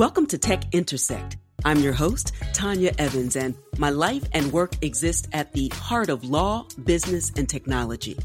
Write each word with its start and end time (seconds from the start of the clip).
Welcome 0.00 0.28
to 0.28 0.38
Tech 0.38 0.62
Intersect. 0.72 1.36
I'm 1.62 1.80
your 1.80 1.92
host, 1.92 2.32
Tanya 2.54 2.94
Evans, 2.96 3.36
and 3.36 3.54
my 3.76 3.90
life 3.90 4.24
and 4.32 4.50
work 4.50 4.72
exist 4.80 5.28
at 5.34 5.52
the 5.52 5.68
heart 5.74 6.08
of 6.08 6.24
law, 6.24 6.66
business, 6.82 7.30
and 7.36 7.46
technology. 7.46 8.16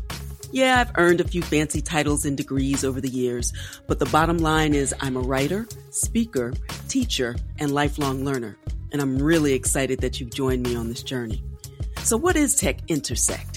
Yeah, 0.54 0.80
I've 0.80 0.94
earned 0.96 1.20
a 1.20 1.28
few 1.28 1.42
fancy 1.42 1.82
titles 1.82 2.24
and 2.24 2.38
degrees 2.38 2.86
over 2.86 3.02
the 3.02 3.10
years, 3.10 3.52
but 3.88 4.00
the 4.00 4.06
bottom 4.06 4.38
line 4.38 4.74
is 4.74 4.96
I'm 5.02 5.18
a 5.18 5.20
writer, 5.20 5.68
speaker, 5.90 6.54
teacher, 6.88 7.36
and 7.60 7.74
lifelong 7.74 8.24
learner. 8.24 8.58
And 8.94 9.02
I'm 9.02 9.22
really 9.22 9.52
excited 9.52 10.00
that 10.00 10.22
you've 10.22 10.34
joined 10.34 10.64
me 10.64 10.78
on 10.78 10.88
this 10.88 11.04
journey. 11.04 11.44
So, 12.04 12.16
what 12.16 12.38
is 12.38 12.56
Tech 12.56 12.90
Intersect? 12.90 13.55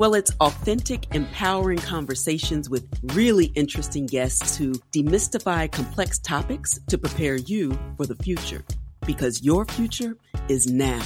Well, 0.00 0.14
it's 0.14 0.32
authentic, 0.40 1.14
empowering 1.14 1.76
conversations 1.76 2.70
with 2.70 2.88
really 3.12 3.52
interesting 3.54 4.06
guests 4.06 4.56
who 4.56 4.72
demystify 4.92 5.70
complex 5.70 6.18
topics 6.18 6.80
to 6.88 6.96
prepare 6.96 7.36
you 7.36 7.78
for 7.98 8.06
the 8.06 8.14
future. 8.14 8.64
Because 9.04 9.42
your 9.42 9.66
future 9.66 10.16
is 10.48 10.66
now. 10.66 11.02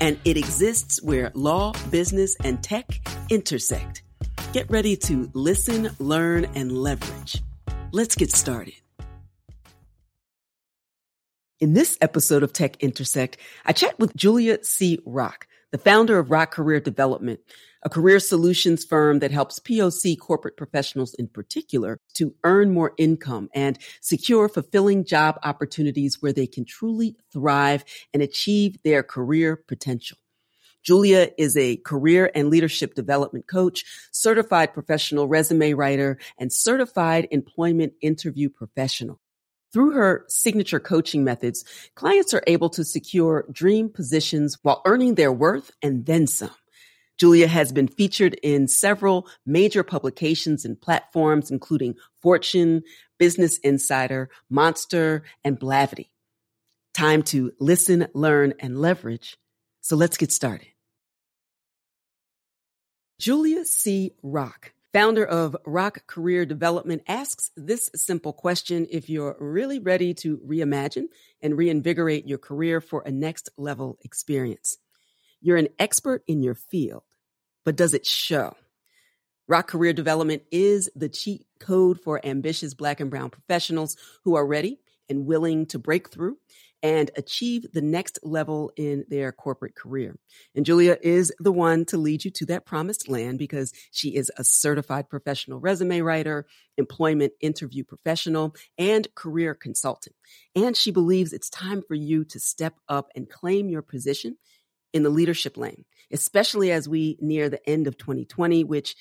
And 0.00 0.18
it 0.24 0.36
exists 0.36 1.00
where 1.00 1.30
law, 1.34 1.72
business, 1.92 2.34
and 2.42 2.60
tech 2.64 3.00
intersect. 3.30 4.02
Get 4.52 4.68
ready 4.68 4.96
to 4.96 5.30
listen, 5.32 5.90
learn, 6.00 6.46
and 6.56 6.72
leverage. 6.72 7.40
Let's 7.92 8.16
get 8.16 8.32
started. 8.32 8.74
In 11.60 11.74
this 11.74 11.96
episode 12.00 12.42
of 12.42 12.52
Tech 12.52 12.82
Intersect, 12.82 13.36
I 13.64 13.72
chat 13.72 13.96
with 14.00 14.16
Julia 14.16 14.64
C. 14.64 14.98
Rock, 15.06 15.46
the 15.70 15.78
founder 15.78 16.18
of 16.18 16.32
Rock 16.32 16.50
Career 16.50 16.80
Development, 16.80 17.38
a 17.82 17.88
career 17.88 18.20
solutions 18.20 18.84
firm 18.84 19.20
that 19.20 19.30
helps 19.30 19.58
POC 19.58 20.18
corporate 20.18 20.56
professionals 20.56 21.14
in 21.14 21.28
particular 21.28 21.98
to 22.14 22.34
earn 22.44 22.72
more 22.72 22.92
income 22.98 23.48
and 23.54 23.78
secure 24.00 24.48
fulfilling 24.48 25.04
job 25.04 25.38
opportunities 25.42 26.20
where 26.20 26.32
they 26.32 26.46
can 26.46 26.64
truly 26.64 27.16
thrive 27.32 27.84
and 28.12 28.22
achieve 28.22 28.76
their 28.82 29.02
career 29.02 29.56
potential. 29.56 30.18
Julia 30.82 31.30
is 31.36 31.56
a 31.56 31.76
career 31.76 32.30
and 32.34 32.48
leadership 32.48 32.94
development 32.94 33.46
coach, 33.46 33.84
certified 34.12 34.72
professional 34.72 35.28
resume 35.28 35.74
writer, 35.74 36.18
and 36.38 36.52
certified 36.52 37.28
employment 37.30 37.92
interview 38.00 38.48
professional. 38.48 39.20
Through 39.72 39.92
her 39.92 40.24
signature 40.28 40.80
coaching 40.80 41.22
methods, 41.22 41.64
clients 41.94 42.34
are 42.34 42.42
able 42.46 42.70
to 42.70 42.84
secure 42.84 43.46
dream 43.52 43.88
positions 43.88 44.58
while 44.62 44.82
earning 44.84 45.14
their 45.14 45.32
worth 45.32 45.70
and 45.82 46.06
then 46.06 46.26
some. 46.26 46.50
Julia 47.20 47.48
has 47.48 47.70
been 47.70 47.86
featured 47.86 48.32
in 48.42 48.66
several 48.66 49.28
major 49.44 49.82
publications 49.82 50.64
and 50.64 50.80
platforms, 50.80 51.50
including 51.50 51.96
Fortune, 52.22 52.82
Business 53.18 53.58
Insider, 53.58 54.30
Monster, 54.48 55.22
and 55.44 55.60
Blavity. 55.60 56.08
Time 56.94 57.22
to 57.24 57.52
listen, 57.60 58.08
learn, 58.14 58.54
and 58.58 58.80
leverage. 58.80 59.36
So 59.82 59.96
let's 59.96 60.16
get 60.16 60.32
started. 60.32 60.68
Julia 63.18 63.66
C. 63.66 64.12
Rock, 64.22 64.72
founder 64.94 65.26
of 65.26 65.54
Rock 65.66 66.06
Career 66.06 66.46
Development, 66.46 67.02
asks 67.06 67.50
this 67.54 67.90
simple 67.94 68.32
question 68.32 68.86
if 68.90 69.10
you're 69.10 69.36
really 69.38 69.78
ready 69.78 70.14
to 70.14 70.38
reimagine 70.38 71.08
and 71.42 71.58
reinvigorate 71.58 72.26
your 72.26 72.38
career 72.38 72.80
for 72.80 73.02
a 73.04 73.10
next 73.10 73.50
level 73.58 73.98
experience. 74.00 74.78
You're 75.42 75.58
an 75.58 75.68
expert 75.78 76.22
in 76.26 76.42
your 76.42 76.54
field, 76.54 77.02
but 77.64 77.76
does 77.76 77.94
it 77.94 78.06
show? 78.06 78.54
Rock 79.48 79.68
Career 79.68 79.92
Development 79.92 80.42
is 80.52 80.88
the 80.94 81.08
cheat 81.08 81.44
code 81.58 82.00
for 82.00 82.24
ambitious 82.24 82.74
Black 82.74 83.00
and 83.00 83.10
Brown 83.10 83.30
professionals 83.30 83.96
who 84.24 84.36
are 84.36 84.46
ready 84.46 84.78
and 85.08 85.26
willing 85.26 85.66
to 85.66 85.78
break 85.78 86.08
through 86.08 86.36
and 86.82 87.10
achieve 87.16 87.66
the 87.72 87.82
next 87.82 88.18
level 88.22 88.72
in 88.76 89.04
their 89.08 89.32
corporate 89.32 89.74
career. 89.74 90.16
And 90.54 90.64
Julia 90.64 90.96
is 91.02 91.32
the 91.38 91.52
one 91.52 91.84
to 91.86 91.98
lead 91.98 92.24
you 92.24 92.30
to 92.30 92.46
that 92.46 92.64
promised 92.64 93.08
land 93.08 93.38
because 93.38 93.72
she 93.90 94.14
is 94.14 94.30
a 94.38 94.44
certified 94.44 95.10
professional 95.10 95.60
resume 95.60 96.00
writer, 96.00 96.46
employment 96.78 97.32
interview 97.40 97.84
professional, 97.84 98.54
and 98.78 99.12
career 99.14 99.54
consultant. 99.54 100.16
And 100.54 100.76
she 100.76 100.90
believes 100.90 101.32
it's 101.32 101.50
time 101.50 101.82
for 101.86 101.94
you 101.94 102.24
to 102.26 102.40
step 102.40 102.74
up 102.88 103.08
and 103.14 103.28
claim 103.28 103.68
your 103.68 103.82
position 103.82 104.36
in 104.92 105.02
the 105.02 105.10
leadership 105.10 105.56
lane, 105.56 105.84
especially 106.12 106.70
as 106.72 106.88
we 106.88 107.16
near 107.20 107.48
the 107.48 107.68
end 107.68 107.86
of 107.86 107.96
2020, 107.98 108.64
which 108.64 108.96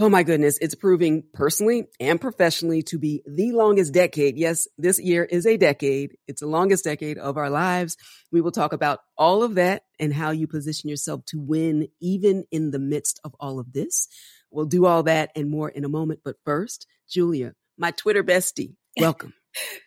Oh 0.00 0.08
my 0.08 0.22
goodness, 0.22 0.58
it's 0.60 0.76
proving 0.76 1.24
personally 1.34 1.88
and 1.98 2.20
professionally 2.20 2.82
to 2.84 3.00
be 3.00 3.20
the 3.26 3.50
longest 3.50 3.92
decade. 3.92 4.36
Yes, 4.36 4.68
this 4.78 5.00
year 5.00 5.24
is 5.24 5.44
a 5.44 5.56
decade. 5.56 6.16
It's 6.28 6.40
the 6.40 6.46
longest 6.46 6.84
decade 6.84 7.18
of 7.18 7.36
our 7.36 7.50
lives. 7.50 7.96
We 8.30 8.40
will 8.40 8.52
talk 8.52 8.72
about 8.72 9.00
all 9.16 9.42
of 9.42 9.56
that 9.56 9.82
and 9.98 10.14
how 10.14 10.30
you 10.30 10.46
position 10.46 10.88
yourself 10.88 11.24
to 11.26 11.40
win 11.40 11.88
even 12.00 12.44
in 12.52 12.70
the 12.70 12.78
midst 12.78 13.18
of 13.24 13.34
all 13.40 13.58
of 13.58 13.72
this. 13.72 14.06
We'll 14.52 14.66
do 14.66 14.86
all 14.86 15.02
that 15.02 15.32
and 15.34 15.50
more 15.50 15.68
in 15.68 15.84
a 15.84 15.88
moment. 15.88 16.20
But 16.24 16.36
first, 16.44 16.86
Julia, 17.10 17.54
my 17.76 17.90
Twitter 17.90 18.22
bestie, 18.22 18.76
welcome. 19.00 19.34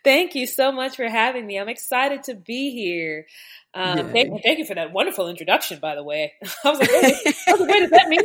Thank 0.03 0.35
you 0.35 0.47
so 0.47 0.71
much 0.71 0.95
for 0.95 1.07
having 1.07 1.45
me. 1.45 1.59
I'm 1.59 1.69
excited 1.69 2.23
to 2.23 2.35
be 2.35 2.71
here. 2.71 3.27
Um, 3.73 4.11
thank, 4.11 4.43
thank, 4.43 4.59
you 4.59 4.65
for 4.65 4.75
that 4.75 4.91
wonderful 4.91 5.29
introduction, 5.29 5.79
by 5.79 5.95
the 5.95 6.03
way. 6.03 6.33
I 6.65 6.69
was 6.69 6.79
like, 6.79 6.91
wait, 6.91 7.15
I 7.47 7.51
was 7.51 7.59
like, 7.61 7.69
wait 7.69 7.83
is 7.83 7.89
that 7.91 8.09
me? 8.09 8.19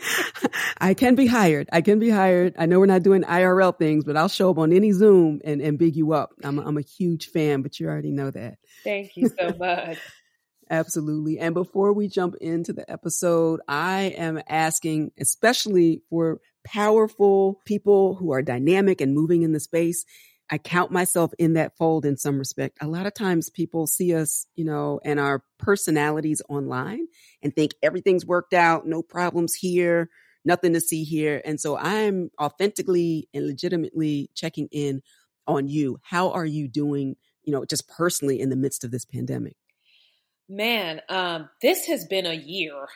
I 0.80 0.94
can 0.94 1.14
be 1.14 1.26
hired. 1.26 1.68
I 1.72 1.80
can 1.80 1.98
be 1.98 2.10
hired. 2.10 2.54
I 2.58 2.66
know 2.66 2.80
we're 2.80 2.86
not 2.86 3.02
doing 3.02 3.22
IRL 3.22 3.78
things, 3.78 4.04
but 4.04 4.16
I'll 4.16 4.28
show 4.28 4.50
up 4.50 4.58
on 4.58 4.72
any 4.72 4.92
Zoom 4.92 5.40
and, 5.44 5.60
and 5.60 5.78
big 5.78 5.96
you 5.96 6.12
up. 6.12 6.30
I'm, 6.42 6.58
I'm 6.58 6.76
a 6.76 6.82
huge 6.82 7.28
fan, 7.28 7.62
but 7.62 7.78
you 7.78 7.86
already 7.86 8.10
know 8.10 8.30
that. 8.30 8.58
Thank 8.82 9.16
you 9.16 9.30
so 9.38 9.54
much. 9.58 9.98
Absolutely. 10.70 11.38
And 11.38 11.54
before 11.54 11.92
we 11.92 12.08
jump 12.08 12.36
into 12.40 12.72
the 12.72 12.90
episode, 12.90 13.60
I 13.68 14.14
am 14.16 14.40
asking, 14.48 15.12
especially 15.18 16.02
for 16.08 16.40
powerful 16.64 17.60
people 17.64 18.14
who 18.14 18.32
are 18.32 18.42
dynamic 18.42 19.00
and 19.00 19.14
moving 19.14 19.42
in 19.42 19.52
the 19.52 19.60
space, 19.60 20.04
I 20.50 20.58
count 20.58 20.90
myself 20.90 21.32
in 21.38 21.54
that 21.54 21.76
fold 21.76 22.04
in 22.04 22.16
some 22.16 22.38
respect. 22.38 22.78
A 22.80 22.86
lot 22.86 23.06
of 23.06 23.14
times 23.14 23.48
people 23.48 23.86
see 23.86 24.14
us, 24.14 24.46
you 24.56 24.64
know, 24.64 25.00
and 25.04 25.18
our 25.18 25.42
personalities 25.58 26.42
online 26.48 27.06
and 27.42 27.54
think 27.54 27.72
everything's 27.82 28.26
worked 28.26 28.52
out, 28.52 28.86
no 28.86 29.02
problems 29.02 29.54
here, 29.54 30.10
nothing 30.44 30.74
to 30.74 30.80
see 30.80 31.04
here. 31.04 31.40
And 31.44 31.58
so 31.58 31.78
I'm 31.78 32.30
authentically 32.40 33.28
and 33.32 33.46
legitimately 33.46 34.30
checking 34.34 34.68
in 34.70 35.02
on 35.46 35.68
you. 35.68 35.98
How 36.02 36.30
are 36.32 36.46
you 36.46 36.68
doing, 36.68 37.16
you 37.42 37.52
know, 37.52 37.64
just 37.64 37.88
personally 37.88 38.40
in 38.40 38.50
the 38.50 38.56
midst 38.56 38.84
of 38.84 38.90
this 38.90 39.06
pandemic? 39.06 39.56
Man, 40.46 41.00
um, 41.08 41.48
this 41.62 41.86
has 41.86 42.04
been 42.04 42.26
a 42.26 42.34
year 42.34 42.86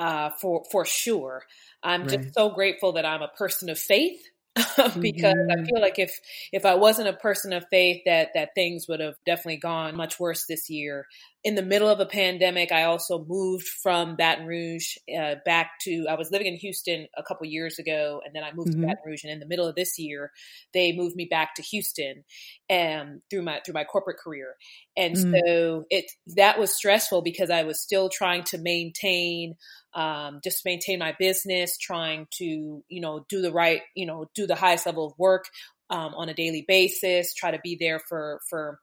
uh, 0.00 0.30
for 0.40 0.64
for 0.72 0.84
sure. 0.84 1.44
I'm 1.82 2.02
right. 2.02 2.22
just 2.22 2.34
so 2.34 2.50
grateful 2.50 2.92
that 2.92 3.06
I'm 3.06 3.22
a 3.22 3.28
person 3.28 3.68
of 3.68 3.78
faith 3.78 4.20
because 4.56 5.34
mm-hmm. 5.34 5.50
I 5.50 5.64
feel 5.64 5.80
like 5.80 5.98
if 5.98 6.18
if 6.52 6.64
I 6.64 6.74
wasn't 6.74 7.08
a 7.08 7.12
person 7.12 7.52
of 7.52 7.64
faith, 7.70 8.02
that 8.06 8.30
that 8.34 8.54
things 8.54 8.86
would 8.88 8.98
have 8.98 9.14
definitely 9.24 9.58
gone 9.58 9.96
much 9.96 10.18
worse 10.18 10.46
this 10.46 10.68
year. 10.68 11.06
In 11.44 11.54
the 11.54 11.62
middle 11.62 11.88
of 11.88 12.00
a 12.00 12.06
pandemic, 12.06 12.72
I 12.72 12.82
also 12.82 13.24
moved 13.24 13.66
from 13.66 14.16
Baton 14.16 14.46
Rouge 14.46 14.96
uh, 15.16 15.36
back 15.44 15.78
to. 15.82 16.06
I 16.10 16.14
was 16.14 16.30
living 16.32 16.48
in 16.48 16.56
Houston 16.56 17.06
a 17.16 17.22
couple 17.22 17.46
years 17.46 17.78
ago, 17.78 18.20
and 18.24 18.34
then 18.34 18.42
I 18.42 18.52
moved 18.52 18.70
mm-hmm. 18.70 18.82
to 18.82 18.86
Baton 18.88 19.02
Rouge. 19.06 19.22
And 19.22 19.32
in 19.32 19.38
the 19.38 19.46
middle 19.46 19.66
of 19.66 19.76
this 19.76 19.98
year, 19.98 20.32
they 20.74 20.92
moved 20.92 21.14
me 21.14 21.26
back 21.30 21.54
to 21.54 21.62
Houston, 21.62 22.24
and 22.68 23.00
um, 23.00 23.22
through 23.30 23.42
my 23.42 23.60
through 23.64 23.74
my 23.74 23.84
corporate 23.84 24.18
career. 24.18 24.56
And 24.96 25.14
mm-hmm. 25.14 25.34
so 25.46 25.84
it 25.90 26.10
that 26.34 26.58
was 26.58 26.74
stressful 26.74 27.22
because 27.22 27.50
I 27.50 27.62
was 27.62 27.80
still 27.80 28.08
trying 28.08 28.42
to 28.44 28.58
maintain 28.58 29.54
um, 29.94 30.40
just 30.42 30.64
maintain 30.64 30.98
my 30.98 31.14
business, 31.18 31.76
trying 31.78 32.26
to, 32.38 32.84
you 32.88 33.00
know, 33.00 33.24
do 33.28 33.40
the 33.40 33.52
right, 33.52 33.82
you 33.94 34.06
know, 34.06 34.26
do 34.34 34.46
the 34.46 34.54
highest 34.54 34.86
level 34.86 35.06
of 35.06 35.18
work 35.18 35.46
um, 35.90 36.14
on 36.14 36.28
a 36.28 36.34
daily 36.34 36.64
basis, 36.66 37.34
try 37.34 37.50
to 37.50 37.60
be 37.62 37.76
there 37.78 38.00
for, 38.08 38.40
for 38.48 38.78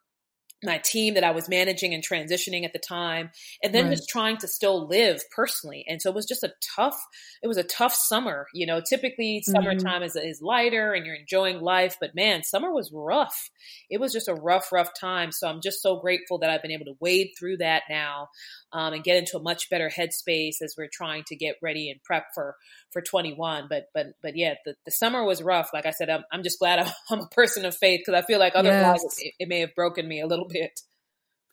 my 0.63 0.80
team 0.80 1.13
that 1.13 1.24
I 1.24 1.31
was 1.31 1.48
managing 1.48 1.94
and 1.94 2.04
transitioning 2.04 2.65
at 2.65 2.74
the 2.74 2.80
time, 2.80 3.30
and 3.62 3.74
then 3.74 3.86
right. 3.86 3.95
just 3.95 4.09
trying 4.09 4.38
to 4.38 4.48
still 4.48 4.88
live 4.88 5.21
personally. 5.36 5.86
And 5.88 6.01
so 6.01 6.09
it 6.09 6.15
was 6.15 6.25
just 6.25 6.44
a 6.44 6.51
tough, 6.75 7.00
it 7.44 7.48
was 7.48 7.57
a 7.57 7.63
tough 7.63 7.94
summer. 7.94 8.48
You 8.56 8.65
know, 8.65 8.81
typically 8.81 9.39
mm-hmm. 9.39 9.51
summertime 9.51 10.01
is, 10.01 10.15
is 10.15 10.42
lighter 10.42 10.94
and 10.94 11.06
you're 11.06 11.15
enjoying 11.15 11.62
life, 11.62 11.98
but 12.01 12.15
man, 12.15 12.44
summer 12.44 12.74
was 12.74 12.92
rough. 12.92 13.51
It 13.92 14.00
was 14.00 14.12
just 14.12 14.27
a 14.27 14.33
rough, 14.33 14.71
rough 14.71 14.89
time. 15.00 15.31
So 15.31 15.48
I'm 15.48 15.62
just 15.62 15.81
so 15.83 15.98
grateful 15.98 16.39
that 16.39 16.50
I've 16.50 16.63
been 16.63 16.71
able 16.71 16.86
to 16.86 16.98
wade 17.00 17.33
through 17.38 17.57
that 17.57 17.83
now 17.88 18.30
um, 18.74 18.94
and 18.94 19.04
get 19.04 19.18
into 19.18 19.38
a 19.38 19.42
much 19.42 19.69
better 19.69 19.90
headspace 19.90 20.62
as 20.62 20.75
we're 20.78 20.90
trying 20.92 21.24
to 21.28 21.36
get 21.36 21.56
ready 21.62 21.90
and 21.90 22.02
prep 22.04 22.25
for 22.34 22.56
for 22.92 23.02
21. 23.02 23.68
But 23.69 23.86
but 23.94 24.08
but 24.22 24.36
yeah, 24.36 24.56
the, 24.66 24.75
the 24.86 24.92
summer 24.92 25.24
was 25.24 25.42
rough. 25.42 25.69
Like 25.74 25.86
I 25.86 25.92
said, 25.92 26.10
I'm 26.10 26.24
I'm 26.31 26.44
just 26.44 26.60
glad 26.60 26.80
I'm, 26.80 26.92
I'm 27.10 27.19
a 27.22 27.28
person 27.28 27.66
of 27.66 27.75
faith 27.75 28.02
because 28.06 28.22
I 28.22 28.25
feel 28.25 28.40
like 28.40 28.54
otherwise 28.56 29.02
yes. 29.04 29.18
it, 29.19 29.34
it 29.40 29.48
may 29.48 29.62
have 29.62 29.75
broken 29.75 30.08
me 30.08 30.22
a 30.22 30.28
little 30.28 30.48
bit. 30.48 30.81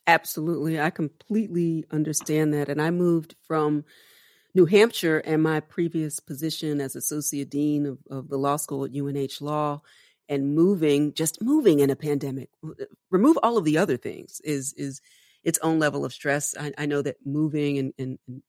Absolutely, 0.07 0.79
I 0.79 0.91
completely 0.91 1.85
understand 1.91 2.53
that, 2.53 2.69
and 2.69 2.81
I 2.81 2.91
moved 2.91 3.35
from. 3.47 3.85
New 4.53 4.65
Hampshire 4.65 5.17
and 5.17 5.43
my 5.43 5.59
previous 5.59 6.21
position 6.21 6.79
as 6.79 6.95
associate 6.95 7.49
dean 7.49 7.85
of, 7.85 7.97
of 8.09 8.29
the 8.29 8.37
law 8.37 8.55
school 8.55 8.85
at 8.85 8.95
UNH 8.95 9.41
Law 9.41 9.81
and 10.29 10.55
moving, 10.55 11.13
just 11.13 11.41
moving 11.41 11.81
in 11.81 11.89
a 11.89 11.95
pandemic, 11.97 12.49
remove 13.11 13.37
all 13.43 13.57
of 13.57 13.65
the 13.65 13.77
other 13.77 13.97
things 13.97 14.39
is, 14.45 14.73
is 14.77 15.01
its 15.45 15.59
own 15.61 15.79
level 15.79 16.03
of 16.03 16.11
stress. 16.11 16.53
I, 16.59 16.73
I 16.77 16.85
know 16.85 17.01
that 17.01 17.17
moving 17.25 17.77
and, 17.77 17.93
and, 17.97 18.19
and 18.27 18.41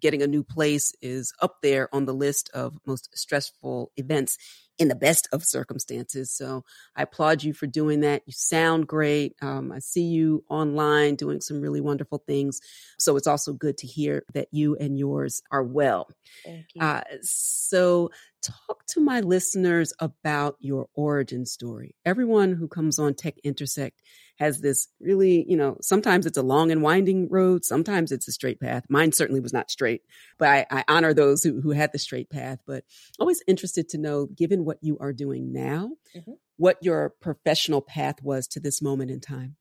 getting 0.00 0.22
a 0.22 0.26
new 0.26 0.44
place 0.44 0.92
is 1.00 1.32
up 1.40 1.56
there 1.62 1.88
on 1.94 2.04
the 2.04 2.12
list 2.12 2.50
of 2.52 2.78
most 2.86 3.08
stressful 3.16 3.90
events 3.96 4.36
in 4.78 4.88
the 4.88 4.94
best 4.94 5.26
of 5.32 5.42
circumstances. 5.42 6.30
So 6.30 6.62
I 6.94 7.04
applaud 7.04 7.42
you 7.42 7.54
for 7.54 7.66
doing 7.66 8.00
that. 8.00 8.22
You 8.26 8.34
sound 8.34 8.86
great. 8.86 9.34
Um, 9.40 9.72
I 9.72 9.78
see 9.78 10.02
you 10.02 10.44
online 10.50 11.14
doing 11.14 11.40
some 11.40 11.60
really 11.60 11.80
wonderful 11.80 12.22
things. 12.26 12.60
So 12.98 13.16
it's 13.16 13.26
also 13.26 13.54
good 13.54 13.78
to 13.78 13.86
hear 13.86 14.24
that 14.34 14.48
you 14.50 14.76
and 14.76 14.98
yours 14.98 15.42
are 15.50 15.62
well. 15.64 16.08
Thank 16.44 16.66
you. 16.74 16.82
Uh, 16.82 17.02
so 17.22 18.10
talk 18.44 18.84
to 18.88 19.00
my 19.00 19.20
listeners 19.20 19.92
about 19.98 20.56
your 20.60 20.88
origin 20.94 21.46
story. 21.46 21.94
Everyone 22.04 22.52
who 22.52 22.68
comes 22.68 22.98
on 22.98 23.14
Tech 23.14 23.34
Intersect 23.42 24.00
has 24.36 24.60
this 24.60 24.88
really, 25.00 25.44
you 25.48 25.56
know, 25.56 25.76
sometimes 25.80 26.26
it's 26.26 26.38
a 26.38 26.42
long 26.42 26.70
and 26.70 26.82
winding 26.82 27.28
road. 27.28 27.64
Sometimes 27.64 28.12
it's 28.12 28.28
a 28.28 28.32
straight 28.32 28.60
path. 28.60 28.84
Mine 28.88 29.12
certainly 29.12 29.40
was 29.40 29.52
not 29.52 29.70
straight, 29.70 30.02
but 30.38 30.48
I, 30.48 30.66
I 30.70 30.84
honor 30.88 31.14
those 31.14 31.42
who, 31.42 31.60
who 31.60 31.70
had 31.70 31.92
the 31.92 31.98
straight 31.98 32.30
path. 32.30 32.58
But 32.66 32.84
always 33.18 33.42
interested 33.46 33.88
to 33.90 33.98
know, 33.98 34.26
given 34.26 34.64
what 34.64 34.78
you 34.80 34.98
are 34.98 35.12
doing 35.12 35.52
now, 35.52 35.92
mm-hmm. 36.16 36.32
what 36.56 36.78
your 36.82 37.10
professional 37.20 37.80
path 37.80 38.22
was 38.22 38.46
to 38.48 38.60
this 38.60 38.82
moment 38.82 39.10
in 39.10 39.20
time. 39.20 39.56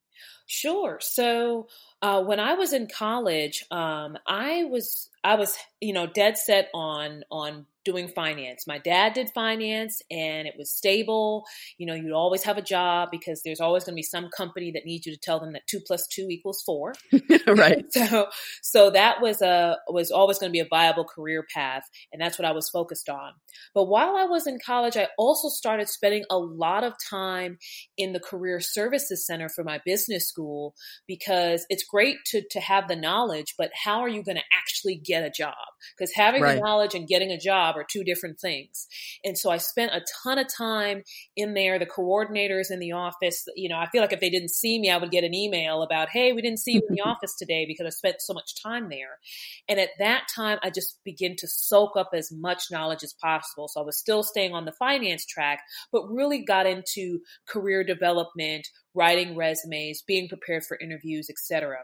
Sure. 0.45 1.00
So 1.01 1.68
uh, 2.01 2.24
when 2.24 2.39
I 2.39 2.53
was 2.53 2.74
in 2.74 2.88
college, 2.88 3.65
um, 3.71 4.18
I 4.27 4.65
was 4.65 5.09
I 5.24 5.35
was 5.35 5.57
you 5.80 5.94
know 5.94 6.07
dead 6.07 6.38
set 6.38 6.69
on 6.74 7.24
on 7.31 7.65
doing 7.85 8.07
finance. 8.07 8.65
My 8.68 8.77
dad 8.77 9.13
did 9.13 9.30
finance 9.30 10.01
and 10.09 10.47
it 10.47 10.56
was 10.57 10.71
stable. 10.71 11.45
You 11.77 11.88
know, 11.88 11.94
you'd 11.94 12.12
always 12.13 12.44
have 12.44 12.57
a 12.57 12.62
job 12.62 13.09
because 13.12 13.41
there's 13.44 13.59
always 13.59 13.83
going 13.83 13.94
to 13.94 13.97
be 13.97 14.03
some 14.03 14.30
company 14.35 14.71
that 14.71 14.85
needs 14.85 15.06
you 15.06 15.13
to 15.13 15.19
tell 15.19 15.39
them 15.39 15.53
that 15.53 15.68
two 15.68 15.80
plus 15.85 16.07
two 16.07 16.27
equals 16.30 16.62
four. 16.65 16.94
right. 17.47 17.85
so, 17.91 18.27
so 18.62 18.89
that 18.91 19.21
was 19.21 19.41
a, 19.41 19.77
was 19.88 20.12
always 20.12 20.39
going 20.39 20.50
to 20.50 20.53
be 20.53 20.59
a 20.59 20.68
viable 20.69 21.06
career 21.06 21.45
path. 21.53 21.83
And 22.12 22.21
that's 22.21 22.38
what 22.38 22.47
I 22.47 22.51
was 22.51 22.69
focused 22.69 23.09
on. 23.09 23.33
But 23.74 23.85
while 23.85 24.15
I 24.15 24.25
was 24.25 24.47
in 24.47 24.57
college, 24.65 24.97
I 24.97 25.07
also 25.18 25.50
started 25.50 25.89
spending 25.89 26.25
a 26.30 26.38
lot 26.38 26.83
of 26.83 26.94
time 27.09 27.57
in 27.97 28.13
the 28.13 28.19
career 28.19 28.59
services 28.59 29.25
center 29.25 29.50
for 29.50 29.63
my 29.63 29.80
business 29.85 30.27
school 30.27 30.74
because 31.07 31.65
it's 31.69 31.83
great 31.83 32.18
to, 32.27 32.41
to 32.51 32.59
have 32.59 32.88
the 32.88 32.95
knowledge, 32.95 33.56
but 33.57 33.71
how 33.83 34.00
are 34.00 34.09
you 34.09 34.24
going 34.24 34.38
to 34.38 34.44
actually 34.56 34.73
get 34.95 35.24
a 35.24 35.30
job? 35.30 35.53
Because 35.97 36.13
having 36.13 36.41
right. 36.41 36.56
the 36.56 36.62
knowledge 36.62 36.95
and 36.95 37.07
getting 37.07 37.31
a 37.31 37.39
job 37.39 37.53
job 37.53 37.77
are 37.77 37.85
two 37.89 38.03
different 38.03 38.39
things. 38.39 38.88
And 39.24 39.38
so 39.38 39.50
I 39.50 39.57
spent 39.57 39.91
a 39.94 40.03
ton 40.24 40.39
of 40.39 40.47
time 40.56 41.03
in 41.35 41.53
there. 41.53 41.80
The 41.80 41.85
coordinators 41.85 42.71
in 42.71 42.80
the 42.80 42.94
office, 42.94 43.45
you 43.56 43.69
know, 43.69 43.77
I 43.77 43.88
feel 43.89 44.01
like 44.01 44.13
if 44.13 44.19
they 44.19 44.30
didn't 44.30 44.51
see 44.51 44.80
me, 44.80 44.89
I 44.89 44.97
would 44.97 45.12
get 45.12 45.24
an 45.24 45.33
email 45.33 45.81
about, 45.81 46.09
hey, 46.09 46.33
we 46.33 46.41
didn't 46.41 46.59
see 46.59 46.74
you 46.74 46.81
in 46.89 46.95
the 46.95 47.01
office 47.06 47.35
today 47.38 47.65
because 47.68 47.85
I 47.85 47.89
spent 47.89 48.18
so 48.19 48.33
much 48.33 48.62
time 48.62 48.89
there. 48.89 49.19
And 49.68 49.80
at 49.80 49.89
that 50.00 50.24
time, 50.33 50.59
I 50.63 50.69
just 50.69 51.00
began 51.03 51.35
to 51.38 51.47
soak 51.47 51.95
up 51.95 52.09
as 52.13 52.31
much 52.31 52.65
knowledge 52.71 53.03
as 53.03 53.13
possible. 53.13 53.68
So 53.68 53.81
I 53.81 53.85
was 53.85 53.97
still 53.97 54.24
staying 54.24 54.53
on 54.53 54.65
the 54.65 54.71
finance 54.74 55.25
track, 55.25 55.59
but 55.91 56.07
really 56.09 56.44
got 56.44 56.65
into 56.65 57.19
career 57.47 57.83
development, 57.83 58.68
writing 58.94 59.35
resumes, 59.35 60.03
being 60.06 60.27
prepared 60.27 60.63
for 60.63 60.77
interviews, 60.80 61.30
etc. 61.30 61.77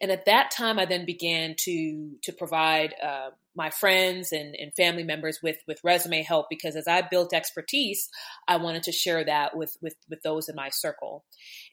And 0.00 0.10
at 0.10 0.26
that 0.26 0.50
time, 0.50 0.78
I 0.78 0.84
then 0.84 1.04
began 1.04 1.54
to 1.58 2.16
to 2.22 2.32
provide 2.32 2.94
uh, 3.02 3.30
my 3.56 3.70
friends 3.70 4.32
and, 4.32 4.54
and 4.54 4.72
family 4.74 5.02
members 5.02 5.40
with 5.42 5.56
with 5.66 5.80
resume 5.82 6.22
help 6.22 6.46
because 6.48 6.76
as 6.76 6.86
I 6.86 7.02
built 7.02 7.34
expertise, 7.34 8.08
I 8.46 8.56
wanted 8.56 8.84
to 8.84 8.92
share 8.92 9.24
that 9.24 9.56
with 9.56 9.76
with 9.82 9.94
with 10.08 10.22
those 10.22 10.48
in 10.48 10.54
my 10.54 10.68
circle. 10.70 11.24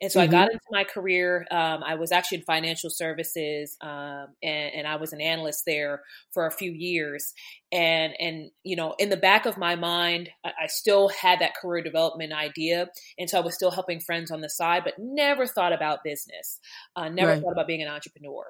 And 0.01 0.12
so 0.12 0.19
mm-hmm. 0.19 0.29
I 0.29 0.31
got 0.31 0.47
mm-hmm. 0.47 0.53
into 0.53 0.65
my 0.71 0.83
career. 0.83 1.45
Um, 1.51 1.83
I 1.83 1.95
was 1.95 2.12
actually 2.12 2.39
in 2.39 2.44
financial 2.45 2.89
services, 2.89 3.77
um, 3.81 4.27
and, 4.41 4.74
and 4.75 4.88
I 4.88 4.95
was 4.95 5.13
an 5.13 5.21
analyst 5.21 5.63
there 5.65 6.01
for 6.33 6.45
a 6.45 6.51
few 6.51 6.71
years. 6.71 7.33
And 7.71 8.13
and 8.19 8.50
you 8.63 8.75
know, 8.75 8.95
in 8.97 9.09
the 9.09 9.18
back 9.18 9.45
of 9.45 9.57
my 9.57 9.75
mind, 9.75 10.29
I, 10.45 10.50
I 10.63 10.68
still 10.68 11.09
had 11.09 11.39
that 11.39 11.56
career 11.56 11.83
development 11.83 12.33
idea, 12.33 12.89
and 13.18 13.29
so 13.29 13.38
I 13.38 13.41
was 13.41 13.56
still 13.56 13.71
helping 13.71 14.00
friends 14.00 14.31
on 14.31 14.41
the 14.41 14.50
side, 14.50 14.83
but 14.83 14.95
never 14.97 15.45
thought 15.45 15.74
about 15.74 16.03
business. 16.03 16.59
Uh, 16.95 17.09
never 17.09 17.31
right. 17.31 17.41
thought 17.41 17.51
about 17.51 17.68
being 17.68 17.81
an 17.81 17.89
entrepreneur. 17.89 18.45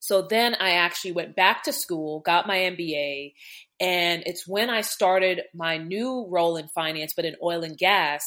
So 0.00 0.22
then 0.22 0.54
I 0.54 0.72
actually 0.72 1.12
went 1.12 1.36
back 1.36 1.64
to 1.64 1.72
school, 1.72 2.20
got 2.20 2.46
my 2.46 2.56
MBA, 2.56 3.32
and 3.80 4.22
it's 4.26 4.46
when 4.46 4.70
I 4.70 4.80
started 4.80 5.42
my 5.54 5.76
new 5.76 6.26
role 6.28 6.56
in 6.56 6.68
finance, 6.68 7.12
but 7.14 7.24
in 7.24 7.36
oil 7.42 7.62
and 7.62 7.78
gas, 7.78 8.24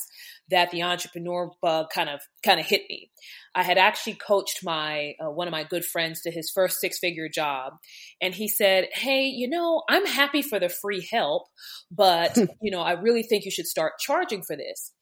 that 0.50 0.72
the 0.72 0.84
entrepreneur 0.84 1.52
bug 1.62 1.88
kind 1.94 2.10
of 2.10 2.22
kind 2.44 2.60
of 2.60 2.66
hit 2.66 2.84
me. 2.90 3.10
I 3.54 3.64
had 3.64 3.78
actually 3.78 4.14
coached 4.14 4.64
my 4.64 5.14
uh, 5.20 5.30
one 5.30 5.48
of 5.48 5.52
my 5.52 5.64
good 5.64 5.84
friends 5.84 6.22
to 6.22 6.32
his 6.32 6.50
first 6.54 6.80
six 6.80 7.00
figure 7.00 7.28
job, 7.28 7.74
and 8.22 8.34
he 8.34 8.48
said, 8.48 8.88
"Hey, 8.94 9.24
you 9.24 9.50
know, 9.50 9.84
I'm 9.90 10.06
happy 10.06 10.42
for 10.42 10.60
the 10.60 10.70
free 10.70 11.06
help, 11.12 11.48
but 11.90 12.38
you 12.62 12.72
know, 12.72 12.82
I 12.82 12.94
really 12.94 13.24
think 13.24 13.44
you 13.44 13.52
should 13.52 13.68
start 13.68 14.00
charging 14.00 14.44
for 14.44 14.56
this." 14.56 14.94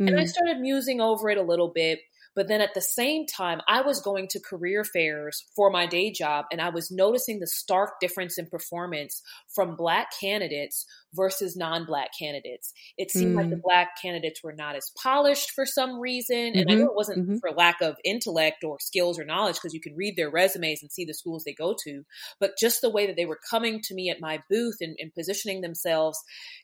Mm. 0.00 0.08
And 0.08 0.20
I 0.20 0.22
hmm. 0.22 0.28
started 0.28 0.60
musing 0.60 1.00
over 1.00 1.30
it 1.30 1.38
a 1.38 1.42
little 1.42 1.72
bit. 1.74 2.00
But 2.36 2.48
then 2.48 2.60
at 2.60 2.74
the 2.74 2.82
same 2.82 3.24
time, 3.26 3.60
I 3.66 3.80
was 3.80 4.00
going 4.00 4.28
to 4.28 4.40
career 4.40 4.84
fairs 4.84 5.44
for 5.56 5.70
my 5.70 5.86
day 5.86 6.12
job 6.12 6.44
and 6.52 6.60
I 6.60 6.68
was 6.68 6.90
noticing 6.90 7.40
the 7.40 7.46
stark 7.46 7.98
difference 7.98 8.38
in 8.38 8.46
performance 8.46 9.22
from 9.54 9.74
black 9.74 10.08
candidates 10.20 10.84
versus 11.14 11.56
non 11.56 11.86
black 11.86 12.10
candidates. 12.16 12.72
It 12.98 13.10
seemed 13.10 13.32
mm. 13.32 13.36
like 13.36 13.50
the 13.50 13.56
mm. 13.56 13.62
black 13.62 14.00
candidates 14.00 14.44
were 14.44 14.52
not 14.52 14.76
as 14.76 14.92
polished 15.02 15.52
for 15.52 15.64
some 15.64 15.98
reason. 15.98 16.52
And 16.54 16.66
mm-hmm. 16.66 16.70
I 16.70 16.74
know 16.74 16.86
it 16.86 16.94
wasn't 16.94 17.26
mm-hmm. 17.26 17.38
for 17.38 17.50
lack 17.50 17.80
of 17.80 17.96
intellect 18.04 18.62
or 18.62 18.78
skills 18.80 19.18
or 19.18 19.24
knowledge 19.24 19.56
because 19.56 19.72
you 19.72 19.80
can 19.80 19.96
read 19.96 20.16
their 20.16 20.30
resumes 20.30 20.82
and 20.82 20.92
see 20.92 21.06
the 21.06 21.14
schools 21.14 21.44
they 21.44 21.54
go 21.54 21.74
to, 21.84 22.04
but 22.38 22.58
just 22.60 22.82
the 22.82 22.90
way 22.90 23.06
that 23.06 23.16
they 23.16 23.26
were 23.26 23.40
coming 23.50 23.80
to 23.84 23.94
me 23.94 24.10
at 24.10 24.20
my 24.20 24.42
booth 24.50 24.76
and, 24.82 24.94
and 24.98 25.14
positioning 25.14 25.62
themselves, 25.62 26.18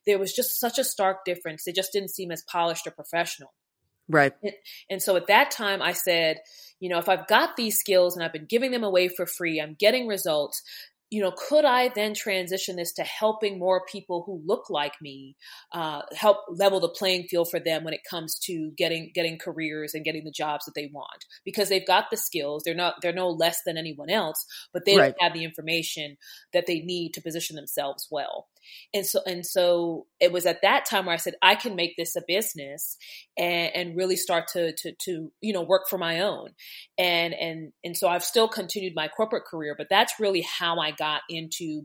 there 0.04 0.18
was 0.18 0.34
just 0.34 0.60
such 0.60 0.78
a 0.78 0.84
stark 0.84 1.24
difference. 1.24 1.64
They 1.64 1.72
just 1.72 1.92
didn't 1.92 2.10
seem 2.10 2.30
as 2.30 2.42
polished 2.42 2.86
or 2.86 2.90
professional. 2.90 3.52
Right. 4.12 4.32
And, 4.42 4.52
and, 4.90 5.02
so 5.02 5.16
at 5.16 5.28
that 5.28 5.50
time, 5.50 5.80
I 5.80 5.92
said, 5.92 6.38
you 6.80 6.88
know, 6.88 6.98
if 6.98 7.08
I've 7.08 7.26
got 7.26 7.56
these 7.56 7.78
skills 7.78 8.14
and 8.14 8.24
I've 8.24 8.32
been 8.32 8.46
giving 8.46 8.70
them 8.70 8.84
away 8.84 9.08
for 9.08 9.26
free, 9.26 9.60
I'm 9.60 9.74
getting 9.78 10.06
results, 10.06 10.62
you 11.12 11.20
know, 11.20 11.30
could 11.30 11.66
I 11.66 11.88
then 11.88 12.14
transition 12.14 12.76
this 12.76 12.92
to 12.94 13.02
helping 13.02 13.58
more 13.58 13.84
people 13.86 14.22
who 14.24 14.40
look 14.46 14.70
like 14.70 14.94
me, 15.02 15.36
uh, 15.70 16.00
help 16.14 16.38
level 16.48 16.80
the 16.80 16.88
playing 16.88 17.24
field 17.28 17.50
for 17.50 17.60
them 17.60 17.84
when 17.84 17.92
it 17.92 18.00
comes 18.08 18.38
to 18.46 18.72
getting 18.78 19.12
getting 19.14 19.38
careers 19.38 19.92
and 19.92 20.06
getting 20.06 20.24
the 20.24 20.30
jobs 20.30 20.64
that 20.64 20.74
they 20.74 20.90
want 20.90 21.26
because 21.44 21.68
they've 21.68 21.86
got 21.86 22.06
the 22.10 22.16
skills. 22.16 22.62
They're 22.64 22.74
not 22.74 22.94
they're 23.02 23.12
no 23.12 23.28
less 23.28 23.58
than 23.66 23.76
anyone 23.76 24.08
else, 24.08 24.46
but 24.72 24.86
they 24.86 24.96
right. 24.96 25.14
don't 25.18 25.22
have 25.22 25.34
the 25.34 25.44
information 25.44 26.16
that 26.54 26.66
they 26.66 26.80
need 26.80 27.12
to 27.12 27.20
position 27.20 27.56
themselves 27.56 28.08
well. 28.10 28.46
And 28.94 29.06
so 29.06 29.20
and 29.26 29.44
so 29.44 30.06
it 30.20 30.32
was 30.32 30.46
at 30.46 30.62
that 30.62 30.84
time 30.84 31.06
where 31.06 31.14
I 31.14 31.18
said 31.18 31.34
I 31.42 31.54
can 31.54 31.76
make 31.76 31.96
this 31.96 32.16
a 32.16 32.22
business 32.26 32.96
and, 33.36 33.70
and 33.74 33.96
really 33.96 34.16
start 34.16 34.48
to 34.48 34.72
to 34.72 34.92
to 35.04 35.32
you 35.40 35.52
know 35.52 35.62
work 35.62 35.88
for 35.88 35.98
my 35.98 36.20
own. 36.20 36.50
And 36.98 37.34
and 37.34 37.72
and 37.84 37.96
so 37.96 38.08
I've 38.08 38.24
still 38.24 38.48
continued 38.48 38.94
my 38.94 39.08
corporate 39.08 39.44
career, 39.44 39.74
but 39.76 39.88
that's 39.90 40.20
really 40.20 40.42
how 40.42 40.78
I 40.78 40.90
got 40.90 41.22
into 41.28 41.82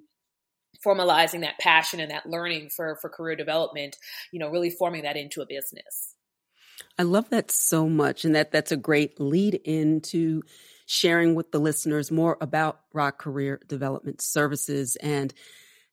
formalizing 0.86 1.42
that 1.42 1.58
passion 1.60 2.00
and 2.00 2.12
that 2.12 2.30
learning 2.30 2.70
for 2.76 2.98
for 3.02 3.10
career 3.10 3.36
development, 3.36 3.96
you 4.32 4.40
know, 4.40 4.50
really 4.50 4.70
forming 4.70 5.04
that 5.04 5.18
into 5.18 5.42
a 5.42 5.46
business. 5.46 6.16
I 7.00 7.04
love 7.04 7.30
that 7.30 7.52
so 7.52 7.88
much 7.88 8.26
and 8.26 8.36
that 8.36 8.52
that's 8.52 8.72
a 8.72 8.78
great 8.78 9.20
lead 9.20 9.56
into 9.56 10.44
sharing 10.86 11.36
with 11.36 11.52
the 11.52 11.60
listeners 11.60 12.12
more 12.12 12.38
about 12.40 12.80
Rock 12.94 13.20
Career 13.20 13.60
Development 13.68 14.22
Services 14.22 14.96
and 14.98 15.34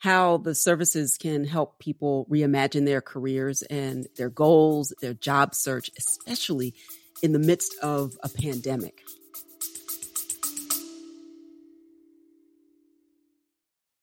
how 0.05 0.37
the 0.37 0.55
services 0.55 1.17
can 1.17 1.47
help 1.47 1.79
people 1.79 2.27
reimagine 2.31 2.85
their 2.85 3.01
careers 3.01 3.63
and 3.63 4.07
their 4.19 4.29
goals, 4.29 4.93
their 5.01 5.15
job 5.15 5.55
search, 5.55 5.91
especially 5.99 6.75
in 7.23 7.33
the 7.33 7.39
midst 7.39 7.75
of 7.83 8.13
a 8.23 8.29
pandemic. 8.29 9.01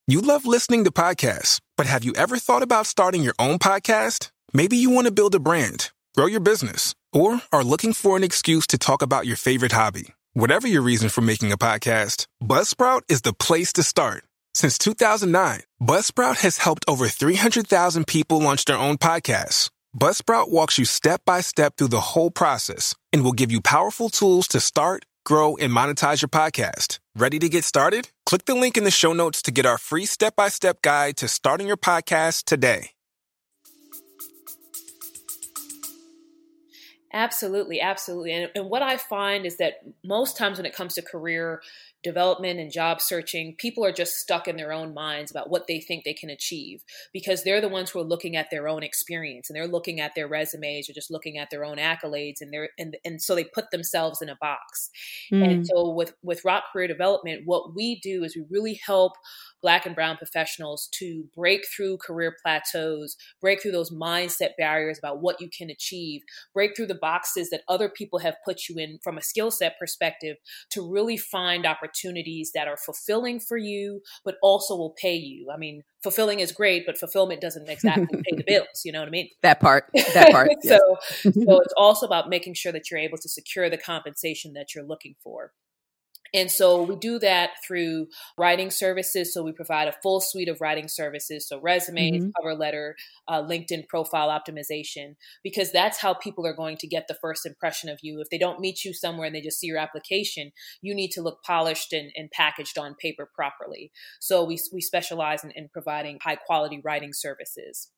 You 0.07 0.21
love 0.21 0.47
listening 0.47 0.85
to 0.85 0.91
podcasts, 0.91 1.61
but 1.77 1.85
have 1.85 2.03
you 2.03 2.13
ever 2.15 2.37
thought 2.37 2.63
about 2.63 2.87
starting 2.87 3.21
your 3.21 3.35
own 3.37 3.59
podcast? 3.59 4.31
Maybe 4.53 4.77
you 4.77 4.89
want 4.89 5.05
to 5.05 5.13
build 5.13 5.35
a 5.35 5.39
brand, 5.39 5.91
grow 6.15 6.25
your 6.25 6.39
business, 6.39 6.95
or 7.13 7.41
are 7.51 7.63
looking 7.63 7.93
for 7.93 8.17
an 8.17 8.23
excuse 8.23 8.65
to 8.67 8.79
talk 8.79 9.03
about 9.03 9.27
your 9.27 9.37
favorite 9.37 9.73
hobby. 9.73 10.15
Whatever 10.33 10.67
your 10.67 10.81
reason 10.81 11.09
for 11.09 11.21
making 11.21 11.51
a 11.51 11.57
podcast, 11.57 12.25
Buzzsprout 12.43 13.01
is 13.07 13.21
the 13.21 13.33
place 13.33 13.71
to 13.73 13.83
start. 13.83 14.23
Since 14.53 14.77
2009, 14.79 15.61
Buzzsprout 15.81 16.41
has 16.41 16.57
helped 16.57 16.83
over 16.87 17.07
300,000 17.07 18.05
people 18.05 18.41
launch 18.41 18.65
their 18.65 18.77
own 18.77 18.97
podcasts. 18.97 19.69
Buzzsprout 19.97 20.49
walks 20.49 20.77
you 20.77 20.83
step 20.83 21.21
by 21.25 21.39
step 21.41 21.77
through 21.77 21.87
the 21.87 22.11
whole 22.11 22.31
process 22.31 22.93
and 23.13 23.23
will 23.23 23.31
give 23.31 23.51
you 23.51 23.61
powerful 23.61 24.09
tools 24.09 24.47
to 24.49 24.59
start, 24.59 25.05
grow, 25.25 25.55
and 25.55 25.71
monetize 25.71 26.21
your 26.21 26.29
podcast. 26.29 26.99
Ready 27.15 27.39
to 27.39 27.47
get 27.47 27.63
started? 27.63 28.09
Click 28.25 28.45
the 28.45 28.55
link 28.55 28.77
in 28.77 28.83
the 28.83 28.91
show 28.91 29.13
notes 29.13 29.41
to 29.43 29.51
get 29.51 29.65
our 29.65 29.77
free 29.77 30.05
step 30.05 30.35
by 30.35 30.49
step 30.49 30.81
guide 30.81 31.17
to 31.17 31.27
starting 31.27 31.67
your 31.67 31.77
podcast 31.77 32.43
today. 32.43 32.91
Absolutely, 37.13 37.81
absolutely. 37.81 38.31
And, 38.31 38.51
and 38.55 38.69
what 38.69 38.81
I 38.81 38.97
find 38.97 39.45
is 39.45 39.57
that 39.57 39.81
most 40.03 40.37
times 40.37 40.57
when 40.57 40.65
it 40.65 40.73
comes 40.73 40.93
to 40.93 41.01
career 41.01 41.61
development 42.03 42.59
and 42.59 42.71
job 42.71 43.01
searching, 43.01 43.55
people 43.57 43.85
are 43.85 43.91
just 43.91 44.15
stuck 44.15 44.47
in 44.47 44.55
their 44.55 44.71
own 44.71 44.93
minds 44.93 45.29
about 45.29 45.49
what 45.49 45.67
they 45.67 45.79
think 45.79 46.03
they 46.03 46.13
can 46.13 46.29
achieve 46.29 46.83
because 47.13 47.43
they're 47.43 47.61
the 47.61 47.69
ones 47.69 47.89
who 47.89 47.99
are 47.99 48.03
looking 48.03 48.35
at 48.35 48.49
their 48.49 48.67
own 48.67 48.83
experience 48.83 49.49
and 49.49 49.55
they're 49.55 49.67
looking 49.67 49.99
at 49.99 50.15
their 50.15 50.27
resumes 50.27 50.89
or 50.89 50.93
just 50.93 51.11
looking 51.11 51.37
at 51.37 51.49
their 51.51 51.63
own 51.63 51.77
accolades 51.77 52.41
and 52.41 52.51
they're 52.51 52.69
and, 52.79 52.97
and 53.05 53.21
so 53.21 53.35
they 53.35 53.43
put 53.43 53.69
themselves 53.71 54.21
in 54.21 54.29
a 54.29 54.37
box. 54.41 54.89
Mm. 55.31 55.45
And 55.45 55.67
so 55.67 55.89
with 55.89 56.13
with 56.23 56.43
Rock 56.43 56.63
Career 56.73 56.87
Development, 56.87 57.43
what 57.45 57.75
we 57.75 57.99
do 57.99 58.23
is 58.23 58.35
we 58.35 58.45
really 58.49 58.79
help 58.85 59.13
black 59.61 59.85
and 59.85 59.93
brown 59.93 60.17
professionals 60.17 60.89
to 60.91 61.25
break 61.35 61.61
through 61.67 61.97
career 61.97 62.35
plateaus, 62.41 63.15
break 63.39 63.61
through 63.61 63.71
those 63.71 63.91
mindset 63.91 64.51
barriers 64.57 64.97
about 64.97 65.21
what 65.21 65.39
you 65.39 65.49
can 65.55 65.69
achieve, 65.69 66.21
break 66.51 66.75
through 66.75 66.87
the 66.87 66.95
boxes 66.95 67.51
that 67.51 67.61
other 67.67 67.87
people 67.87 68.17
have 68.17 68.35
put 68.43 68.67
you 68.67 68.77
in 68.77 68.97
from 69.03 69.19
a 69.19 69.21
skill 69.21 69.51
set 69.51 69.77
perspective 69.77 70.37
to 70.71 70.91
really 70.91 71.15
find 71.15 71.65
opportunities 71.65 71.90
that 72.53 72.67
are 72.67 72.77
fulfilling 72.77 73.39
for 73.39 73.57
you, 73.57 74.01
but 74.23 74.35
also 74.41 74.75
will 74.75 74.95
pay 75.01 75.15
you. 75.15 75.49
I 75.53 75.57
mean, 75.57 75.83
fulfilling 76.03 76.39
is 76.39 76.51
great, 76.51 76.85
but 76.85 76.97
fulfillment 76.97 77.41
doesn't 77.41 77.69
exactly 77.69 78.21
pay 78.23 78.35
the 78.35 78.43
bills. 78.47 78.81
You 78.83 78.91
know 78.91 78.99
what 78.99 79.07
I 79.07 79.11
mean? 79.11 79.29
That 79.41 79.59
part. 79.59 79.85
That 80.13 80.31
part. 80.31 80.49
so, 80.61 80.79
so 81.21 81.31
it's 81.33 81.73
also 81.77 82.05
about 82.05 82.29
making 82.29 82.55
sure 82.55 82.71
that 82.71 82.89
you're 82.89 82.99
able 82.99 83.17
to 83.17 83.29
secure 83.29 83.69
the 83.69 83.77
compensation 83.77 84.53
that 84.53 84.73
you're 84.73 84.85
looking 84.85 85.15
for. 85.23 85.51
And 86.33 86.49
so 86.49 86.81
we 86.81 86.95
do 86.95 87.19
that 87.19 87.51
through 87.65 88.07
writing 88.37 88.71
services. 88.71 89.33
So 89.33 89.43
we 89.43 89.51
provide 89.51 89.87
a 89.87 89.95
full 90.03 90.21
suite 90.21 90.47
of 90.47 90.61
writing 90.61 90.87
services. 90.87 91.47
So 91.47 91.59
resumes, 91.59 92.23
mm-hmm. 92.23 92.29
cover 92.39 92.55
letter, 92.55 92.95
uh, 93.27 93.43
LinkedIn 93.43 93.87
profile 93.87 94.29
optimization, 94.29 95.15
because 95.43 95.71
that's 95.71 95.99
how 95.99 96.13
people 96.13 96.45
are 96.47 96.55
going 96.55 96.77
to 96.77 96.87
get 96.87 97.07
the 97.07 97.17
first 97.21 97.45
impression 97.45 97.89
of 97.89 97.99
you. 98.01 98.21
If 98.21 98.29
they 98.29 98.37
don't 98.37 98.59
meet 98.59 98.85
you 98.85 98.93
somewhere 98.93 99.27
and 99.27 99.35
they 99.35 99.41
just 99.41 99.59
see 99.59 99.67
your 99.67 99.77
application, 99.77 100.51
you 100.81 100.95
need 100.95 101.11
to 101.11 101.21
look 101.21 101.43
polished 101.43 101.91
and, 101.91 102.11
and 102.15 102.31
packaged 102.31 102.77
on 102.77 102.95
paper 102.95 103.29
properly. 103.33 103.91
So 104.19 104.43
we, 104.43 104.59
we 104.71 104.81
specialize 104.81 105.43
in, 105.43 105.51
in 105.51 105.69
providing 105.71 106.19
high 106.21 106.37
quality 106.37 106.81
writing 106.83 107.11
services. 107.13 107.89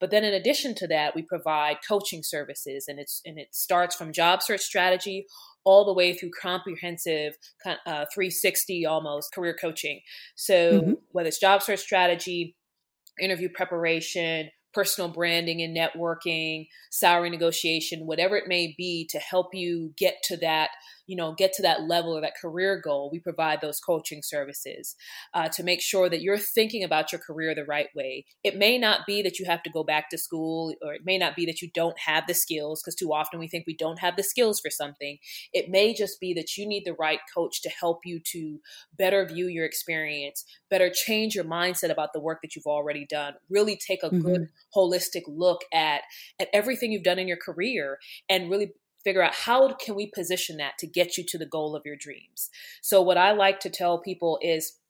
But 0.00 0.10
then 0.10 0.24
in 0.24 0.34
addition 0.34 0.74
to 0.76 0.86
that, 0.88 1.14
we 1.14 1.22
provide 1.22 1.78
coaching 1.86 2.22
services 2.22 2.86
and 2.88 2.98
it's 2.98 3.22
and 3.24 3.38
it 3.38 3.54
starts 3.54 3.96
from 3.96 4.12
job 4.12 4.42
search 4.42 4.60
strategy 4.60 5.26
all 5.66 5.84
the 5.84 5.92
way 5.92 6.14
through 6.14 6.30
comprehensive 6.40 7.34
uh, 7.66 8.06
360 8.14 8.86
almost 8.86 9.34
career 9.34 9.54
coaching. 9.60 10.00
So 10.36 10.80
mm-hmm. 10.80 10.92
whether 11.10 11.28
it's 11.28 11.40
job 11.40 11.62
search 11.62 11.80
strategy, 11.80 12.56
interview 13.20 13.48
preparation, 13.52 14.50
personal 14.72 15.10
branding 15.10 15.60
and 15.62 15.76
networking, 15.76 16.68
salary 16.90 17.30
negotiation, 17.30 18.06
whatever 18.06 18.36
it 18.36 18.44
may 18.46 18.74
be 18.78 19.08
to 19.10 19.18
help 19.18 19.48
you 19.54 19.92
get 19.98 20.16
to 20.22 20.36
that 20.36 20.70
you 21.06 21.16
know 21.16 21.34
get 21.34 21.52
to 21.54 21.62
that 21.62 21.82
level 21.82 22.16
or 22.16 22.20
that 22.20 22.34
career 22.40 22.80
goal 22.82 23.08
we 23.10 23.18
provide 23.18 23.60
those 23.60 23.80
coaching 23.80 24.20
services 24.22 24.96
uh, 25.34 25.48
to 25.48 25.62
make 25.62 25.80
sure 25.80 26.08
that 26.08 26.22
you're 26.22 26.38
thinking 26.38 26.82
about 26.82 27.12
your 27.12 27.20
career 27.20 27.54
the 27.54 27.64
right 27.64 27.88
way. 27.94 28.24
It 28.42 28.56
may 28.56 28.78
not 28.78 29.06
be 29.06 29.22
that 29.22 29.38
you 29.38 29.46
have 29.46 29.62
to 29.64 29.70
go 29.70 29.84
back 29.84 30.10
to 30.10 30.18
school 30.18 30.74
or 30.82 30.94
it 30.94 31.02
may 31.04 31.18
not 31.18 31.36
be 31.36 31.46
that 31.46 31.62
you 31.62 31.70
don't 31.74 31.98
have 31.98 32.24
the 32.26 32.34
skills 32.34 32.82
because 32.82 32.94
too 32.94 33.12
often 33.12 33.38
we 33.38 33.48
think 33.48 33.64
we 33.66 33.76
don't 33.76 33.98
have 33.98 34.16
the 34.16 34.22
skills 34.22 34.60
for 34.60 34.70
something. 34.70 35.18
It 35.52 35.70
may 35.70 35.94
just 35.94 36.20
be 36.20 36.34
that 36.34 36.56
you 36.56 36.66
need 36.66 36.84
the 36.84 36.94
right 36.94 37.20
coach 37.34 37.62
to 37.62 37.68
help 37.68 38.00
you 38.04 38.20
to 38.32 38.60
better 38.96 39.26
view 39.26 39.46
your 39.46 39.64
experience 39.64 40.44
better 40.70 40.90
change 40.90 41.34
your 41.34 41.44
mindset 41.44 41.90
about 41.90 42.12
the 42.12 42.20
work 42.20 42.40
that 42.42 42.56
you've 42.56 42.66
already 42.66 43.06
done. 43.06 43.34
Really 43.48 43.76
take 43.76 44.02
a 44.02 44.08
mm-hmm. 44.08 44.20
good 44.20 44.48
holistic 44.74 45.22
look 45.26 45.62
at 45.72 46.02
at 46.40 46.48
everything 46.52 46.92
you've 46.92 47.02
done 47.02 47.18
in 47.18 47.28
your 47.28 47.36
career 47.36 47.98
and 48.28 48.50
really 48.50 48.72
figure 49.06 49.22
out 49.22 49.36
how 49.36 49.72
can 49.74 49.94
we 49.94 50.08
position 50.08 50.56
that 50.56 50.76
to 50.78 50.86
get 50.88 51.16
you 51.16 51.22
to 51.22 51.38
the 51.38 51.46
goal 51.46 51.76
of 51.76 51.86
your 51.86 51.94
dreams. 51.94 52.50
So 52.82 53.00
what 53.00 53.16
I 53.16 53.30
like 53.30 53.60
to 53.60 53.70
tell 53.70 54.00
people 54.00 54.40
is 54.42 54.80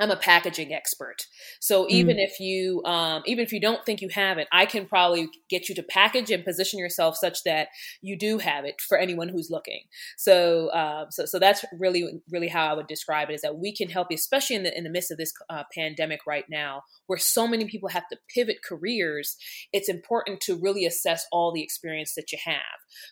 I'm 0.00 0.10
a 0.10 0.16
packaging 0.16 0.72
expert. 0.72 1.26
So 1.60 1.86
even 1.88 2.16
mm. 2.16 2.24
if 2.24 2.40
you 2.40 2.82
um, 2.84 3.22
even 3.26 3.44
if 3.44 3.52
you 3.52 3.60
don't 3.60 3.84
think 3.86 4.00
you 4.00 4.08
have 4.08 4.38
it, 4.38 4.48
I 4.52 4.66
can 4.66 4.86
probably 4.86 5.28
get 5.48 5.68
you 5.68 5.74
to 5.76 5.84
package 5.84 6.32
and 6.32 6.44
position 6.44 6.80
yourself 6.80 7.16
such 7.16 7.44
that 7.44 7.68
you 8.02 8.18
do 8.18 8.38
have 8.38 8.64
it 8.64 8.80
for 8.80 8.98
anyone 8.98 9.28
who's 9.28 9.50
looking. 9.50 9.82
So 10.16 10.68
uh, 10.68 11.06
so 11.10 11.26
so 11.26 11.38
that's 11.38 11.64
really 11.78 12.20
really 12.28 12.48
how 12.48 12.66
I 12.66 12.74
would 12.74 12.88
describe 12.88 13.30
it 13.30 13.34
is 13.34 13.42
that 13.42 13.58
we 13.58 13.74
can 13.74 13.88
help 13.88 14.08
you, 14.10 14.16
especially 14.16 14.56
in 14.56 14.64
the 14.64 14.76
in 14.76 14.82
the 14.82 14.90
midst 14.90 15.12
of 15.12 15.18
this 15.18 15.32
uh, 15.48 15.62
pandemic 15.72 16.20
right 16.26 16.46
now, 16.50 16.82
where 17.06 17.18
so 17.18 17.46
many 17.46 17.66
people 17.66 17.90
have 17.90 18.08
to 18.08 18.18
pivot 18.34 18.58
careers. 18.68 19.36
It's 19.72 19.88
important 19.88 20.40
to 20.42 20.56
really 20.56 20.86
assess 20.86 21.24
all 21.30 21.52
the 21.52 21.62
experience 21.62 22.14
that 22.16 22.32
you 22.32 22.38
have 22.44 22.58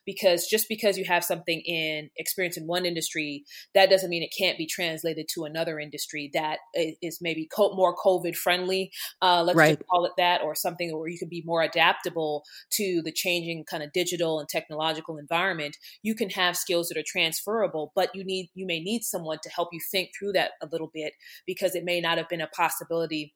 because 0.05 0.49
just 0.49 0.69
because 0.69 0.99
you 0.99 1.05
have 1.05 1.25
something 1.25 1.61
in 1.61 2.11
experience 2.17 2.57
in 2.57 2.67
one 2.67 2.85
industry, 2.87 3.45
that 3.73 3.89
doesn't 3.89 4.11
mean 4.11 4.25
it 4.25 4.35
can't 4.37 4.59
be 4.59 4.67
translated 4.67 5.27
to 5.35 5.45
another 5.45 5.79
industry 5.79 6.31
that 6.35 6.59
is 6.75 7.19
maybe 7.21 7.49
more 7.59 7.97
COVID 7.97 8.35
friendly. 8.37 8.91
Uh, 9.21 9.43
let's 9.43 9.57
right. 9.57 9.79
just 9.79 9.88
call 9.88 10.05
it 10.05 10.12
that, 10.17 10.43
or 10.43 10.55
something 10.55 10.97
where 10.97 11.09
you 11.09 11.19
can 11.19 11.29
be 11.29 11.43
more 11.45 11.62
adaptable 11.62 12.45
to 12.73 13.02
the 13.05 13.12
changing 13.12 13.64
kind 13.64 13.83
of 13.83 13.93
digital 13.93 14.41
and 14.41 14.49
technological 14.49 15.19
environment. 15.19 15.76
You 16.02 16.14
can 16.14 16.31
have 16.31 16.57
skills 16.57 16.88
that 16.88 16.99
are 16.99 17.05
transferable, 17.07 17.93
but 17.95 18.11
you 18.14 18.25
need 18.25 18.50
you 18.55 18.67
may 18.67 18.81
need 18.81 19.02
someone 19.02 19.38
to 19.43 19.50
help 19.50 19.69
you 19.73 19.81
think 19.91 20.11
through 20.19 20.33
that 20.33 20.52
a 20.62 20.69
little 20.71 20.91
bit 20.93 21.12
because 21.47 21.75
it 21.75 21.85
may 21.85 22.00
not 22.00 22.19
have 22.19 22.29
been 22.29 22.41
a 22.41 22.49
possibility 22.49 23.35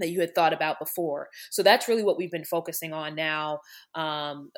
that 0.00 0.10
you 0.10 0.20
had 0.20 0.34
thought 0.34 0.52
about 0.52 0.78
before. 0.78 1.28
So 1.50 1.62
that's 1.62 1.88
really 1.88 2.02
what 2.02 2.16
we've 2.16 2.30
been 2.30 2.44
focusing 2.44 2.92
on 2.92 3.14
now 3.14 3.60
um, 3.94 4.50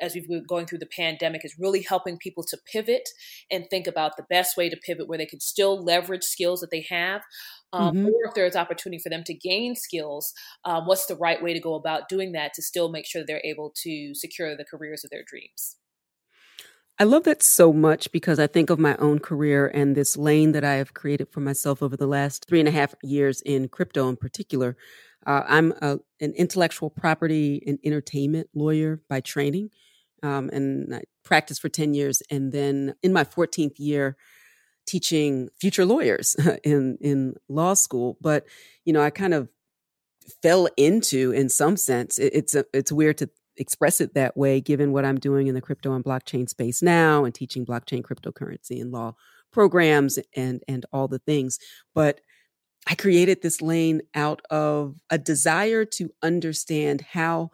as 0.00 0.14
we've 0.14 0.28
been 0.28 0.44
going 0.48 0.66
through 0.66 0.78
the 0.78 0.86
pandemic 0.86 1.44
is 1.44 1.56
really 1.58 1.82
helping 1.82 2.18
people 2.18 2.44
to 2.44 2.58
pivot 2.70 3.08
and 3.50 3.66
think 3.70 3.86
about 3.86 4.16
the 4.16 4.26
best 4.28 4.56
way 4.56 4.68
to 4.68 4.76
pivot 4.76 5.08
where 5.08 5.18
they 5.18 5.26
can 5.26 5.40
still 5.40 5.82
leverage 5.82 6.24
skills 6.24 6.60
that 6.60 6.70
they 6.70 6.86
have. 6.88 7.22
Um, 7.72 7.96
mm-hmm. 7.96 8.06
Or 8.06 8.28
if 8.28 8.34
there's 8.34 8.56
opportunity 8.56 9.00
for 9.02 9.10
them 9.10 9.24
to 9.24 9.34
gain 9.34 9.74
skills, 9.76 10.32
um, 10.64 10.86
what's 10.86 11.06
the 11.06 11.16
right 11.16 11.42
way 11.42 11.52
to 11.52 11.60
go 11.60 11.74
about 11.74 12.08
doing 12.08 12.32
that 12.32 12.54
to 12.54 12.62
still 12.62 12.90
make 12.90 13.06
sure 13.06 13.22
they're 13.26 13.42
able 13.44 13.72
to 13.82 14.14
secure 14.14 14.56
the 14.56 14.64
careers 14.64 15.04
of 15.04 15.10
their 15.10 15.24
dreams? 15.26 15.76
I 17.00 17.04
love 17.04 17.22
that 17.24 17.44
so 17.44 17.72
much 17.72 18.10
because 18.10 18.40
I 18.40 18.48
think 18.48 18.70
of 18.70 18.80
my 18.80 18.96
own 18.96 19.20
career 19.20 19.68
and 19.68 19.96
this 19.96 20.16
lane 20.16 20.50
that 20.52 20.64
I 20.64 20.74
have 20.74 20.94
created 20.94 21.28
for 21.28 21.38
myself 21.38 21.80
over 21.80 21.96
the 21.96 22.08
last 22.08 22.46
three 22.48 22.58
and 22.58 22.68
a 22.68 22.72
half 22.72 22.92
years 23.04 23.40
in 23.42 23.68
crypto 23.68 24.08
in 24.08 24.16
particular. 24.16 24.76
Uh, 25.24 25.44
I'm 25.46 25.72
a, 25.80 26.00
an 26.20 26.32
intellectual 26.32 26.90
property 26.90 27.62
and 27.64 27.78
entertainment 27.84 28.48
lawyer 28.52 29.00
by 29.08 29.20
training, 29.20 29.70
um, 30.24 30.50
and 30.52 30.92
I 30.92 31.02
practiced 31.24 31.60
for 31.60 31.68
10 31.68 31.94
years. 31.94 32.20
And 32.32 32.50
then 32.50 32.94
in 33.00 33.12
my 33.12 33.22
14th 33.22 33.78
year, 33.78 34.16
teaching 34.84 35.50
future 35.60 35.84
lawyers 35.84 36.34
in, 36.64 36.98
in 37.00 37.34
law 37.48 37.74
school. 37.74 38.16
But, 38.20 38.44
you 38.84 38.92
know, 38.92 39.02
I 39.02 39.10
kind 39.10 39.34
of 39.34 39.48
fell 40.42 40.68
into, 40.76 41.30
in 41.30 41.48
some 41.48 41.76
sense, 41.76 42.18
it, 42.18 42.32
it's, 42.34 42.54
a, 42.56 42.64
it's 42.74 42.90
weird 42.90 43.18
to 43.18 43.30
express 43.58 44.00
it 44.00 44.14
that 44.14 44.36
way 44.36 44.60
given 44.60 44.92
what 44.92 45.04
I'm 45.04 45.18
doing 45.18 45.46
in 45.46 45.54
the 45.54 45.60
crypto 45.60 45.94
and 45.94 46.04
blockchain 46.04 46.48
space 46.48 46.82
now 46.82 47.24
and 47.24 47.34
teaching 47.34 47.66
blockchain 47.66 48.02
cryptocurrency 48.02 48.80
and 48.80 48.92
law 48.92 49.14
programs 49.52 50.18
and 50.34 50.62
and 50.68 50.86
all 50.92 51.08
the 51.08 51.18
things. 51.18 51.58
But 51.94 52.20
I 52.86 52.94
created 52.94 53.42
this 53.42 53.60
lane 53.60 54.02
out 54.14 54.40
of 54.50 54.96
a 55.10 55.18
desire 55.18 55.84
to 55.84 56.10
understand 56.22 57.02
how 57.12 57.50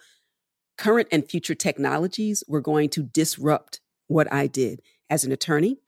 current 0.79 1.09
and 1.11 1.29
future 1.29 1.55
technologies 1.55 2.45
were 2.47 2.61
going 2.61 2.89
to 2.91 3.03
disrupt 3.03 3.81
what 4.07 4.33
I 4.33 4.47
did 4.47 4.81
as 5.11 5.25
an 5.25 5.33
attorney 5.33 5.79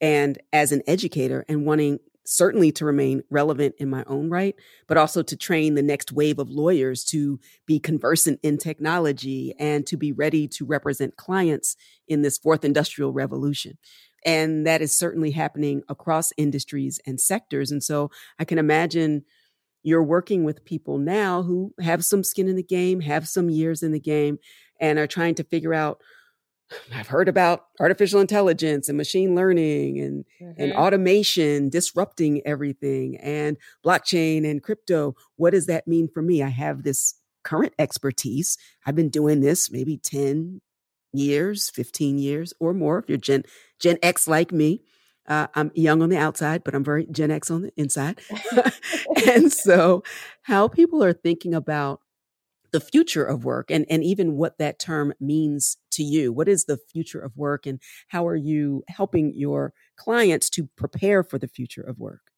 and 0.00 0.38
as 0.52 0.72
an 0.72 0.82
educator 0.86 1.44
and 1.48 1.66
wanting 1.66 1.98
certainly 2.26 2.72
to 2.72 2.84
remain 2.84 3.22
relevant 3.30 3.74
in 3.78 3.90
my 3.90 4.04
own 4.06 4.30
right, 4.30 4.54
but 4.86 4.96
also 4.96 5.22
to 5.22 5.36
train 5.36 5.74
the 5.74 5.82
next 5.82 6.12
wave 6.12 6.38
of 6.38 6.50
lawyers 6.50 7.04
to 7.04 7.38
be 7.66 7.78
conversant 7.78 8.40
in 8.42 8.58
technology 8.58 9.54
and 9.58 9.86
to 9.86 9.96
be 9.96 10.12
ready 10.12 10.48
to 10.48 10.64
represent 10.64 11.16
clients 11.16 11.76
in 12.08 12.22
this 12.22 12.38
fourth 12.38 12.64
industrial 12.64 13.12
revolution. 13.12 13.76
And 14.24 14.66
that 14.66 14.80
is 14.80 14.96
certainly 14.96 15.32
happening 15.32 15.82
across 15.88 16.32
industries 16.36 16.98
and 17.06 17.20
sectors. 17.20 17.70
And 17.70 17.82
so 17.82 18.10
I 18.38 18.44
can 18.44 18.58
imagine 18.58 19.24
you're 19.82 20.02
working 20.02 20.44
with 20.44 20.64
people 20.64 20.96
now 20.96 21.42
who 21.42 21.74
have 21.80 22.04
some 22.04 22.24
skin 22.24 22.48
in 22.48 22.56
the 22.56 22.62
game, 22.62 23.00
have 23.00 23.28
some 23.28 23.50
years 23.50 23.82
in 23.82 23.92
the 23.92 24.00
game, 24.00 24.38
and 24.80 24.98
are 24.98 25.06
trying 25.06 25.34
to 25.34 25.44
figure 25.44 25.74
out 25.74 26.00
I've 26.94 27.08
heard 27.08 27.28
about 27.28 27.66
artificial 27.80 28.20
intelligence 28.20 28.88
and 28.88 28.96
machine 28.96 29.34
learning 29.34 30.00
and, 30.00 30.24
mm-hmm. 30.40 30.60
and 30.60 30.72
automation 30.72 31.68
disrupting 31.68 32.42
everything 32.46 33.16
and 33.18 33.56
blockchain 33.84 34.48
and 34.48 34.62
crypto. 34.62 35.14
What 35.36 35.50
does 35.50 35.66
that 35.66 35.86
mean 35.86 36.08
for 36.08 36.22
me? 36.22 36.42
I 36.42 36.48
have 36.48 36.82
this 36.82 37.14
current 37.42 37.74
expertise. 37.78 38.56
I've 38.86 38.96
been 38.96 39.10
doing 39.10 39.40
this 39.40 39.70
maybe 39.70 39.96
10 39.98 40.60
years, 41.12 41.70
15 41.70 42.18
years 42.18 42.52
or 42.58 42.74
more. 42.74 42.98
If 42.98 43.08
you're 43.08 43.18
Gen, 43.18 43.44
Gen 43.78 43.98
X 44.02 44.26
like 44.26 44.52
me, 44.52 44.82
uh, 45.26 45.46
I'm 45.54 45.70
young 45.74 46.02
on 46.02 46.10
the 46.10 46.18
outside, 46.18 46.64
but 46.64 46.74
I'm 46.74 46.84
very 46.84 47.06
Gen 47.06 47.30
X 47.30 47.50
on 47.50 47.62
the 47.62 47.72
inside. 47.76 48.20
and 49.26 49.52
so, 49.52 50.02
how 50.42 50.68
people 50.68 51.02
are 51.02 51.12
thinking 51.12 51.54
about 51.54 52.00
the 52.74 52.80
future 52.80 53.24
of 53.24 53.44
work 53.44 53.70
and, 53.70 53.86
and 53.88 54.02
even 54.02 54.36
what 54.36 54.58
that 54.58 54.80
term 54.80 55.14
means 55.20 55.76
to 55.92 56.02
you. 56.02 56.32
What 56.32 56.48
is 56.48 56.64
the 56.64 56.76
future 56.76 57.20
of 57.20 57.36
work 57.36 57.66
and 57.66 57.80
how 58.08 58.26
are 58.26 58.34
you 58.34 58.82
helping 58.88 59.32
your 59.32 59.72
clients 59.96 60.50
to 60.50 60.68
prepare 60.76 61.22
for 61.22 61.38
the 61.38 61.46
future 61.46 61.82
of 61.82 62.00
work? 62.00 62.32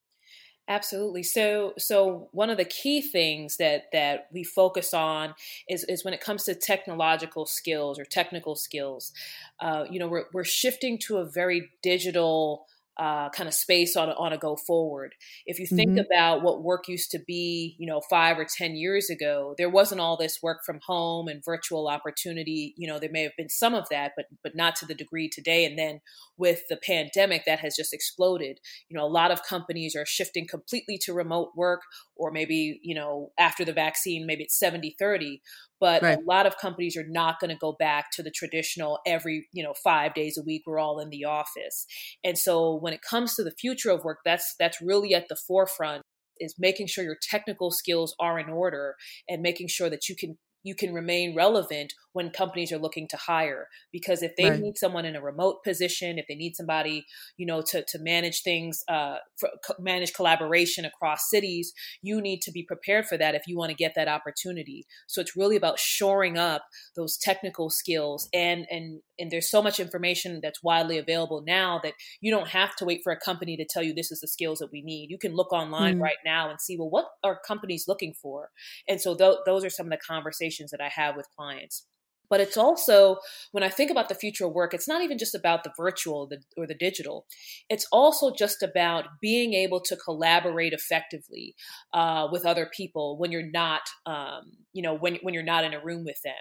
Absolutely. 0.68 1.22
So, 1.22 1.72
so 1.78 2.28
one 2.32 2.50
of 2.50 2.58
the 2.58 2.66
key 2.66 3.00
things 3.00 3.56
that 3.56 3.84
that 3.92 4.26
we 4.30 4.44
focus 4.44 4.92
on 4.92 5.34
is 5.70 5.84
is 5.84 6.04
when 6.04 6.12
it 6.12 6.20
comes 6.20 6.44
to 6.44 6.54
technological 6.54 7.46
skills 7.46 7.98
or 7.98 8.04
technical 8.04 8.56
skills. 8.56 9.12
Uh, 9.58 9.86
you 9.90 9.98
know, 9.98 10.08
we're 10.08 10.24
we're 10.34 10.44
shifting 10.44 10.98
to 11.06 11.16
a 11.16 11.24
very 11.24 11.70
digital 11.82 12.66
uh, 12.98 13.28
kind 13.30 13.46
of 13.46 13.54
space 13.54 13.96
on 13.96 14.08
a, 14.08 14.12
on 14.12 14.32
a 14.32 14.38
go 14.38 14.56
forward. 14.56 15.14
If 15.44 15.58
you 15.58 15.66
think 15.66 15.90
mm-hmm. 15.90 16.06
about 16.10 16.42
what 16.42 16.62
work 16.62 16.88
used 16.88 17.10
to 17.10 17.18
be, 17.18 17.76
you 17.78 17.86
know, 17.86 18.00
five 18.08 18.38
or 18.38 18.46
ten 18.46 18.74
years 18.74 19.10
ago, 19.10 19.54
there 19.58 19.68
wasn't 19.68 20.00
all 20.00 20.16
this 20.16 20.42
work 20.42 20.64
from 20.64 20.80
home 20.86 21.28
and 21.28 21.44
virtual 21.44 21.88
opportunity. 21.88 22.74
You 22.76 22.88
know, 22.88 22.98
there 22.98 23.10
may 23.10 23.22
have 23.22 23.36
been 23.36 23.48
some 23.50 23.74
of 23.74 23.88
that, 23.90 24.12
but 24.16 24.26
but 24.42 24.56
not 24.56 24.76
to 24.76 24.86
the 24.86 24.94
degree 24.94 25.28
today. 25.28 25.64
And 25.64 25.78
then 25.78 26.00
with 26.38 26.62
the 26.68 26.76
pandemic, 26.76 27.44
that 27.44 27.60
has 27.60 27.76
just 27.76 27.92
exploded. 27.92 28.60
You 28.88 28.96
know, 28.96 29.04
a 29.04 29.08
lot 29.08 29.30
of 29.30 29.42
companies 29.42 29.94
are 29.94 30.06
shifting 30.06 30.46
completely 30.46 30.98
to 31.02 31.12
remote 31.12 31.50
work, 31.54 31.82
or 32.16 32.30
maybe 32.30 32.80
you 32.82 32.94
know, 32.94 33.30
after 33.38 33.64
the 33.64 33.72
vaccine, 33.72 34.26
maybe 34.26 34.44
it's 34.44 34.58
70-30 34.58 35.40
but 35.80 36.02
right. 36.02 36.18
a 36.18 36.22
lot 36.26 36.46
of 36.46 36.56
companies 36.58 36.96
are 36.96 37.06
not 37.08 37.40
going 37.40 37.50
to 37.50 37.58
go 37.58 37.76
back 37.78 38.06
to 38.12 38.22
the 38.22 38.30
traditional 38.30 38.98
every 39.06 39.46
you 39.52 39.62
know 39.62 39.74
five 39.82 40.14
days 40.14 40.38
a 40.38 40.44
week 40.44 40.62
we're 40.66 40.78
all 40.78 41.00
in 41.00 41.10
the 41.10 41.24
office 41.24 41.86
and 42.24 42.38
so 42.38 42.76
when 42.76 42.92
it 42.92 43.00
comes 43.02 43.34
to 43.34 43.42
the 43.42 43.54
future 43.58 43.90
of 43.90 44.04
work 44.04 44.18
that's 44.24 44.54
that's 44.58 44.80
really 44.80 45.14
at 45.14 45.28
the 45.28 45.36
forefront 45.36 46.02
is 46.38 46.54
making 46.58 46.86
sure 46.86 47.04
your 47.04 47.16
technical 47.30 47.70
skills 47.70 48.14
are 48.20 48.38
in 48.38 48.50
order 48.50 48.94
and 49.28 49.42
making 49.42 49.68
sure 49.68 49.88
that 49.88 50.08
you 50.08 50.16
can 50.16 50.36
you 50.62 50.74
can 50.74 50.92
remain 50.92 51.34
relevant 51.34 51.92
when 52.16 52.30
companies 52.30 52.72
are 52.72 52.78
looking 52.78 53.06
to 53.06 53.16
hire 53.18 53.68
because 53.92 54.22
if 54.22 54.34
they 54.36 54.48
right. 54.48 54.60
need 54.60 54.78
someone 54.78 55.04
in 55.04 55.14
a 55.14 55.20
remote 55.20 55.62
position 55.62 56.18
if 56.18 56.24
they 56.26 56.34
need 56.34 56.56
somebody 56.56 57.04
you 57.36 57.44
know 57.44 57.60
to, 57.60 57.84
to 57.86 57.98
manage 57.98 58.40
things 58.42 58.82
uh, 58.88 59.16
for, 59.38 59.50
manage 59.78 60.14
collaboration 60.14 60.86
across 60.86 61.28
cities 61.28 61.74
you 62.00 62.22
need 62.22 62.40
to 62.40 62.50
be 62.50 62.62
prepared 62.62 63.04
for 63.04 63.18
that 63.18 63.34
if 63.34 63.42
you 63.46 63.58
want 63.58 63.68
to 63.68 63.76
get 63.76 63.92
that 63.94 64.08
opportunity 64.08 64.86
so 65.06 65.20
it's 65.20 65.36
really 65.36 65.56
about 65.56 65.78
shoring 65.78 66.38
up 66.38 66.62
those 66.96 67.18
technical 67.18 67.68
skills 67.68 68.30
and 68.32 68.66
and 68.70 69.00
and 69.18 69.30
there's 69.30 69.50
so 69.50 69.62
much 69.62 69.78
information 69.78 70.40
that's 70.42 70.62
widely 70.62 70.96
available 70.96 71.42
now 71.46 71.78
that 71.82 71.92
you 72.22 72.30
don't 72.30 72.48
have 72.48 72.74
to 72.76 72.86
wait 72.86 73.00
for 73.04 73.12
a 73.12 73.20
company 73.20 73.58
to 73.58 73.66
tell 73.68 73.82
you 73.82 73.92
this 73.92 74.10
is 74.10 74.20
the 74.20 74.28
skills 74.28 74.58
that 74.58 74.72
we 74.72 74.80
need 74.80 75.10
you 75.10 75.18
can 75.18 75.34
look 75.34 75.52
online 75.52 75.98
mm. 75.98 76.02
right 76.02 76.22
now 76.24 76.48
and 76.48 76.62
see 76.62 76.78
well 76.78 76.88
what 76.88 77.06
are 77.22 77.38
companies 77.46 77.84
looking 77.86 78.14
for 78.14 78.48
and 78.88 79.02
so 79.02 79.14
th- 79.14 79.36
those 79.44 79.66
are 79.66 79.70
some 79.70 79.86
of 79.86 79.90
the 79.90 79.98
conversations 79.98 80.70
that 80.70 80.80
i 80.80 80.88
have 80.88 81.14
with 81.14 81.26
clients 81.36 81.84
but 82.30 82.40
it's 82.40 82.56
also 82.56 83.16
when 83.52 83.62
i 83.62 83.68
think 83.68 83.90
about 83.90 84.08
the 84.08 84.14
future 84.14 84.46
of 84.46 84.52
work 84.52 84.74
it's 84.74 84.88
not 84.88 85.02
even 85.02 85.18
just 85.18 85.34
about 85.34 85.64
the 85.64 85.72
virtual 85.76 86.28
or 86.56 86.66
the 86.66 86.74
digital. 86.74 87.26
It's 87.68 87.86
also 87.92 88.32
just 88.32 88.62
about 88.62 89.04
being 89.20 89.54
able 89.54 89.80
to 89.80 89.96
collaborate 89.96 90.72
effectively 90.72 91.54
uh, 91.92 92.28
with 92.30 92.46
other 92.46 92.68
people 92.74 93.18
when 93.18 93.32
you're 93.32 93.50
not 93.50 93.82
um, 94.06 94.52
you 94.72 94.82
know 94.82 94.94
when, 94.94 95.16
when 95.22 95.34
you're 95.34 95.42
not 95.42 95.64
in 95.64 95.74
a 95.74 95.82
room 95.82 96.04
with 96.04 96.20
them. 96.24 96.34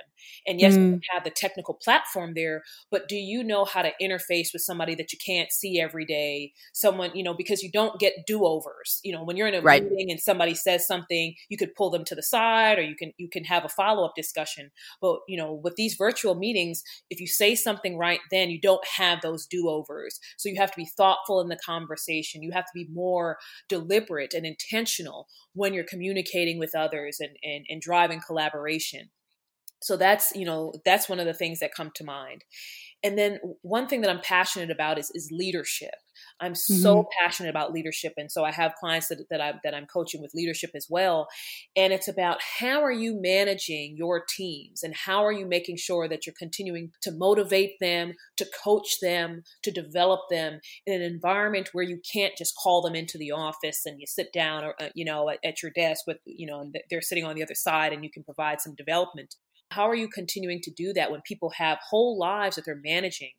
And 0.47 0.59
yes 0.59 0.73
mm. 0.73 0.93
you 0.93 0.99
have 1.11 1.23
the 1.23 1.29
technical 1.29 1.75
platform 1.75 2.33
there 2.35 2.63
but 2.91 3.07
do 3.07 3.15
you 3.15 3.43
know 3.43 3.65
how 3.65 3.81
to 3.81 3.91
interface 4.01 4.49
with 4.53 4.61
somebody 4.61 4.95
that 4.95 5.11
you 5.13 5.19
can't 5.25 5.51
see 5.51 5.79
every 5.79 6.05
day? 6.05 6.53
Someone 6.73 7.11
you 7.13 7.23
know 7.23 7.33
because 7.33 7.63
you 7.63 7.71
don't 7.71 7.99
get 7.99 8.13
do-overs. 8.27 8.99
You 9.03 9.13
know 9.13 9.23
when 9.23 9.37
you're 9.37 9.47
in 9.47 9.55
a 9.55 9.61
right. 9.61 9.83
meeting 9.83 10.11
and 10.11 10.19
somebody 10.19 10.55
says 10.55 10.85
something 10.87 11.33
you 11.49 11.57
could 11.57 11.75
pull 11.75 11.89
them 11.89 12.05
to 12.05 12.15
the 12.15 12.23
side 12.23 12.77
or 12.77 12.83
you 12.83 12.95
can 12.95 13.13
you 13.17 13.29
can 13.29 13.43
have 13.45 13.65
a 13.65 13.69
follow-up 13.69 14.13
discussion. 14.15 14.71
But 15.01 15.19
you 15.27 15.37
know 15.37 15.53
with 15.53 15.74
these 15.75 15.95
virtual 15.95 16.35
meetings, 16.35 16.83
if 17.09 17.19
you 17.19 17.27
say 17.27 17.55
something 17.55 17.97
right 17.97 18.19
then, 18.31 18.49
you 18.49 18.59
don't 18.59 18.85
have 18.97 19.21
those 19.21 19.45
do 19.45 19.69
overs. 19.69 20.19
So 20.37 20.49
you 20.49 20.55
have 20.57 20.71
to 20.71 20.77
be 20.77 20.89
thoughtful 20.97 21.41
in 21.41 21.49
the 21.49 21.59
conversation. 21.65 22.43
You 22.43 22.51
have 22.51 22.65
to 22.65 22.71
be 22.73 22.87
more 22.91 23.37
deliberate 23.69 24.33
and 24.33 24.45
intentional 24.45 25.27
when 25.53 25.73
you're 25.73 25.83
communicating 25.83 26.59
with 26.59 26.75
others 26.75 27.17
and, 27.19 27.37
and, 27.43 27.65
and 27.69 27.81
driving 27.81 28.21
collaboration. 28.25 29.09
So 29.81 29.97
that's, 29.97 30.35
you 30.35 30.45
know, 30.45 30.73
that's 30.83 31.09
one 31.09 31.19
of 31.19 31.25
the 31.25 31.33
things 31.33 31.59
that 31.59 31.75
come 31.75 31.91
to 31.95 32.03
mind. 32.03 32.43
And 33.03 33.17
then 33.17 33.39
one 33.61 33.87
thing 33.87 34.01
that 34.01 34.09
I'm 34.09 34.21
passionate 34.21 34.71
about 34.71 34.97
is, 34.97 35.11
is 35.13 35.29
leadership. 35.31 35.93
I'm 36.39 36.53
mm-hmm. 36.53 36.81
so 36.81 37.07
passionate 37.21 37.49
about 37.49 37.71
leadership, 37.71 38.13
and 38.17 38.31
so 38.31 38.43
I 38.43 38.51
have 38.51 38.75
clients 38.75 39.07
that, 39.09 39.23
that 39.29 39.41
I 39.41 39.53
that 39.63 39.73
I'm 39.73 39.85
coaching 39.85 40.21
with 40.21 40.33
leadership 40.33 40.71
as 40.75 40.87
well. 40.89 41.27
And 41.75 41.93
it's 41.93 42.07
about 42.07 42.37
how 42.59 42.81
are 42.83 42.91
you 42.91 43.19
managing 43.21 43.95
your 43.97 44.23
teams, 44.27 44.83
and 44.83 44.95
how 44.95 45.25
are 45.25 45.31
you 45.31 45.45
making 45.45 45.77
sure 45.77 46.07
that 46.07 46.25
you're 46.25 46.35
continuing 46.37 46.91
to 47.01 47.11
motivate 47.11 47.73
them, 47.79 48.13
to 48.37 48.47
coach 48.63 48.99
them, 49.01 49.43
to 49.63 49.71
develop 49.71 50.21
them 50.29 50.59
in 50.85 50.93
an 50.93 51.01
environment 51.01 51.69
where 51.73 51.85
you 51.85 51.99
can't 52.11 52.33
just 52.37 52.55
call 52.61 52.81
them 52.81 52.95
into 52.95 53.17
the 53.17 53.31
office 53.31 53.85
and 53.85 53.99
you 53.99 54.07
sit 54.07 54.31
down 54.33 54.63
or 54.63 54.75
uh, 54.81 54.89
you 54.93 55.05
know 55.05 55.29
at, 55.29 55.39
at 55.43 55.61
your 55.61 55.71
desk 55.75 56.03
with 56.07 56.17
you 56.25 56.47
know 56.47 56.61
and 56.61 56.75
they're 56.89 57.01
sitting 57.01 57.25
on 57.25 57.35
the 57.35 57.43
other 57.43 57.55
side 57.55 57.93
and 57.93 58.03
you 58.03 58.11
can 58.11 58.23
provide 58.23 58.61
some 58.61 58.75
development 58.75 59.35
how 59.75 59.89
are 59.89 59.95
you 59.95 60.07
continuing 60.07 60.61
to 60.61 60.71
do 60.71 60.93
that 60.93 61.11
when 61.11 61.21
people 61.21 61.51
have 61.51 61.77
whole 61.87 62.17
lives 62.17 62.55
that 62.55 62.63
they're 62.65 62.79
managing? 62.83 63.31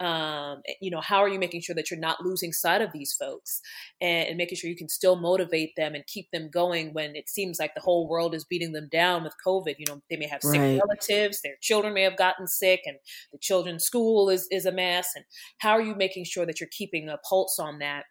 Um, 0.00 0.62
eh, 0.66 0.72
you 0.80 0.90
know 0.90 1.00
how 1.00 1.18
are 1.18 1.28
you 1.28 1.38
making 1.38 1.60
sure 1.60 1.74
that 1.76 1.90
you're 1.90 2.00
not 2.00 2.24
losing 2.24 2.52
sight 2.52 2.82
of 2.82 2.90
these 2.92 3.12
folks 3.12 3.60
and, 4.00 4.28
and, 4.28 4.36
making 4.36 4.56
sure 4.56 4.68
you 4.68 4.76
can 4.76 4.88
still 4.88 5.14
motivate 5.14 5.72
them 5.76 5.94
and 5.94 6.04
keep 6.06 6.30
them 6.32 6.50
going 6.50 6.92
when 6.92 7.14
it 7.14 7.28
seems 7.28 7.58
like 7.60 7.74
the 7.74 7.80
whole 7.80 8.08
world 8.08 8.34
is 8.34 8.44
beating 8.44 8.72
them 8.72 8.88
down 8.90 9.22
with 9.22 9.34
covid? 9.46 9.76
You 9.78 9.86
know 9.88 10.02
they 10.10 10.16
may 10.16 10.26
have 10.26 10.42
sick 10.42 10.60
right. 10.60 10.80
relatives 10.80 11.40
their 11.42 11.56
children 11.60 11.94
may 11.94 12.02
have 12.02 12.16
gotten 12.16 12.48
sick 12.48 12.80
and 12.86 12.96
the 13.32 13.38
children's 13.38 13.84
school 13.84 14.28
is, 14.30 14.48
is 14.50 14.66
a 14.66 14.72
mess 14.72 15.08
and 15.14 15.24
how 15.58 15.72
are 15.72 15.82
you 15.82 15.94
making 15.94 16.24
sure 16.24 16.46
that 16.46 16.60
you're 16.60 16.68
keeping 16.72 17.08
a 17.08 17.18
pulse 17.28 17.58
on 17.60 17.78
that 17.78 18.04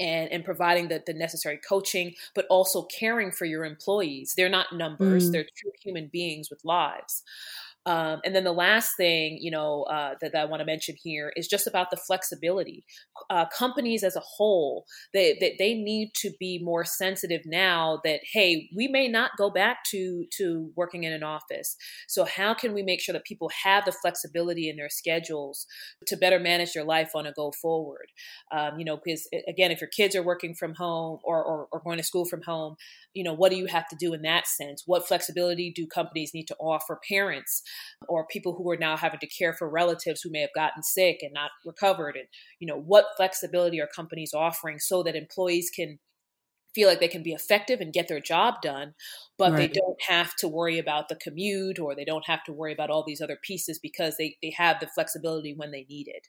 and, 0.00 0.30
and 0.30 0.44
providing 0.44 0.88
the, 0.88 1.02
the 1.06 1.14
necessary 1.14 1.56
coaching, 1.56 2.14
but 2.34 2.46
also 2.48 2.82
caring 2.82 3.30
for 3.30 3.44
your 3.44 3.64
employees. 3.64 4.34
They're 4.36 4.48
not 4.48 4.72
numbers, 4.72 5.28
mm. 5.28 5.32
they're 5.32 5.46
true 5.56 5.72
human 5.80 6.06
beings 6.06 6.50
with 6.50 6.64
lives. 6.64 7.22
Um, 7.86 8.20
and 8.24 8.34
then 8.34 8.44
the 8.44 8.52
last 8.52 8.96
thing, 8.96 9.38
you 9.40 9.50
know, 9.50 9.84
uh, 9.84 10.14
that, 10.20 10.32
that, 10.32 10.42
I 10.42 10.44
want 10.44 10.60
to 10.60 10.66
mention 10.66 10.94
here 11.02 11.32
is 11.36 11.48
just 11.48 11.66
about 11.66 11.90
the 11.90 11.96
flexibility. 11.96 12.84
Uh, 13.30 13.46
companies 13.46 14.04
as 14.04 14.14
a 14.14 14.20
whole, 14.20 14.84
they, 15.14 15.38
they, 15.40 15.56
they 15.58 15.74
need 15.74 16.10
to 16.16 16.30
be 16.38 16.60
more 16.62 16.84
sensitive 16.84 17.42
now 17.46 18.00
that 18.04 18.20
hey, 18.32 18.68
we 18.76 18.88
may 18.88 19.08
not 19.08 19.30
go 19.38 19.50
back 19.50 19.78
to 19.90 20.26
to 20.36 20.70
working 20.76 21.04
in 21.04 21.12
an 21.12 21.22
office. 21.22 21.76
So 22.08 22.24
how 22.24 22.52
can 22.52 22.74
we 22.74 22.82
make 22.82 23.00
sure 23.00 23.12
that 23.12 23.24
people 23.24 23.50
have 23.64 23.84
the 23.84 23.92
flexibility 23.92 24.68
in 24.68 24.76
their 24.76 24.90
schedules 24.90 25.66
to 26.06 26.16
better 26.16 26.38
manage 26.38 26.74
their 26.74 26.84
life 26.84 27.12
on 27.14 27.26
a 27.26 27.32
go 27.32 27.52
forward? 27.52 28.08
Um, 28.52 28.78
you 28.78 28.84
know, 28.84 28.98
because 29.02 29.28
again, 29.48 29.70
if 29.70 29.80
your 29.80 29.88
kids 29.88 30.14
are 30.14 30.22
working 30.22 30.54
from 30.54 30.74
home 30.74 31.20
or, 31.24 31.42
or, 31.42 31.68
or 31.72 31.80
going 31.80 31.98
to 31.98 32.04
school 32.04 32.26
from 32.26 32.42
home, 32.42 32.76
you 33.14 33.24
know, 33.24 33.34
what 33.34 33.50
do 33.50 33.56
you 33.56 33.66
have 33.66 33.88
to 33.88 33.96
do 33.98 34.12
in 34.12 34.22
that 34.22 34.46
sense? 34.46 34.82
What 34.86 35.08
flexibility 35.08 35.72
do 35.74 35.86
companies 35.86 36.32
need 36.34 36.46
to 36.48 36.56
offer 36.60 37.00
parents 37.08 37.62
or 38.08 38.26
people 38.26 38.54
who 38.54 38.70
are 38.70 38.76
now 38.76 38.96
having 38.96 39.20
to 39.20 39.26
care 39.26 39.52
for 39.52 39.68
relatives 39.68 40.20
who 40.22 40.30
may 40.30 40.40
have 40.40 40.54
gotten 40.54 40.82
sick 40.82 41.18
and 41.22 41.32
not 41.32 41.50
recovered? 41.64 42.16
And, 42.16 42.26
you 42.60 42.66
know, 42.66 42.80
what 42.80 43.06
flexibility 43.16 43.80
are 43.80 43.88
companies 43.94 44.32
offering 44.34 44.78
so 44.78 45.02
that 45.02 45.16
employees 45.16 45.70
can 45.74 45.98
feel 46.74 46.88
like 46.88 47.00
they 47.00 47.08
can 47.08 47.22
be 47.22 47.32
effective 47.32 47.80
and 47.80 47.92
get 47.92 48.08
their 48.08 48.20
job 48.20 48.56
done, 48.62 48.94
but 49.36 49.52
right. 49.52 49.58
they 49.58 49.80
have 50.06 50.34
to 50.36 50.48
worry 50.48 50.78
about 50.78 51.08
the 51.08 51.16
commute 51.16 51.78
or 51.78 51.94
they 51.94 52.04
don't 52.04 52.26
have 52.26 52.44
to 52.44 52.52
worry 52.52 52.72
about 52.72 52.90
all 52.90 53.04
these 53.06 53.20
other 53.20 53.38
pieces 53.42 53.78
because 53.78 54.16
they, 54.18 54.36
they 54.42 54.52
have 54.56 54.80
the 54.80 54.86
flexibility 54.86 55.54
when 55.56 55.70
they 55.70 55.86
need 55.88 56.08
it. 56.08 56.28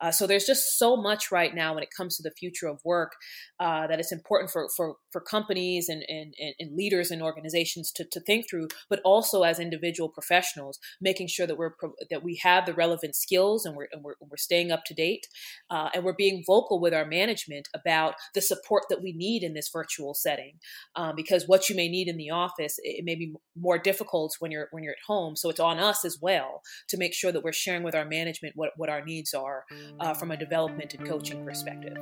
Uh, 0.00 0.10
so 0.10 0.26
there's 0.26 0.46
just 0.46 0.78
so 0.78 0.96
much 0.96 1.30
right 1.30 1.54
now 1.54 1.74
when 1.74 1.82
it 1.82 1.90
comes 1.96 2.16
to 2.16 2.22
the 2.22 2.34
future 2.38 2.66
of 2.66 2.80
work 2.84 3.12
uh, 3.58 3.86
that 3.86 4.00
it's 4.00 4.12
important 4.12 4.50
for, 4.50 4.68
for, 4.76 4.96
for 5.12 5.20
companies 5.20 5.88
and, 5.88 6.02
and, 6.08 6.34
and 6.58 6.76
leaders 6.76 7.10
and 7.10 7.22
organizations 7.22 7.92
to, 7.92 8.04
to 8.10 8.20
think 8.20 8.48
through, 8.48 8.68
but 8.88 9.00
also 9.04 9.42
as 9.42 9.58
individual 9.58 10.08
professionals, 10.08 10.78
making 11.00 11.28
sure 11.28 11.46
that 11.46 11.56
we're 11.56 11.72
that 12.10 12.22
we 12.22 12.40
have 12.42 12.66
the 12.66 12.74
relevant 12.74 13.14
skills 13.14 13.64
and 13.64 13.76
we're, 13.76 13.88
and 13.92 14.02
we're, 14.02 14.14
we're 14.20 14.36
staying 14.36 14.70
up 14.70 14.84
to 14.84 14.94
date 14.94 15.26
uh, 15.70 15.88
and 15.94 16.04
we're 16.04 16.14
being 16.14 16.42
vocal 16.46 16.80
with 16.80 16.94
our 16.94 17.06
management 17.06 17.68
about 17.74 18.14
the 18.34 18.40
support 18.40 18.84
that 18.88 19.02
we 19.02 19.12
need 19.12 19.42
in 19.42 19.54
this 19.54 19.70
virtual 19.72 20.14
setting 20.14 20.54
um, 20.96 21.14
because 21.16 21.44
what 21.46 21.68
you 21.68 21.76
may 21.76 21.88
need 21.88 22.08
in 22.08 22.16
the 22.16 22.30
office 22.30 22.76
it 22.82 23.04
may 23.10 23.16
be 23.16 23.34
more 23.56 23.78
difficult 23.78 24.36
when 24.38 24.50
you're 24.50 24.68
when 24.70 24.84
you're 24.84 24.92
at 24.92 25.06
home. 25.06 25.34
So 25.36 25.50
it's 25.50 25.60
on 25.60 25.78
us 25.78 26.04
as 26.04 26.18
well 26.20 26.62
to 26.88 26.96
make 26.96 27.12
sure 27.12 27.32
that 27.32 27.42
we're 27.42 27.52
sharing 27.52 27.82
with 27.82 27.94
our 27.94 28.04
management 28.04 28.54
what, 28.56 28.70
what 28.76 28.88
our 28.88 29.04
needs 29.04 29.34
are 29.34 29.64
uh, 29.98 30.14
from 30.14 30.30
a 30.30 30.36
development 30.36 30.94
and 30.94 31.06
coaching 31.06 31.44
perspective. 31.44 31.96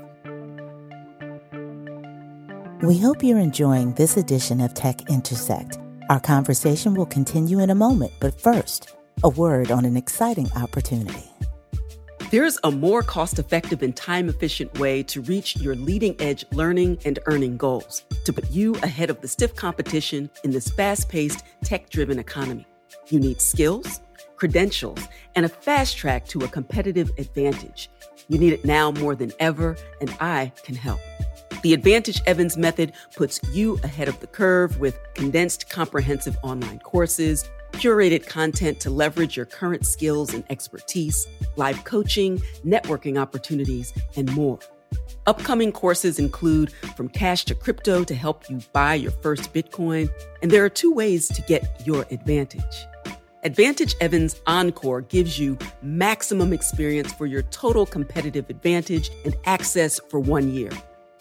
We 2.82 2.98
hope 2.98 3.22
you're 3.22 3.38
enjoying 3.38 3.94
this 3.94 4.16
edition 4.16 4.60
of 4.60 4.74
tech 4.74 5.10
intersect. 5.10 5.78
Our 6.10 6.20
conversation 6.20 6.94
will 6.94 7.06
continue 7.06 7.58
in 7.60 7.70
a 7.70 7.74
moment 7.74 8.12
but 8.20 8.40
first 8.40 8.94
a 9.24 9.28
word 9.28 9.70
on 9.70 9.84
an 9.84 9.96
exciting 9.96 10.48
opportunity 10.54 11.28
there's 12.30 12.58
a 12.62 12.70
more 12.70 13.02
cost 13.02 13.38
effective 13.38 13.82
and 13.82 13.96
time 13.96 14.28
efficient 14.28 14.78
way 14.78 15.02
to 15.02 15.22
reach 15.22 15.56
your 15.56 15.74
leading 15.74 16.14
edge 16.20 16.44
learning 16.52 16.98
and 17.06 17.18
earning 17.24 17.56
goals 17.56 18.04
to 18.24 18.32
put 18.34 18.50
you 18.50 18.74
ahead 18.76 19.08
of 19.08 19.20
the 19.22 19.28
stiff 19.28 19.54
competition 19.56 20.28
in 20.44 20.50
this 20.50 20.68
fast 20.68 21.08
paced, 21.08 21.42
tech 21.64 21.88
driven 21.88 22.18
economy. 22.18 22.66
You 23.08 23.18
need 23.18 23.40
skills, 23.40 24.00
credentials, 24.36 25.00
and 25.36 25.46
a 25.46 25.48
fast 25.48 25.96
track 25.96 26.26
to 26.28 26.40
a 26.40 26.48
competitive 26.48 27.10
advantage. 27.16 27.90
You 28.28 28.38
need 28.38 28.52
it 28.52 28.64
now 28.64 28.90
more 28.90 29.14
than 29.14 29.32
ever, 29.40 29.76
and 30.02 30.14
I 30.20 30.52
can 30.62 30.74
help. 30.74 31.00
The 31.62 31.72
Advantage 31.72 32.20
Evans 32.26 32.56
method 32.56 32.92
puts 33.16 33.40
you 33.50 33.80
ahead 33.82 34.06
of 34.06 34.20
the 34.20 34.26
curve 34.26 34.78
with 34.78 34.98
condensed, 35.14 35.70
comprehensive 35.70 36.36
online 36.42 36.78
courses, 36.80 37.48
curated 37.72 38.26
content 38.26 38.80
to 38.80 38.90
leverage 38.90 39.36
your 39.36 39.46
current 39.46 39.86
skills 39.86 40.34
and 40.34 40.44
expertise, 40.50 41.26
live 41.56 41.84
coaching, 41.84 42.38
networking 42.64 43.20
opportunities, 43.20 43.92
and 44.16 44.32
more. 44.34 44.58
Upcoming 45.26 45.72
courses 45.72 46.18
include 46.18 46.72
From 46.96 47.08
Cash 47.08 47.44
to 47.46 47.54
Crypto 47.54 48.04
to 48.04 48.14
help 48.14 48.48
you 48.48 48.60
buy 48.72 48.94
your 48.94 49.10
first 49.10 49.52
Bitcoin, 49.52 50.08
and 50.42 50.50
there 50.50 50.64
are 50.64 50.70
two 50.70 50.92
ways 50.92 51.28
to 51.28 51.42
get 51.42 51.82
your 51.86 52.06
advantage. 52.10 52.86
Advantage 53.44 53.94
Evans 54.00 54.40
Encore 54.46 55.02
gives 55.02 55.38
you 55.38 55.56
maximum 55.82 56.52
experience 56.52 57.12
for 57.12 57.26
your 57.26 57.42
total 57.42 57.86
competitive 57.86 58.50
advantage 58.50 59.10
and 59.24 59.36
access 59.44 60.00
for 60.08 60.18
one 60.18 60.52
year. 60.52 60.70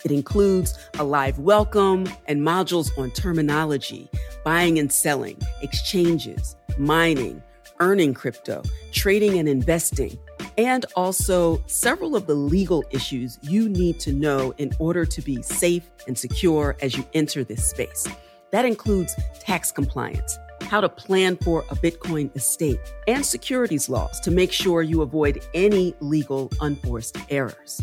It 0.08 0.14
includes 0.14 0.80
a 1.00 1.04
live 1.04 1.38
welcome 1.38 2.08
and 2.28 2.40
modules 2.40 2.98
on 2.98 3.12
terminology, 3.12 4.10
buying 4.46 4.80
and 4.80 4.90
selling, 4.90 5.38
exchanges, 5.62 6.56
mining, 6.78 7.44
earning 7.82 8.14
crypto, 8.14 8.64
trading 8.94 9.38
and 9.38 9.50
investing, 9.50 10.18
and 10.58 10.86
also 10.96 11.62
several 11.68 12.16
of 12.16 12.26
the 12.26 12.36
legal 12.36 12.86
issues 12.92 13.38
you 13.42 13.68
need 13.68 14.00
to 14.00 14.14
know 14.14 14.54
in 14.58 14.72
order 14.80 15.06
to 15.06 15.22
be 15.22 15.42
safe 15.42 15.84
and 16.08 16.18
secure 16.18 16.78
as 16.82 16.96
you 16.96 17.06
enter 17.14 17.44
this 17.44 17.70
space. 17.70 18.08
That 18.52 18.64
includes 18.64 19.14
tax 19.42 19.74
compliance, 19.74 20.40
how 20.62 20.80
to 20.80 20.88
plan 20.88 21.36
for 21.36 21.66
a 21.70 21.76
Bitcoin 21.76 22.34
estate, 22.34 22.80
and 23.10 23.26
securities 23.26 23.90
laws 23.90 24.22
to 24.22 24.32
make 24.32 24.54
sure 24.54 24.82
you 24.84 25.02
avoid 25.02 25.44
any 25.54 25.96
legal 26.00 26.50
unforced 26.62 27.18
errors. 27.30 27.82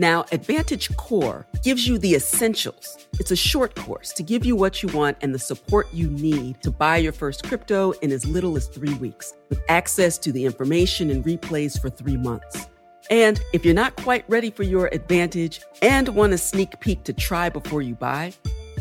Now, 0.00 0.24
Advantage 0.30 0.96
Core 0.96 1.44
gives 1.64 1.88
you 1.88 1.98
the 1.98 2.14
essentials. 2.14 3.08
It's 3.18 3.32
a 3.32 3.36
short 3.36 3.74
course 3.74 4.12
to 4.12 4.22
give 4.22 4.46
you 4.46 4.54
what 4.54 4.80
you 4.80 4.88
want 4.90 5.16
and 5.22 5.34
the 5.34 5.40
support 5.40 5.88
you 5.92 6.08
need 6.08 6.62
to 6.62 6.70
buy 6.70 6.98
your 6.98 7.12
first 7.12 7.42
crypto 7.42 7.90
in 8.00 8.12
as 8.12 8.24
little 8.24 8.56
as 8.56 8.68
three 8.68 8.94
weeks, 8.94 9.34
with 9.48 9.60
access 9.68 10.16
to 10.18 10.30
the 10.30 10.44
information 10.44 11.10
and 11.10 11.24
replays 11.24 11.80
for 11.80 11.90
three 11.90 12.16
months. 12.16 12.68
And 13.10 13.40
if 13.52 13.64
you're 13.64 13.74
not 13.74 13.96
quite 13.96 14.24
ready 14.28 14.50
for 14.50 14.62
your 14.62 14.86
advantage 14.92 15.62
and 15.82 16.08
want 16.10 16.32
a 16.32 16.38
sneak 16.38 16.78
peek 16.78 17.02
to 17.02 17.12
try 17.12 17.48
before 17.48 17.82
you 17.82 17.96
buy, 17.96 18.32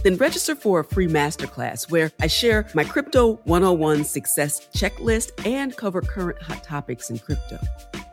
then 0.03 0.17
register 0.17 0.53
for 0.53 0.81
a 0.81 0.83
free 0.83 1.07
masterclass 1.07 1.89
where 1.89 2.11
I 2.21 2.27
share 2.27 2.67
my 2.75 2.83
Crypto 2.83 3.39
101 3.45 4.03
success 4.03 4.67
checklist 4.71 5.31
and 5.47 5.75
cover 5.75 6.01
current 6.01 6.39
hot 6.43 6.63
topics 6.63 7.09
in 7.09 7.17
crypto. 7.17 7.57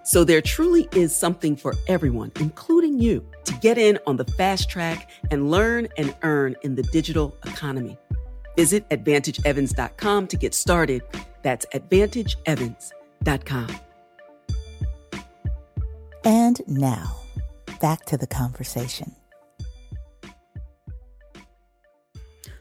So 0.04 0.22
there 0.22 0.42
truly 0.42 0.86
is 0.92 1.16
something 1.16 1.56
for 1.56 1.74
everyone, 1.88 2.30
including 2.38 3.00
you, 3.00 3.26
to 3.44 3.54
get 3.54 3.78
in 3.78 3.98
on 4.06 4.16
the 4.18 4.26
fast 4.26 4.68
track 4.68 5.10
and 5.30 5.50
learn 5.50 5.88
and 5.96 6.14
earn 6.22 6.56
in 6.62 6.74
the 6.74 6.82
digital 6.82 7.34
economy. 7.46 7.96
Visit 8.54 8.86
AdvantageEvans.com 8.90 10.26
to 10.26 10.36
get 10.36 10.52
started. 10.52 11.02
That's 11.42 11.64
AdvantageEvans.com. 11.72 13.68
And 16.26 16.60
now, 16.66 17.16
back 17.80 18.04
to 18.06 18.18
the 18.18 18.26
conversation. 18.26 19.16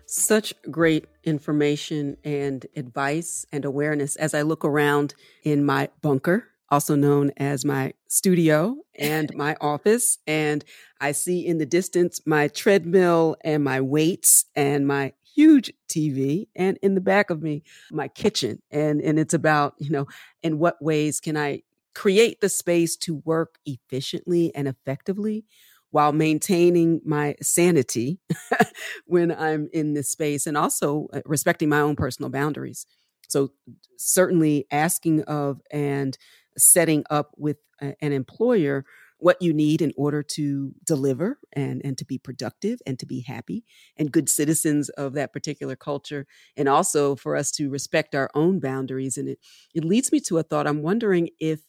Such 0.06 0.54
great 0.72 1.08
information 1.26 2.16
and 2.24 2.66
advice 2.78 3.46
and 3.52 3.66
awareness 3.66 4.16
as 4.16 4.34
I 4.34 4.44
look 4.44 4.64
around 4.64 5.14
in 5.44 5.66
my 5.66 5.90
bunker 6.02 6.53
also 6.74 6.96
known 6.96 7.30
as 7.38 7.64
my 7.64 7.94
studio 8.08 8.76
and 8.98 9.32
my 9.36 9.56
office. 9.62 10.18
And 10.26 10.66
I 11.00 11.12
see 11.12 11.46
in 11.46 11.60
the 11.60 11.68
distance 11.68 12.20
my 12.26 12.48
treadmill 12.48 13.36
and 13.42 13.64
my 13.64 13.80
weights 13.80 14.46
and 14.56 14.88
my 14.88 15.14
huge 15.36 15.72
TV 15.88 16.48
and 16.56 16.80
in 16.82 16.96
the 16.96 17.02
back 17.02 17.30
of 17.30 17.44
me, 17.44 17.62
my 17.92 18.08
kitchen. 18.08 18.60
And, 18.72 19.02
and 19.02 19.20
it's 19.20 19.36
about, 19.36 19.76
you 19.78 19.92
know, 19.92 20.08
in 20.42 20.58
what 20.58 20.82
ways 20.82 21.20
can 21.20 21.38
I 21.38 21.62
create 21.94 22.42
the 22.42 22.50
space 22.50 22.98
to 22.98 23.22
work 23.24 23.60
efficiently 23.68 24.52
and 24.56 24.68
effectively 24.68 25.46
while 25.92 26.12
maintaining 26.12 27.02
my 27.06 27.36
sanity 27.40 28.18
when 29.06 29.32
I'm 29.32 29.70
in 29.74 29.94
this 29.94 30.10
space 30.10 30.48
and 30.48 30.58
also 30.58 31.08
uh, 31.14 31.22
respecting 31.28 31.70
my 31.70 31.82
own 31.82 31.96
personal 31.96 32.32
boundaries. 32.32 32.88
So 33.30 33.52
certainly 33.98 34.66
asking 34.72 35.24
of 35.24 35.62
and 35.72 36.18
setting 36.58 37.04
up 37.10 37.32
with 37.38 37.58
a, 37.82 37.96
an 38.02 38.12
employer 38.12 38.86
what 39.24 39.42
you 39.42 39.54
need 39.54 39.82
in 39.82 39.94
order 39.96 40.22
to 40.22 40.74
deliver 40.86 41.40
and, 41.54 41.82
and 41.86 41.98
to 41.98 42.04
be 42.04 42.18
productive 42.18 42.82
and 42.86 43.00
to 43.00 43.06
be 43.06 43.22
happy 43.22 43.64
and 43.96 44.12
good 44.12 44.28
citizens 44.28 44.90
of 44.90 45.14
that 45.14 45.32
particular 45.32 45.78
culture 45.78 46.28
and 46.58 46.68
also 46.68 47.16
for 47.16 47.38
us 47.38 47.50
to 47.50 47.70
respect 47.70 48.16
our 48.16 48.30
own 48.36 48.60
boundaries. 48.60 49.18
And 49.18 49.30
it 49.30 49.40
it 49.74 49.86
leads 49.86 50.12
me 50.12 50.20
to 50.22 50.40
a 50.40 50.44
thought. 50.44 50.68
I'm 50.68 50.82
wondering 50.82 51.30
if 51.40 51.62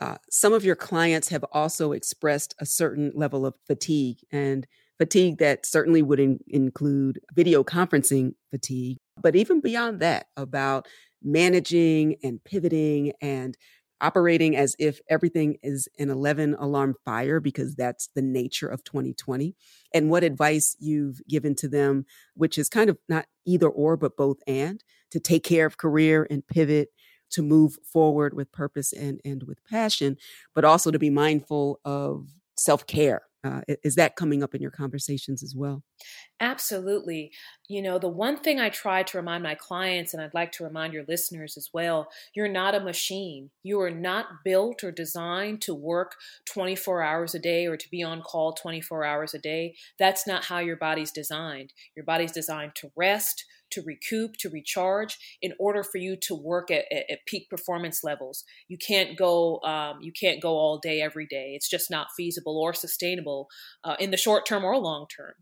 uh, 0.00 0.16
some 0.28 0.52
of 0.52 0.64
your 0.64 0.74
clients 0.74 1.28
have 1.28 1.44
also 1.52 1.92
expressed 1.92 2.54
a 2.58 2.66
certain 2.66 3.12
level 3.14 3.46
of 3.46 3.54
fatigue 3.66 4.18
and 4.32 4.66
fatigue 4.98 5.38
that 5.38 5.66
certainly 5.66 6.02
would 6.02 6.20
in- 6.20 6.40
include 6.46 7.20
video 7.34 7.64
conferencing 7.64 8.34
fatigue. 8.50 8.98
But 9.20 9.36
even 9.36 9.60
beyond 9.60 10.00
that 10.00 10.26
about 10.36 10.86
managing 11.22 12.16
and 12.22 12.42
pivoting 12.44 13.12
and 13.20 13.56
operating 14.00 14.56
as 14.56 14.76
if 14.78 15.00
everything 15.08 15.56
is 15.62 15.88
an 15.98 16.10
11 16.10 16.54
alarm 16.58 16.94
fire 17.04 17.40
because 17.40 17.74
that's 17.74 18.10
the 18.14 18.22
nature 18.22 18.68
of 18.68 18.84
2020 18.84 19.54
and 19.94 20.10
what 20.10 20.24
advice 20.24 20.76
you've 20.78 21.20
given 21.28 21.54
to 21.54 21.68
them 21.68 22.04
which 22.34 22.58
is 22.58 22.68
kind 22.68 22.90
of 22.90 22.98
not 23.08 23.24
either 23.46 23.68
or 23.68 23.96
but 23.96 24.16
both 24.16 24.36
and 24.46 24.82
to 25.10 25.20
take 25.20 25.44
care 25.44 25.64
of 25.64 25.78
career 25.78 26.26
and 26.28 26.46
pivot 26.46 26.88
to 27.30 27.40
move 27.40 27.76
forward 27.90 28.34
with 28.34 28.52
purpose 28.52 28.92
and 28.92 29.20
and 29.24 29.44
with 29.44 29.64
passion 29.64 30.16
but 30.54 30.64
also 30.64 30.90
to 30.90 30.98
be 30.98 31.08
mindful 31.08 31.80
of 31.84 32.28
self-care 32.56 33.22
uh, 33.44 33.60
is 33.82 33.94
that 33.96 34.16
coming 34.16 34.42
up 34.42 34.54
in 34.54 34.62
your 34.62 34.70
conversations 34.70 35.42
as 35.42 35.54
well? 35.54 35.82
Absolutely. 36.40 37.30
You 37.68 37.82
know, 37.82 37.98
the 37.98 38.08
one 38.08 38.38
thing 38.38 38.58
I 38.58 38.70
try 38.70 39.02
to 39.02 39.16
remind 39.18 39.42
my 39.42 39.54
clients, 39.54 40.14
and 40.14 40.22
I'd 40.22 40.34
like 40.34 40.50
to 40.52 40.64
remind 40.64 40.94
your 40.94 41.04
listeners 41.06 41.56
as 41.56 41.68
well 41.72 42.08
you're 42.34 42.48
not 42.48 42.74
a 42.74 42.80
machine. 42.80 43.50
You 43.62 43.80
are 43.80 43.90
not 43.90 44.26
built 44.44 44.82
or 44.82 44.90
designed 44.90 45.60
to 45.62 45.74
work 45.74 46.16
24 46.46 47.02
hours 47.02 47.34
a 47.34 47.38
day 47.38 47.66
or 47.66 47.76
to 47.76 47.90
be 47.90 48.02
on 48.02 48.22
call 48.22 48.52
24 48.52 49.04
hours 49.04 49.34
a 49.34 49.38
day. 49.38 49.74
That's 49.98 50.26
not 50.26 50.44
how 50.44 50.58
your 50.58 50.76
body's 50.76 51.12
designed. 51.12 51.72
Your 51.94 52.04
body's 52.04 52.32
designed 52.32 52.74
to 52.76 52.90
rest, 52.96 53.44
to 53.74 53.82
recoup, 53.82 54.36
to 54.38 54.48
recharge 54.48 55.18
in 55.40 55.52
order 55.58 55.82
for 55.82 55.98
you 55.98 56.16
to 56.22 56.34
work 56.34 56.70
at, 56.70 56.84
at, 56.90 57.04
at 57.10 57.26
peak 57.26 57.48
performance 57.48 58.02
levels. 58.02 58.44
You 58.68 58.78
can't 58.78 59.16
go 59.16 59.60
um, 59.60 59.98
you 60.00 60.12
can't 60.12 60.40
go 60.42 60.50
all 60.50 60.78
day 60.78 61.00
every 61.00 61.26
day. 61.26 61.52
It's 61.54 61.68
just 61.68 61.90
not 61.90 62.08
feasible 62.16 62.58
or 62.58 62.72
sustainable 62.72 63.48
uh, 63.84 63.96
in 63.98 64.10
the 64.10 64.16
short 64.16 64.46
term 64.46 64.64
or 64.64 64.76
long 64.78 65.06
term. 65.14 65.34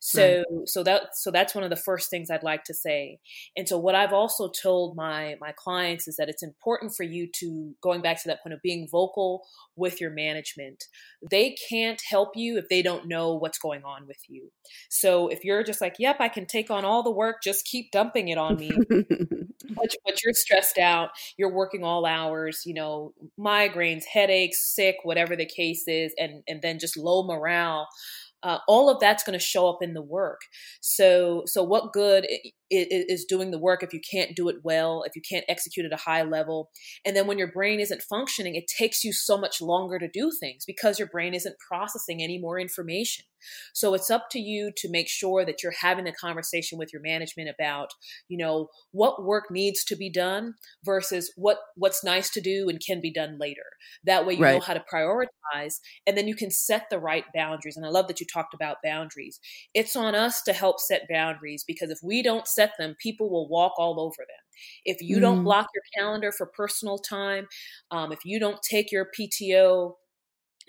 So 0.00 0.36
right. 0.36 0.68
so 0.68 0.82
that 0.84 1.14
so 1.14 1.30
that's 1.30 1.54
one 1.54 1.64
of 1.64 1.70
the 1.70 1.76
first 1.76 2.10
things 2.10 2.30
I'd 2.30 2.42
like 2.42 2.64
to 2.64 2.74
say. 2.74 3.18
And 3.56 3.68
so 3.68 3.78
what 3.78 3.94
I've 3.94 4.12
also 4.12 4.50
told 4.50 4.96
my 4.96 5.36
my 5.40 5.52
clients 5.56 6.08
is 6.08 6.16
that 6.16 6.28
it's 6.28 6.42
important 6.42 6.94
for 6.96 7.02
you 7.02 7.28
to 7.40 7.74
going 7.82 8.00
back 8.00 8.22
to 8.22 8.28
that 8.28 8.42
point 8.42 8.54
of 8.54 8.62
being 8.62 8.88
vocal 8.90 9.44
with 9.78 10.00
your 10.00 10.10
management. 10.10 10.84
They 11.30 11.56
can't 11.68 12.00
help 12.08 12.30
you 12.36 12.58
if 12.58 12.68
they 12.68 12.82
don't 12.82 13.08
know 13.08 13.34
what's 13.34 13.58
going 13.58 13.84
on 13.84 14.06
with 14.06 14.18
you. 14.28 14.50
So 14.90 15.28
if 15.28 15.44
you're 15.44 15.62
just 15.62 15.80
like, 15.80 15.96
"Yep, 15.98 16.16
I 16.20 16.28
can 16.28 16.46
take 16.46 16.70
on 16.70 16.84
all 16.84 17.02
the 17.02 17.10
work, 17.10 17.36
just 17.42 17.64
keep 17.64 17.90
dumping 17.92 18.28
it 18.28 18.38
on 18.38 18.56
me. 18.56 18.70
but, 18.90 19.94
but 20.04 20.22
you're 20.24 20.34
stressed 20.34 20.78
out. 20.78 21.10
You're 21.36 21.52
working 21.52 21.84
all 21.84 22.06
hours, 22.06 22.62
you 22.64 22.74
know, 22.74 23.14
migraines, 23.38 24.04
headaches, 24.04 24.74
sick, 24.74 24.96
whatever 25.02 25.36
the 25.36 25.46
case 25.46 25.84
is, 25.86 26.14
and, 26.18 26.42
and 26.48 26.62
then 26.62 26.78
just 26.78 26.96
low 26.96 27.22
morale. 27.24 27.88
Uh, 28.42 28.58
all 28.68 28.88
of 28.90 29.00
that's 29.00 29.24
going 29.24 29.38
to 29.38 29.44
show 29.44 29.68
up 29.68 29.78
in 29.82 29.94
the 29.94 30.02
work. 30.02 30.40
So, 30.80 31.42
so 31.46 31.62
what 31.62 31.92
good 31.92 32.26
is 32.70 33.24
doing 33.24 33.50
the 33.50 33.58
work 33.58 33.82
if 33.82 33.92
you 33.92 34.00
can't 34.08 34.36
do 34.36 34.48
it 34.48 34.56
well, 34.62 35.02
if 35.04 35.16
you 35.16 35.22
can't 35.28 35.44
execute 35.48 35.86
at 35.86 35.92
a 35.92 36.02
high 36.02 36.22
level, 36.22 36.70
and 37.04 37.16
then 37.16 37.26
when 37.26 37.38
your 37.38 37.50
brain 37.50 37.80
isn't 37.80 38.02
functioning, 38.02 38.54
it 38.54 38.66
takes 38.66 39.04
you 39.04 39.12
so 39.12 39.38
much 39.38 39.60
longer 39.60 39.98
to 39.98 40.08
do 40.08 40.30
things 40.38 40.64
because 40.66 40.98
your 40.98 41.08
brain 41.08 41.34
isn't 41.34 41.56
processing 41.68 42.22
any 42.22 42.38
more 42.38 42.58
information. 42.58 43.24
So 43.74 43.94
it's 43.94 44.10
up 44.10 44.26
to 44.32 44.38
you 44.38 44.70
to 44.76 44.90
make 44.90 45.08
sure 45.08 45.44
that 45.44 45.62
you're 45.62 45.74
having 45.80 46.06
a 46.06 46.12
conversation 46.12 46.78
with 46.78 46.92
your 46.92 47.02
management 47.02 47.48
about, 47.48 47.90
you 48.28 48.38
know, 48.38 48.68
what 48.92 49.24
work 49.24 49.50
needs 49.50 49.84
to 49.84 49.96
be 49.96 50.10
done 50.10 50.54
versus 50.84 51.32
what 51.36 51.58
what's 51.76 52.04
nice 52.04 52.30
to 52.30 52.40
do 52.40 52.68
and 52.68 52.80
can 52.84 53.00
be 53.00 53.12
done 53.12 53.38
later. 53.38 53.62
That 54.04 54.26
way 54.26 54.34
you 54.34 54.42
right. 54.42 54.54
know 54.54 54.60
how 54.60 54.74
to 54.74 54.84
prioritize 54.92 55.74
and 56.06 56.16
then 56.16 56.28
you 56.28 56.34
can 56.34 56.50
set 56.50 56.86
the 56.90 56.98
right 56.98 57.24
boundaries. 57.34 57.76
And 57.76 57.86
I 57.86 57.90
love 57.90 58.08
that 58.08 58.20
you 58.20 58.26
talked 58.26 58.54
about 58.54 58.76
boundaries. 58.84 59.40
It's 59.74 59.96
on 59.96 60.14
us 60.14 60.42
to 60.42 60.52
help 60.52 60.80
set 60.80 61.08
boundaries 61.10 61.64
because 61.66 61.90
if 61.90 61.98
we 62.02 62.22
don't 62.22 62.46
set 62.46 62.72
them, 62.78 62.96
people 63.00 63.30
will 63.30 63.48
walk 63.48 63.72
all 63.78 64.00
over 64.00 64.18
them. 64.18 64.44
If 64.84 64.98
you 65.00 65.18
mm. 65.18 65.22
don't 65.22 65.44
block 65.44 65.68
your 65.74 65.82
calendar 65.96 66.32
for 66.32 66.46
personal 66.46 66.98
time, 66.98 67.46
um, 67.90 68.12
if 68.12 68.20
you 68.24 68.40
don't 68.40 68.60
take 68.62 68.90
your 68.90 69.08
PTO 69.18 69.94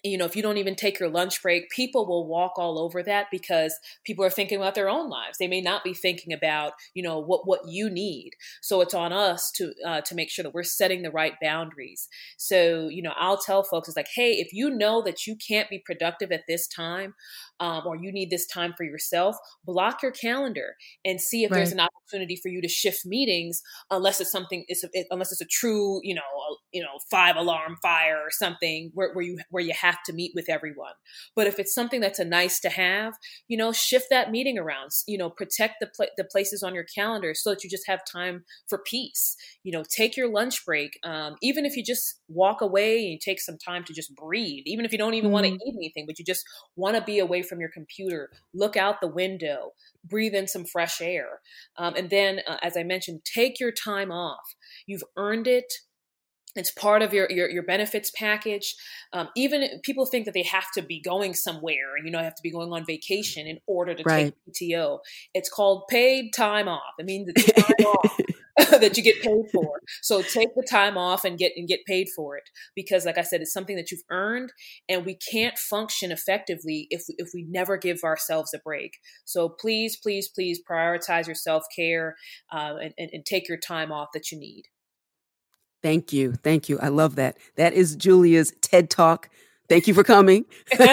you 0.03 0.17
know, 0.17 0.25
if 0.25 0.35
you 0.35 0.41
don't 0.41 0.57
even 0.57 0.75
take 0.75 0.99
your 0.99 1.09
lunch 1.09 1.41
break, 1.41 1.69
people 1.69 2.07
will 2.07 2.27
walk 2.27 2.53
all 2.57 2.79
over 2.79 3.03
that 3.03 3.27
because 3.31 3.77
people 4.03 4.23
are 4.23 4.29
thinking 4.29 4.57
about 4.57 4.75
their 4.75 4.89
own 4.89 5.09
lives. 5.09 5.37
They 5.37 5.47
may 5.47 5.61
not 5.61 5.83
be 5.83 5.93
thinking 5.93 6.33
about, 6.33 6.73
you 6.93 7.03
know, 7.03 7.19
what 7.19 7.47
what 7.47 7.61
you 7.67 7.89
need. 7.89 8.31
So 8.61 8.81
it's 8.81 8.93
on 8.93 9.13
us 9.13 9.51
to 9.55 9.73
uh, 9.85 10.01
to 10.01 10.15
make 10.15 10.29
sure 10.29 10.43
that 10.43 10.53
we're 10.53 10.63
setting 10.63 11.01
the 11.01 11.11
right 11.11 11.33
boundaries. 11.41 12.07
So 12.37 12.87
you 12.89 13.01
know, 13.01 13.13
I'll 13.17 13.37
tell 13.37 13.63
folks, 13.63 13.87
it's 13.87 13.97
like, 13.97 14.09
hey, 14.15 14.33
if 14.33 14.53
you 14.53 14.69
know 14.69 15.01
that 15.03 15.27
you 15.27 15.35
can't 15.35 15.69
be 15.69 15.81
productive 15.85 16.31
at 16.31 16.43
this 16.47 16.67
time, 16.67 17.13
um, 17.59 17.83
or 17.85 17.95
you 17.95 18.11
need 18.11 18.29
this 18.29 18.47
time 18.47 18.73
for 18.77 18.83
yourself, 18.83 19.35
block 19.65 20.01
your 20.01 20.11
calendar 20.11 20.75
and 21.05 21.19
see 21.19 21.43
if 21.43 21.51
right. 21.51 21.57
there's 21.57 21.71
an 21.71 21.79
opportunity 21.79 22.35
for 22.35 22.49
you 22.49 22.61
to 22.61 22.67
shift 22.67 23.05
meetings, 23.05 23.61
unless 23.91 24.21
it's 24.21 24.31
something, 24.31 24.65
it's 24.67 24.83
a, 24.83 24.89
it, 24.93 25.07
unless 25.11 25.31
it's 25.31 25.41
a 25.41 25.45
true, 25.45 25.99
you 26.03 26.15
know, 26.15 26.21
a, 26.21 26.55
you 26.71 26.81
know, 26.81 26.99
five 27.09 27.35
alarm 27.35 27.77
fire 27.81 28.17
or 28.17 28.31
something 28.31 28.91
where, 28.93 29.13
where 29.13 29.25
you 29.25 29.37
where 29.49 29.63
you 29.63 29.73
have 29.79 29.97
to 30.05 30.13
meet 30.13 30.31
with 30.35 30.49
everyone. 30.49 30.93
But 31.35 31.47
if 31.47 31.59
it's 31.59 31.73
something 31.73 32.01
that's 32.01 32.19
a 32.19 32.25
nice 32.25 32.59
to 32.61 32.69
have, 32.69 33.13
you 33.47 33.57
know, 33.57 33.71
shift 33.71 34.07
that 34.09 34.31
meeting 34.31 34.57
around. 34.57 34.91
You 35.07 35.17
know, 35.17 35.29
protect 35.29 35.75
the 35.81 35.87
pl- 35.87 36.13
the 36.17 36.23
places 36.23 36.63
on 36.63 36.73
your 36.73 36.85
calendar 36.95 37.33
so 37.33 37.49
that 37.51 37.63
you 37.63 37.69
just 37.69 37.87
have 37.87 37.99
time 38.11 38.43
for 38.67 38.79
peace. 38.79 39.35
You 39.63 39.71
know, 39.71 39.83
take 39.95 40.15
your 40.15 40.29
lunch 40.29 40.65
break, 40.65 40.99
um, 41.03 41.35
even 41.41 41.65
if 41.65 41.75
you 41.75 41.83
just 41.83 42.19
walk 42.27 42.61
away 42.61 42.99
and 42.99 43.11
you 43.11 43.19
take 43.19 43.39
some 43.39 43.57
time 43.57 43.83
to 43.85 43.93
just 43.93 44.15
breathe, 44.15 44.63
even 44.65 44.85
if 44.85 44.91
you 44.91 44.97
don't 44.97 45.13
even 45.13 45.27
mm-hmm. 45.27 45.33
want 45.33 45.45
to 45.45 45.53
eat 45.53 45.75
anything, 45.75 46.05
but 46.05 46.19
you 46.19 46.25
just 46.25 46.45
want 46.75 46.95
to 46.95 47.01
be 47.01 47.19
away 47.19 47.41
from 47.49 47.59
your 47.59 47.69
computer, 47.69 48.29
look 48.53 48.77
out 48.77 49.01
the 49.01 49.07
window, 49.07 49.71
breathe 50.05 50.35
in 50.35 50.47
some 50.47 50.65
fresh 50.65 51.01
air. 51.01 51.41
Um, 51.77 51.95
and 51.95 52.09
then, 52.09 52.41
uh, 52.47 52.57
as 52.61 52.77
I 52.77 52.83
mentioned, 52.83 53.21
take 53.25 53.59
your 53.59 53.71
time 53.71 54.11
off. 54.11 54.55
You've 54.85 55.03
earned 55.17 55.47
it. 55.47 55.73
It's 56.59 56.71
part 56.71 57.01
of 57.01 57.13
your 57.13 57.27
your, 57.31 57.49
your 57.49 57.63
benefits 57.63 58.11
package. 58.11 58.75
Um, 59.13 59.29
even 59.35 59.79
people 59.83 60.05
think 60.05 60.25
that 60.25 60.33
they 60.33 60.43
have 60.43 60.69
to 60.75 60.81
be 60.81 61.01
going 61.01 61.33
somewhere, 61.33 61.97
you 62.03 62.11
know, 62.11 62.19
have 62.19 62.35
to 62.35 62.43
be 62.43 62.51
going 62.51 62.71
on 62.73 62.85
vacation 62.85 63.47
in 63.47 63.59
order 63.65 63.95
to 63.95 64.03
right. 64.03 64.35
take 64.45 64.71
PTO. 64.71 64.99
It's 65.33 65.49
called 65.49 65.85
paid 65.89 66.33
time 66.33 66.67
off. 66.67 66.93
It 66.99 67.05
means 67.05 67.31
it's 67.33 67.45
time 67.45 67.85
off. 67.85 68.19
that 68.71 68.97
you 68.97 69.03
get 69.03 69.21
paid 69.21 69.45
for. 69.53 69.79
So 70.01 70.21
take 70.21 70.49
the 70.53 70.67
time 70.69 70.97
off 70.97 71.23
and 71.23 71.37
get 71.37 71.53
and 71.55 71.65
get 71.65 71.85
paid 71.85 72.07
for 72.13 72.35
it 72.35 72.43
because 72.75 73.05
like 73.05 73.17
I 73.17 73.21
said 73.21 73.39
it's 73.39 73.53
something 73.53 73.77
that 73.77 73.89
you've 73.89 74.03
earned 74.09 74.51
and 74.89 75.05
we 75.05 75.15
can't 75.31 75.57
function 75.57 76.11
effectively 76.11 76.87
if 76.89 77.03
if 77.07 77.29
we 77.33 77.45
never 77.47 77.77
give 77.77 78.03
ourselves 78.03 78.53
a 78.53 78.59
break. 78.59 78.97
So 79.23 79.47
please 79.47 79.95
please 79.95 80.27
please 80.27 80.59
prioritize 80.69 81.25
your 81.25 81.35
self-care 81.35 82.17
uh, 82.51 82.75
and, 82.81 82.93
and, 82.97 83.09
and 83.13 83.25
take 83.25 83.47
your 83.47 83.57
time 83.57 83.93
off 83.93 84.09
that 84.13 84.29
you 84.29 84.37
need. 84.37 84.63
Thank 85.81 86.13
you. 86.13 86.33
Thank 86.33 86.69
you. 86.69 86.79
I 86.79 86.89
love 86.89 87.15
that. 87.15 87.37
That 87.55 87.73
is 87.73 87.95
Julia's 87.95 88.53
TED 88.61 88.89
Talk 88.89 89.29
Thank 89.69 89.87
you 89.87 89.93
for 89.93 90.03
coming. 90.03 90.45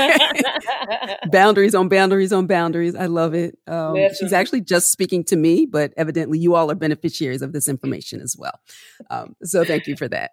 boundaries 1.31 1.75
on 1.75 1.89
boundaries 1.89 2.31
on 2.31 2.47
boundaries. 2.47 2.95
I 2.95 3.07
love 3.07 3.33
it. 3.33 3.59
Um, 3.67 3.97
she's 4.19 4.35
actually 4.35 4.61
just 4.61 4.93
speaking 4.93 5.25
to 5.25 5.37
me, 5.37 5.65
but 5.65 5.95
evidently 5.97 6.39
you 6.39 6.55
all 6.55 6.71
are 6.71 6.75
beneficiaries 6.75 7.41
of 7.41 7.55
this 7.55 7.69
information 7.69 8.21
as 8.21 8.37
well. 8.39 8.61
Um, 9.09 9.35
so 9.43 9.65
thank 9.65 9.87
you 9.87 9.97
for 9.97 10.09
that. 10.09 10.33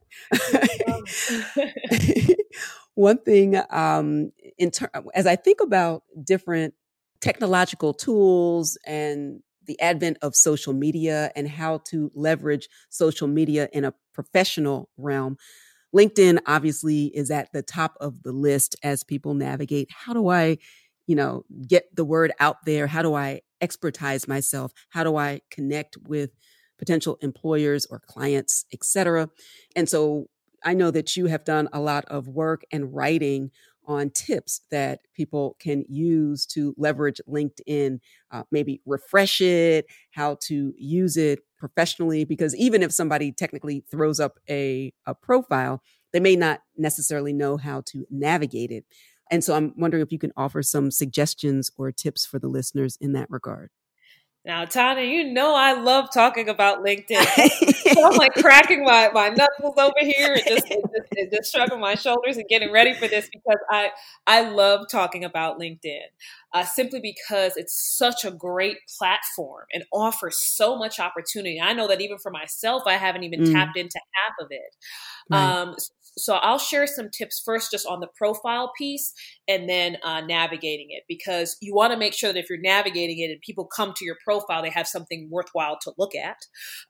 One 2.96 3.18
thing, 3.20 3.60
um, 3.70 4.34
in 4.58 4.72
ter- 4.72 4.92
as 5.16 5.26
I 5.26 5.38
think 5.38 5.62
about 5.62 6.04
different 6.22 6.74
technological 7.22 7.94
tools 7.94 8.78
and 8.86 9.42
the 9.66 9.80
advent 9.80 10.18
of 10.22 10.36
social 10.36 10.74
media 10.74 11.32
and 11.36 11.48
how 11.48 11.80
to 11.90 12.12
leverage 12.16 12.68
social 12.90 13.28
media 13.28 13.70
in 13.74 13.86
a 13.86 13.94
professional 14.14 14.90
realm, 14.98 15.38
LinkedIn 15.96 16.40
obviously 16.48 17.06
is 17.16 17.30
at 17.30 17.52
the 17.54 17.62
top 17.62 17.96
of 18.02 18.24
the 18.24 18.32
list 18.32 18.76
as 18.84 19.04
people 19.04 19.34
navigate. 19.34 19.90
How 19.92 20.14
do 20.14 20.30
I, 20.30 20.58
you 21.08 21.16
know, 21.16 21.44
get 21.68 21.96
the 21.96 22.06
word 22.06 22.32
out 22.40 22.66
there? 22.66 22.88
How 22.88 23.02
do 23.02 23.14
I 23.14 23.42
expertise 23.62 24.28
myself? 24.28 24.72
How 24.90 25.04
do 25.04 25.16
I 25.16 25.42
connect 25.52 25.98
with 25.98 26.32
potential 26.80 27.18
employers 27.22 27.86
or 27.86 28.00
clients, 28.00 28.66
etc.? 28.74 29.30
And 29.76 29.88
so 29.88 30.28
I 30.64 30.74
know 30.74 30.92
that 30.92 31.16
you 31.16 31.28
have 31.28 31.44
done 31.44 31.70
a 31.72 31.80
lot 31.80 32.06
of 32.06 32.28
work 32.28 32.64
and 32.72 32.94
writing 32.94 33.52
on 33.86 34.10
tips 34.10 34.62
that 34.72 35.02
people 35.14 35.56
can 35.60 35.86
use 35.90 36.46
to 36.48 36.74
leverage 36.78 37.22
LinkedIn, 37.28 38.00
uh, 38.32 38.44
maybe 38.52 38.82
refresh 38.86 39.42
it, 39.42 39.86
how 40.12 40.38
to 40.42 40.74
use 40.78 41.18
it 41.18 41.40
professionally. 41.58 42.26
Because 42.26 42.56
even 42.56 42.84
if 42.84 42.92
somebody 42.92 43.32
technically 43.32 43.84
throws 43.90 44.20
up 44.20 44.40
a, 44.50 44.94
a 45.06 45.14
profile, 45.14 45.82
they 46.12 46.20
may 46.20 46.36
not 46.36 46.62
necessarily 46.78 47.34
know 47.34 47.58
how 47.58 47.82
to 47.88 48.06
navigate 48.10 48.72
it. 48.72 48.86
And 49.32 49.44
so 49.44 49.56
I'm 49.56 49.74
wondering 49.78 50.04
if 50.04 50.12
you 50.12 50.20
can 50.20 50.34
offer 50.38 50.62
some 50.62 50.92
suggestions 50.92 51.72
or 51.78 51.92
tips 51.92 52.26
for 52.26 52.40
the 52.40 52.48
listeners 52.48 52.98
in 53.02 53.14
that 53.14 53.30
regard. 53.30 53.70
Now, 54.46 54.66
Tanya, 54.66 55.06
you 55.06 55.24
know 55.32 55.56
I 55.56 55.72
love 55.72 56.10
talking 56.14 56.50
about 56.50 56.84
LinkedIn. 56.84 57.24
so 57.94 58.06
I'm 58.06 58.18
like 58.18 58.34
cracking 58.34 58.84
my, 58.84 59.10
my 59.14 59.30
knuckles 59.30 59.76
over 59.78 59.94
here 60.02 60.34
and 60.34 60.44
just, 60.46 60.68
just, 60.68 61.32
just 61.32 61.52
shrugging 61.56 61.80
my 61.80 61.96
shoulders 61.96 62.36
and 62.36 62.46
getting 62.50 62.70
ready 62.72 62.94
for 62.94 63.08
this 63.08 63.30
because 63.32 63.60
I 63.70 63.92
I 64.28 64.50
love 64.50 64.88
talking 64.90 65.24
about 65.24 65.60
LinkedIn 65.60 66.02
uh, 66.54 66.64
simply 66.64 67.00
because 67.00 67.58
it's 67.58 67.98
such 67.98 68.24
a 68.24 68.32
great 68.32 68.78
platform 68.98 69.66
and 69.74 69.84
offers 69.92 70.38
so 70.40 70.78
much 70.78 71.00
opportunity. 71.00 71.60
I 71.62 71.74
know 71.74 71.88
that 71.88 72.02
even 72.02 72.18
for 72.18 72.32
myself, 72.32 72.84
I 72.86 72.94
haven't 72.94 73.24
even 73.24 73.42
mm. 73.42 73.52
tapped 73.52 73.78
into 73.78 74.00
half 74.14 74.34
of 74.40 74.48
it. 74.52 74.76
Right. 75.30 75.62
Um, 75.62 75.76
so 76.18 76.36
I'll 76.36 76.60
share 76.60 76.86
some 76.86 77.10
tips 77.10 77.42
first 77.44 77.72
just 77.72 77.88
on 77.88 78.00
the 78.00 78.08
profile 78.08 78.72
piece 78.78 79.14
and 79.48 79.68
then 79.68 79.98
uh, 80.04 80.22
navigating 80.22 80.88
it 80.90 81.04
because 81.08 81.58
you 81.62 81.74
want 81.74 81.92
to 81.92 81.98
make 81.98 82.14
sure 82.14 82.32
that 82.32 82.40
if 82.40 82.50
you're 82.50 82.60
navigating 82.60 83.20
it 83.20 83.32
and 83.32 83.42
people 83.42 83.66
come 83.66 83.94
to 83.96 84.06
your 84.06 84.18
profile, 84.24 84.62
they 84.62 84.70
have 84.70 84.88
something 84.88 85.28
worthwhile 85.32 85.78
to 85.82 85.94
look 85.98 86.16
at. 86.16 86.38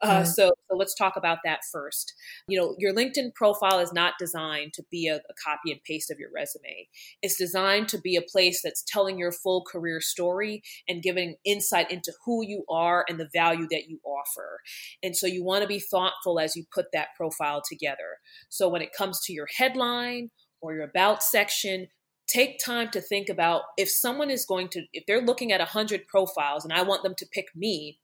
Uh, 0.01 0.21
mm 0.21 0.23
so, 0.33 0.51
so, 0.69 0.77
let's 0.77 0.95
talk 0.95 1.15
about 1.15 1.39
that 1.43 1.59
first. 1.71 2.13
You 2.47 2.59
know, 2.59 2.75
your 2.79 2.93
LinkedIn 2.93 3.35
profile 3.35 3.79
is 3.79 3.93
not 3.93 4.13
designed 4.17 4.73
to 4.73 4.83
be 4.89 5.07
a, 5.07 5.17
a 5.17 5.33
copy 5.43 5.71
and 5.71 5.83
paste 5.83 6.09
of 6.09 6.17
your 6.17 6.29
resume. 6.33 6.87
It's 7.21 7.37
designed 7.37 7.87
to 7.89 7.99
be 7.99 8.15
a 8.15 8.21
place 8.21 8.61
that's 8.63 8.83
telling 8.87 9.19
your 9.19 9.31
full 9.31 9.52
career 9.61 10.01
story 10.01 10.63
and 10.87 11.03
giving 11.03 11.35
insight 11.45 11.91
into 11.91 12.13
who 12.25 12.45
you 12.45 12.63
are 12.69 13.05
and 13.07 13.19
the 13.19 13.29
value 13.33 13.67
that 13.71 13.87
you 13.87 13.99
offer. 14.05 14.59
And 15.01 15.15
so 15.15 15.27
you 15.27 15.43
want 15.43 15.61
to 15.61 15.67
be 15.67 15.79
thoughtful 15.79 16.39
as 16.39 16.55
you 16.55 16.65
put 16.73 16.87
that 16.93 17.09
profile 17.15 17.61
together. 17.67 18.19
So 18.49 18.69
when 18.69 18.81
it 18.81 18.93
comes 18.97 19.21
to 19.25 19.33
your 19.33 19.47
headline 19.57 20.31
or 20.61 20.73
your 20.73 20.83
about 20.83 21.23
section, 21.23 21.87
take 22.27 22.57
time 22.63 22.89
to 22.89 23.01
think 23.01 23.29
about 23.29 23.63
if 23.77 23.89
someone 23.89 24.29
is 24.29 24.45
going 24.45 24.69
to 24.69 24.83
if 24.93 25.05
they're 25.05 25.21
looking 25.21 25.51
at 25.51 25.59
100 25.59 26.07
profiles 26.07 26.63
and 26.63 26.71
i 26.71 26.81
want 26.81 27.03
them 27.03 27.13
to 27.17 27.25
pick 27.33 27.47
me 27.53 27.99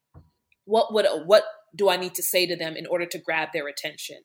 what 0.65 0.93
would 0.93 1.07
what 1.25 1.45
do 1.75 1.89
I 1.89 1.97
need 1.97 2.15
to 2.15 2.23
say 2.23 2.45
to 2.45 2.55
them 2.55 2.75
in 2.75 2.85
order 2.85 3.05
to 3.05 3.19
grab 3.19 3.49
their 3.53 3.67
attention? 3.67 4.17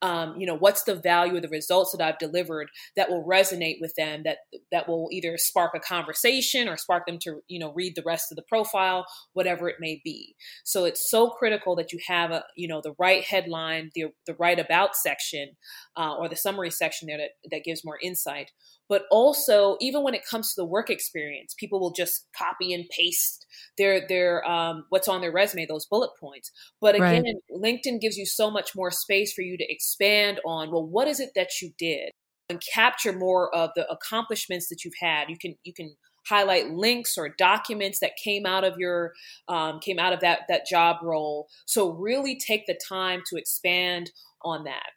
Um, 0.00 0.34
you 0.36 0.46
know, 0.46 0.56
what's 0.56 0.82
the 0.82 0.94
value 0.94 1.36
of 1.36 1.42
the 1.42 1.48
results 1.48 1.92
that 1.92 2.04
I've 2.04 2.18
delivered 2.18 2.68
that 2.96 3.08
will 3.08 3.24
resonate 3.24 3.76
with 3.80 3.94
them, 3.94 4.22
that 4.24 4.38
that 4.72 4.88
will 4.88 5.08
either 5.12 5.38
spark 5.38 5.72
a 5.74 5.80
conversation 5.80 6.68
or 6.68 6.76
spark 6.76 7.06
them 7.06 7.18
to, 7.20 7.40
you 7.48 7.58
know, 7.58 7.72
read 7.72 7.94
the 7.94 8.02
rest 8.04 8.32
of 8.32 8.36
the 8.36 8.42
profile, 8.48 9.06
whatever 9.32 9.68
it 9.68 9.76
may 9.78 10.00
be. 10.02 10.34
So 10.64 10.84
it's 10.84 11.08
so 11.08 11.30
critical 11.30 11.76
that 11.76 11.92
you 11.92 12.00
have 12.08 12.30
a, 12.30 12.44
you 12.56 12.66
know, 12.66 12.80
the 12.82 12.94
right 12.98 13.22
headline, 13.22 13.90
the 13.94 14.06
the 14.26 14.34
right 14.34 14.58
about 14.58 14.96
section, 14.96 15.50
uh, 15.96 16.16
or 16.16 16.28
the 16.28 16.36
summary 16.36 16.70
section 16.70 17.06
there 17.06 17.18
that 17.18 17.30
that 17.50 17.64
gives 17.64 17.84
more 17.84 17.98
insight. 18.02 18.50
But 18.88 19.04
also, 19.10 19.76
even 19.80 20.02
when 20.02 20.14
it 20.14 20.26
comes 20.28 20.48
to 20.48 20.60
the 20.60 20.66
work 20.66 20.90
experience, 20.90 21.54
people 21.58 21.80
will 21.80 21.92
just 21.92 22.26
copy 22.36 22.74
and 22.74 22.84
paste 22.90 23.46
their 23.78 24.06
their 24.06 24.48
um, 24.48 24.84
what's 24.90 25.08
on 25.08 25.20
their 25.20 25.32
resume, 25.32 25.66
those 25.66 25.86
bullet 25.86 26.10
points. 26.20 26.50
But 26.80 26.96
again, 26.96 27.24
right. 27.24 27.34
LinkedIn 27.54 28.00
gives 28.00 28.16
you 28.16 28.26
so 28.26 28.50
much 28.50 28.74
more 28.76 28.90
space 28.90 29.32
for 29.32 29.42
you 29.42 29.56
to 29.56 29.72
expand 29.72 30.40
on. 30.44 30.70
Well, 30.70 30.86
what 30.86 31.08
is 31.08 31.20
it 31.20 31.30
that 31.34 31.60
you 31.62 31.72
did, 31.78 32.10
and 32.52 32.62
capture 32.72 33.12
more 33.12 33.54
of 33.54 33.70
the 33.74 33.90
accomplishments 33.90 34.68
that 34.68 34.84
you've 34.84 34.94
had. 35.00 35.28
You 35.28 35.38
can 35.38 35.56
you 35.64 35.72
can 35.72 35.96
highlight 36.28 36.70
links 36.70 37.18
or 37.18 37.34
documents 37.36 37.98
that 38.00 38.12
came 38.22 38.46
out 38.46 38.62
of 38.62 38.74
your 38.78 39.12
um, 39.48 39.80
came 39.80 39.98
out 39.98 40.12
of 40.12 40.20
that 40.20 40.40
that 40.48 40.66
job 40.66 40.96
role. 41.02 41.48
So 41.66 41.90
really 41.90 42.38
take 42.38 42.66
the 42.66 42.78
time 42.88 43.22
to 43.30 43.36
expand 43.36 44.12
on 44.42 44.64
that. 44.64 44.90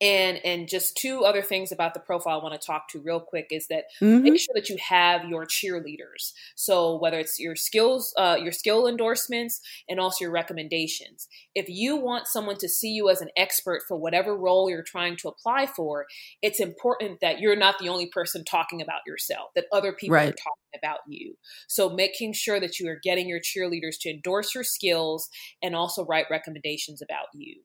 And 0.00 0.40
and 0.44 0.68
just 0.68 0.96
two 0.96 1.24
other 1.24 1.42
things 1.42 1.72
about 1.72 1.94
the 1.94 2.00
profile 2.00 2.40
I 2.40 2.42
want 2.42 2.60
to 2.60 2.66
talk 2.66 2.88
to 2.90 3.00
real 3.00 3.20
quick 3.20 3.48
is 3.50 3.66
that 3.68 3.84
mm-hmm. 4.00 4.22
make 4.22 4.40
sure 4.40 4.54
that 4.54 4.68
you 4.68 4.76
have 4.78 5.24
your 5.24 5.46
cheerleaders. 5.46 6.32
So 6.54 6.98
whether 6.98 7.18
it's 7.18 7.38
your 7.38 7.56
skills, 7.56 8.12
uh, 8.16 8.36
your 8.40 8.52
skill 8.52 8.86
endorsements, 8.86 9.60
and 9.88 10.00
also 10.00 10.24
your 10.24 10.32
recommendations. 10.32 11.28
If 11.54 11.68
you 11.68 11.96
want 11.96 12.26
someone 12.26 12.56
to 12.58 12.68
see 12.68 12.90
you 12.90 13.08
as 13.10 13.20
an 13.20 13.30
expert 13.36 13.82
for 13.86 13.96
whatever 13.96 14.36
role 14.36 14.68
you're 14.68 14.82
trying 14.82 15.16
to 15.18 15.28
apply 15.28 15.66
for, 15.66 16.06
it's 16.42 16.60
important 16.60 17.20
that 17.20 17.40
you're 17.40 17.56
not 17.56 17.78
the 17.78 17.88
only 17.88 18.06
person 18.06 18.44
talking 18.44 18.80
about 18.80 19.00
yourself. 19.06 19.50
That 19.54 19.66
other 19.72 19.92
people 19.92 20.14
right. 20.14 20.28
are 20.28 20.32
talking 20.32 20.78
about 20.78 20.98
you. 21.06 21.36
So 21.68 21.88
making 21.88 22.32
sure 22.32 22.60
that 22.60 22.78
you 22.78 22.88
are 22.88 22.98
getting 23.02 23.28
your 23.28 23.40
cheerleaders 23.40 23.96
to 24.00 24.10
endorse 24.10 24.54
your 24.54 24.64
skills 24.64 25.28
and 25.62 25.74
also 25.74 26.04
write 26.04 26.26
recommendations 26.30 27.00
about 27.02 27.26
you. 27.34 27.62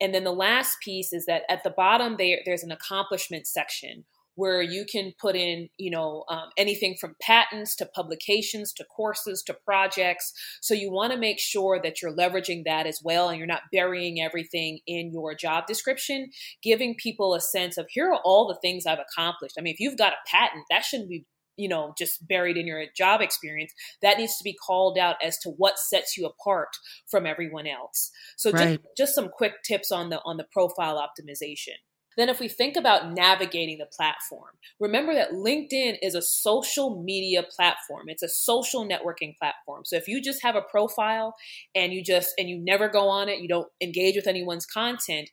And 0.00 0.14
then 0.14 0.24
the 0.24 0.32
last 0.32 0.78
piece 0.82 1.12
is 1.12 1.26
that 1.26 1.42
at 1.48 1.62
the 1.64 1.70
bottom 1.70 2.16
there, 2.18 2.38
there's 2.44 2.64
an 2.64 2.72
accomplishment 2.72 3.46
section 3.46 4.04
where 4.36 4.62
you 4.62 4.84
can 4.90 5.12
put 5.20 5.36
in, 5.36 5.68
you 5.78 5.90
know, 5.90 6.24
um, 6.28 6.48
anything 6.56 6.96
from 7.00 7.14
patents 7.22 7.76
to 7.76 7.86
publications 7.86 8.72
to 8.72 8.84
courses 8.84 9.42
to 9.46 9.54
projects. 9.64 10.32
So 10.60 10.74
you 10.74 10.90
want 10.90 11.12
to 11.12 11.18
make 11.18 11.38
sure 11.38 11.80
that 11.82 12.02
you're 12.02 12.16
leveraging 12.16 12.64
that 12.64 12.86
as 12.86 13.00
well, 13.02 13.28
and 13.28 13.38
you're 13.38 13.46
not 13.46 13.62
burying 13.72 14.20
everything 14.20 14.80
in 14.86 15.12
your 15.12 15.34
job 15.34 15.66
description. 15.66 16.30
Giving 16.62 16.96
people 16.96 17.34
a 17.34 17.40
sense 17.40 17.78
of 17.78 17.86
here 17.90 18.08
are 18.08 18.20
all 18.24 18.48
the 18.48 18.58
things 18.60 18.86
I've 18.86 18.98
accomplished. 18.98 19.54
I 19.58 19.62
mean, 19.62 19.74
if 19.74 19.80
you've 19.80 19.98
got 19.98 20.14
a 20.14 20.28
patent, 20.28 20.64
that 20.70 20.84
shouldn't 20.84 21.10
be 21.10 21.26
you 21.56 21.68
know 21.68 21.94
just 21.96 22.26
buried 22.26 22.56
in 22.56 22.66
your 22.66 22.84
job 22.96 23.20
experience 23.20 23.72
that 24.02 24.18
needs 24.18 24.36
to 24.36 24.44
be 24.44 24.54
called 24.54 24.98
out 24.98 25.16
as 25.22 25.38
to 25.38 25.50
what 25.50 25.78
sets 25.78 26.16
you 26.16 26.26
apart 26.26 26.76
from 27.06 27.26
everyone 27.26 27.66
else. 27.66 28.10
So 28.36 28.50
right. 28.50 28.80
just, 28.80 28.96
just 28.96 29.14
some 29.14 29.28
quick 29.28 29.62
tips 29.64 29.90
on 29.92 30.10
the 30.10 30.20
on 30.24 30.36
the 30.36 30.46
profile 30.52 30.96
optimization. 30.96 31.76
Then 32.16 32.28
if 32.28 32.38
we 32.38 32.46
think 32.48 32.76
about 32.76 33.12
navigating 33.12 33.78
the 33.78 33.86
platform 33.86 34.50
remember 34.80 35.14
that 35.14 35.32
linkedin 35.32 35.96
is 36.02 36.14
a 36.14 36.22
social 36.22 37.02
media 37.02 37.42
platform. 37.42 38.04
It's 38.08 38.22
a 38.22 38.28
social 38.28 38.86
networking 38.86 39.36
platform. 39.36 39.84
So 39.84 39.96
if 39.96 40.08
you 40.08 40.20
just 40.20 40.42
have 40.42 40.56
a 40.56 40.62
profile 40.62 41.34
and 41.74 41.92
you 41.92 42.02
just 42.02 42.34
and 42.38 42.48
you 42.48 42.58
never 42.58 42.88
go 42.88 43.08
on 43.08 43.28
it 43.28 43.40
you 43.40 43.48
don't 43.48 43.68
engage 43.80 44.16
with 44.16 44.26
anyone's 44.26 44.66
content 44.66 45.30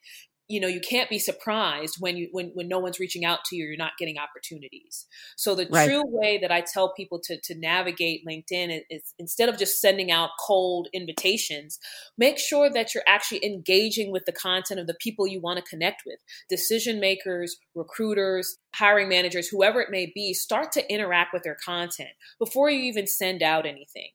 you 0.52 0.60
know 0.60 0.68
you 0.68 0.82
can't 0.82 1.10
be 1.10 1.20
surprised 1.20 1.96
when 2.00 2.18
you 2.18 2.28
when 2.32 2.52
when 2.54 2.68
no 2.68 2.80
one's 2.80 3.00
reaching 3.00 3.24
out 3.24 3.40
to 3.46 3.56
you 3.56 3.66
you're 3.66 3.78
not 3.78 3.94
getting 3.98 4.18
opportunities. 4.18 5.08
So 5.38 5.56
the 5.56 5.68
right. 5.72 5.88
true 5.88 6.04
way 6.06 6.38
that 6.42 6.52
i 6.52 6.62
tell 6.62 6.94
people 6.94 7.20
to 7.24 7.40
to 7.42 7.56
navigate 7.58 8.26
linkedin 8.28 8.70
is, 8.70 8.84
is, 8.90 9.14
instead 9.18 9.50
of 9.50 9.58
just 9.58 9.80
sending 9.80 10.12
out 10.12 10.32
cold 10.46 10.88
invitations 10.94 11.80
make 12.18 12.38
sure 12.38 12.70
that 12.70 12.94
you're 12.94 13.04
actually 13.08 13.44
engaging 13.46 14.12
with 14.12 14.26
the 14.26 14.32
content 14.32 14.80
of 14.80 14.88
the 14.88 14.96
people 15.00 15.28
you 15.28 15.40
want 15.40 15.58
to 15.58 15.70
connect 15.70 16.04
with. 16.06 16.20
Decision 16.50 17.00
makers 17.00 17.58
recruiters 17.76 18.58
hiring 18.74 19.10
managers 19.10 19.48
whoever 19.48 19.82
it 19.82 19.90
may 19.92 20.12
be 20.14 20.34
start 20.34 20.72
to 20.72 20.94
interact 20.94 21.34
with 21.34 21.44
their 21.44 21.58
content 21.64 22.10
before 22.40 22.70
you 22.70 22.82
even 22.84 23.08
send 23.08 23.42
out 23.42 23.66
anything. 23.66 24.10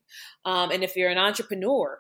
Um, 0.44 0.70
and 0.70 0.83
if 0.83 0.96
you're 0.96 1.11
an 1.11 1.18
entrepreneur 1.18 1.99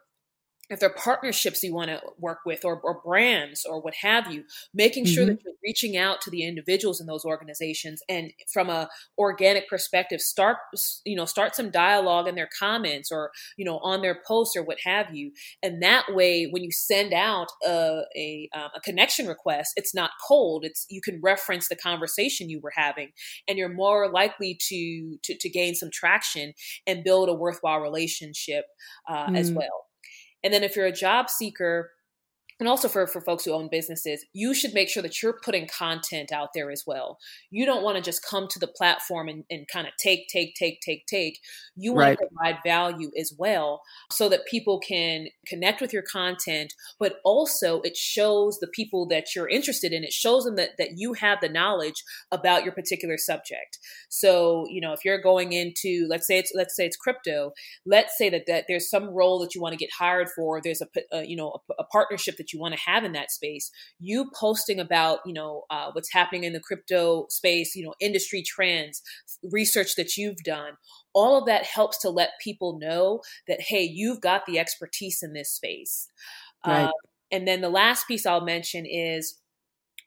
if 0.70 0.80
there 0.80 0.90
are 0.90 0.94
partnerships 0.94 1.62
you 1.62 1.74
want 1.74 1.88
to 1.88 2.00
work 2.18 2.40
with 2.44 2.64
or, 2.64 2.80
or 2.80 3.00
brands 3.04 3.64
or 3.64 3.80
what 3.80 3.94
have 4.02 4.32
you 4.32 4.44
making 4.74 5.04
sure 5.04 5.24
mm-hmm. 5.24 5.34
that 5.34 5.44
you're 5.44 5.54
reaching 5.64 5.96
out 5.96 6.20
to 6.20 6.30
the 6.30 6.42
individuals 6.42 7.00
in 7.00 7.06
those 7.06 7.24
organizations 7.24 8.02
and 8.08 8.32
from 8.52 8.68
a 8.68 8.88
organic 9.18 9.68
perspective 9.68 10.20
start 10.20 10.58
you 11.04 11.16
know 11.16 11.24
start 11.24 11.54
some 11.54 11.70
dialogue 11.70 12.26
in 12.26 12.34
their 12.34 12.48
comments 12.58 13.10
or 13.12 13.30
you 13.56 13.64
know 13.64 13.78
on 13.78 14.02
their 14.02 14.20
posts 14.26 14.56
or 14.56 14.62
what 14.62 14.78
have 14.84 15.14
you 15.14 15.30
and 15.62 15.82
that 15.82 16.04
way 16.10 16.44
when 16.44 16.62
you 16.62 16.70
send 16.72 17.12
out 17.12 17.48
a, 17.66 18.02
a, 18.16 18.48
um, 18.54 18.68
a 18.74 18.80
connection 18.80 19.26
request 19.26 19.72
it's 19.76 19.94
not 19.94 20.10
cold 20.26 20.64
it's 20.64 20.86
you 20.88 21.00
can 21.00 21.20
reference 21.22 21.68
the 21.68 21.76
conversation 21.76 22.50
you 22.50 22.60
were 22.60 22.72
having 22.74 23.08
and 23.48 23.58
you're 23.58 23.68
more 23.68 24.10
likely 24.10 24.58
to 24.60 25.18
to, 25.22 25.36
to 25.36 25.48
gain 25.48 25.74
some 25.74 25.90
traction 25.92 26.52
and 26.86 27.04
build 27.04 27.28
a 27.28 27.34
worthwhile 27.34 27.78
relationship 27.78 28.64
uh, 29.08 29.26
mm. 29.26 29.38
as 29.38 29.50
well 29.50 29.85
and 30.46 30.54
then 30.54 30.62
if 30.62 30.76
you're 30.76 30.86
a 30.86 30.92
job 30.92 31.28
seeker, 31.28 31.90
and 32.58 32.68
also 32.68 32.88
for, 32.88 33.06
for 33.06 33.20
folks 33.20 33.44
who 33.44 33.52
own 33.52 33.68
businesses, 33.70 34.24
you 34.32 34.54
should 34.54 34.72
make 34.72 34.88
sure 34.88 35.02
that 35.02 35.22
you're 35.22 35.38
putting 35.44 35.68
content 35.68 36.32
out 36.32 36.50
there 36.54 36.70
as 36.70 36.84
well. 36.86 37.18
You 37.50 37.66
don't 37.66 37.82
want 37.82 37.96
to 37.96 38.02
just 38.02 38.24
come 38.24 38.48
to 38.48 38.58
the 38.58 38.66
platform 38.66 39.28
and, 39.28 39.44
and 39.50 39.68
kind 39.68 39.86
of 39.86 39.92
take, 39.98 40.28
take, 40.28 40.54
take, 40.54 40.80
take, 40.80 41.06
take. 41.06 41.38
You 41.76 41.92
want 41.92 42.08
right. 42.08 42.18
to 42.18 42.26
provide 42.26 42.62
value 42.64 43.10
as 43.18 43.34
well 43.38 43.82
so 44.10 44.28
that 44.30 44.46
people 44.46 44.80
can 44.80 45.26
connect 45.46 45.82
with 45.82 45.92
your 45.92 46.02
content, 46.02 46.72
but 46.98 47.16
also 47.24 47.82
it 47.82 47.96
shows 47.96 48.58
the 48.58 48.68
people 48.68 49.06
that 49.08 49.34
you're 49.34 49.48
interested 49.48 49.92
in, 49.92 50.02
it 50.02 50.12
shows 50.12 50.44
them 50.44 50.56
that, 50.56 50.70
that 50.78 50.92
you 50.96 51.12
have 51.12 51.40
the 51.42 51.48
knowledge 51.50 52.02
about 52.32 52.64
your 52.64 52.72
particular 52.72 53.18
subject. 53.18 53.78
So, 54.08 54.66
you 54.70 54.80
know, 54.80 54.94
if 54.94 55.04
you're 55.04 55.20
going 55.20 55.52
into, 55.52 56.06
let's 56.08 56.26
say 56.26 56.38
it's, 56.38 56.52
let's 56.54 56.74
say 56.74 56.86
it's 56.86 56.96
crypto, 56.96 57.52
let's 57.84 58.16
say 58.16 58.30
that, 58.30 58.44
that 58.46 58.64
there's 58.66 58.88
some 58.88 59.10
role 59.10 59.38
that 59.40 59.54
you 59.54 59.60
want 59.60 59.72
to 59.72 59.78
get 59.78 59.90
hired 59.98 60.28
for, 60.34 60.60
there's 60.62 60.80
a, 60.80 60.88
a 61.12 61.26
you 61.26 61.36
know, 61.36 61.58
a, 61.70 61.82
a 61.82 61.84
partnership 61.84 62.36
that 62.38 62.45
that 62.46 62.52
you 62.52 62.60
want 62.60 62.74
to 62.74 62.80
have 62.80 63.04
in 63.04 63.12
that 63.12 63.30
space 63.30 63.70
you 63.98 64.30
posting 64.38 64.78
about 64.78 65.18
you 65.26 65.32
know 65.32 65.64
uh, 65.70 65.90
what's 65.92 66.12
happening 66.12 66.44
in 66.44 66.52
the 66.52 66.60
crypto 66.60 67.26
space 67.28 67.74
you 67.74 67.84
know 67.84 67.94
industry 68.00 68.42
trends 68.42 69.02
research 69.50 69.96
that 69.96 70.16
you've 70.16 70.42
done 70.44 70.72
all 71.12 71.38
of 71.38 71.46
that 71.46 71.64
helps 71.64 71.98
to 71.98 72.08
let 72.08 72.30
people 72.42 72.78
know 72.78 73.20
that 73.48 73.60
hey 73.60 73.82
you've 73.82 74.20
got 74.20 74.46
the 74.46 74.58
expertise 74.58 75.22
in 75.22 75.32
this 75.32 75.50
space 75.50 76.08
right. 76.66 76.84
uh, 76.84 76.92
and 77.32 77.48
then 77.48 77.60
the 77.60 77.68
last 77.68 78.06
piece 78.06 78.26
i'll 78.26 78.44
mention 78.44 78.86
is 78.86 79.40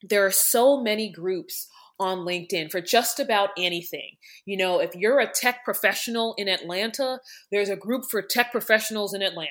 there 0.01 0.25
are 0.25 0.31
so 0.31 0.81
many 0.81 1.11
groups 1.11 1.67
on 1.99 2.19
LinkedIn 2.19 2.71
for 2.71 2.81
just 2.81 3.19
about 3.19 3.49
anything. 3.57 4.11
You 4.45 4.57
know, 4.57 4.79
if 4.79 4.95
you're 4.95 5.19
a 5.19 5.27
tech 5.27 5.65
professional 5.65 6.33
in 6.37 6.47
Atlanta, 6.47 7.19
there's 7.51 7.69
a 7.69 7.75
group 7.75 8.05
for 8.09 8.21
tech 8.21 8.51
professionals 8.51 9.13
in 9.13 9.21
Atlanta. 9.21 9.49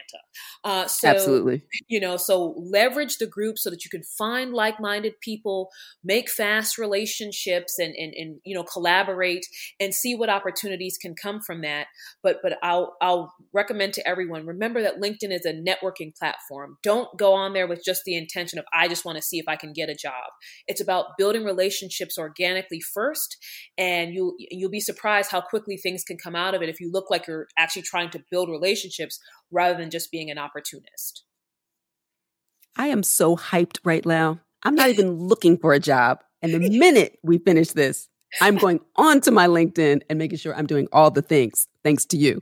Uh, 0.65 0.87
so, 0.87 1.09
Absolutely. 1.09 1.63
You 1.89 2.01
know, 2.01 2.17
so 2.17 2.55
leverage 2.57 3.19
the 3.19 3.27
group 3.27 3.59
so 3.59 3.71
that 3.71 3.85
you 3.85 3.91
can 3.91 4.03
find 4.03 4.53
like 4.53 4.81
minded 4.81 5.15
people, 5.21 5.69
make 6.03 6.29
fast 6.31 6.79
relationships, 6.79 7.79
and, 7.79 7.95
and, 7.95 8.15
and, 8.15 8.41
you 8.45 8.55
know, 8.55 8.65
collaborate 8.65 9.47
and 9.79 9.95
see 9.95 10.15
what 10.15 10.31
opportunities 10.31 10.99
can 11.01 11.15
come 11.15 11.41
from 11.41 11.61
that. 11.63 11.87
But, 12.23 12.39
but 12.43 12.59
I'll, 12.63 12.97
I'll 13.01 13.33
recommend 13.53 13.93
to 13.95 14.09
everyone 14.09 14.47
remember 14.47 14.83
that 14.83 15.01
LinkedIn 15.01 15.33
is 15.33 15.45
a 15.45 15.53
networking 15.53 16.17
platform. 16.17 16.79
Don't 16.83 17.09
go 17.19 17.35
on 17.35 17.53
there 17.53 17.67
with 17.67 17.85
just 17.85 18.03
the 18.05 18.17
intention 18.17 18.59
of, 18.59 18.65
I 18.73 18.89
just 18.89 19.05
want 19.05 19.17
to 19.17 19.23
see 19.23 19.39
if 19.39 19.49
I 19.49 19.57
can 19.57 19.73
get 19.73 19.89
a 19.89 19.95
job. 19.95 20.13
It's 20.67 20.81
about 20.81 21.17
building 21.19 21.45
relationships 21.45 22.17
or 22.17 22.33
organically 22.39 22.81
first 22.81 23.37
and 23.77 24.13
you'll 24.15 24.35
you'll 24.39 24.71
be 24.71 24.81
surprised 24.81 25.31
how 25.31 25.41
quickly 25.41 25.77
things 25.77 26.05
can 26.05 26.17
come 26.17 26.35
out 26.35 26.55
of 26.55 26.63
it 26.63 26.69
if 26.69 26.81
you 26.81 26.91
look 26.91 27.11
like 27.11 27.27
you're 27.27 27.49
actually 27.57 27.83
trying 27.83 28.11
to 28.11 28.23
build 28.31 28.49
relationships 28.49 29.19
rather 29.51 29.79
than 29.79 29.91
just 29.91 30.11
being 30.11 30.31
an 30.31 30.39
opportunist. 30.39 31.25
I 32.77 32.89
am 32.89 33.03
so 33.03 33.37
hyped 33.37 33.79
right 33.85 34.05
now. 34.05 34.41
I'm 34.63 34.75
not 34.75 34.89
even 34.95 35.19
looking 35.19 35.59
for 35.59 35.73
a 35.73 35.81
job. 35.81 36.23
And 36.43 36.55
the 36.55 36.71
minute 36.71 37.19
we 37.23 37.39
finish 37.39 37.71
this 37.71 38.09
i'm 38.41 38.57
going 38.57 38.81
on 38.97 39.21
to 39.23 39.31
my 39.31 39.47
linkedin 39.47 40.03
and 40.09 40.19
making 40.19 40.39
sure 40.39 40.55
i'm 40.55 40.67
doing 40.67 40.87
all 40.93 41.11
the 41.11 41.23
things 41.23 41.67
thanks 41.89 42.05
to 42.05 42.19
you 42.19 42.41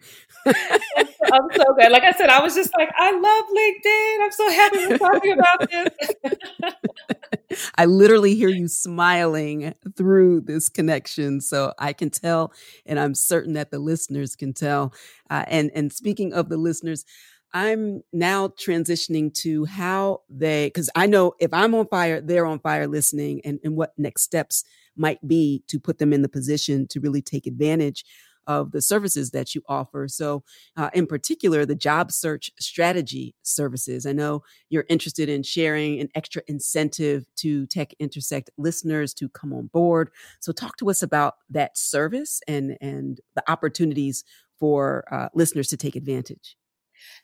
I'm 1.32 1.48
so 1.54 1.64
good. 1.78 1.90
Like 1.90 2.04
I 2.04 2.12
said, 2.12 2.28
I 2.28 2.40
was 2.40 2.54
just 2.54 2.70
like, 2.76 2.90
I 2.96 3.10
love 3.10 3.44
LinkedIn. 3.56 4.24
I'm 4.24 4.30
so 4.30 4.50
happy 4.50 4.86
we're 4.86 4.98
talking 4.98 5.32
about 5.32 5.70
this. 5.70 7.60
I 7.76 7.86
literally 7.86 8.34
hear 8.34 8.48
you 8.48 8.68
smiling 8.68 9.74
through 9.96 10.42
this 10.42 10.68
connection. 10.68 11.40
So 11.40 11.72
I 11.78 11.92
can 11.92 12.10
tell, 12.10 12.52
and 12.84 13.00
I'm 13.00 13.14
certain 13.14 13.54
that 13.54 13.70
the 13.70 13.78
listeners 13.78 14.36
can 14.36 14.52
tell. 14.52 14.92
Uh, 15.30 15.44
and, 15.48 15.70
and 15.74 15.92
speaking 15.92 16.32
of 16.32 16.48
the 16.48 16.56
listeners, 16.58 17.04
I'm 17.52 18.02
now 18.12 18.48
transitioning 18.48 19.32
to 19.42 19.64
how 19.64 20.22
they, 20.28 20.66
because 20.66 20.90
I 20.94 21.06
know 21.06 21.32
if 21.40 21.52
I'm 21.52 21.74
on 21.74 21.86
fire, 21.88 22.20
they're 22.20 22.46
on 22.46 22.60
fire 22.60 22.86
listening, 22.86 23.40
and, 23.44 23.58
and 23.64 23.76
what 23.76 23.94
next 23.96 24.22
steps 24.22 24.64
might 24.96 25.26
be 25.26 25.62
to 25.68 25.78
put 25.78 25.98
them 25.98 26.12
in 26.12 26.22
the 26.22 26.28
position 26.28 26.86
to 26.88 27.00
really 27.00 27.22
take 27.22 27.46
advantage 27.46 28.04
of 28.46 28.72
the 28.72 28.82
services 28.82 29.30
that 29.30 29.54
you 29.54 29.62
offer. 29.68 30.08
So, 30.08 30.42
uh, 30.76 30.90
in 30.94 31.06
particular, 31.06 31.64
the 31.64 31.74
job 31.74 32.12
search 32.12 32.50
strategy 32.58 33.34
services. 33.42 34.06
I 34.06 34.12
know 34.12 34.42
you're 34.68 34.86
interested 34.88 35.28
in 35.28 35.42
sharing 35.42 36.00
an 36.00 36.08
extra 36.14 36.42
incentive 36.46 37.26
to 37.36 37.66
Tech 37.66 37.92
Intersect 37.98 38.50
listeners 38.56 39.14
to 39.14 39.28
come 39.28 39.52
on 39.52 39.66
board. 39.66 40.10
So, 40.40 40.52
talk 40.52 40.76
to 40.78 40.90
us 40.90 41.02
about 41.02 41.34
that 41.50 41.76
service 41.76 42.40
and 42.48 42.76
and 42.80 43.20
the 43.34 43.50
opportunities 43.50 44.24
for 44.58 45.04
uh, 45.12 45.28
listeners 45.34 45.68
to 45.68 45.76
take 45.76 45.96
advantage. 45.96 46.56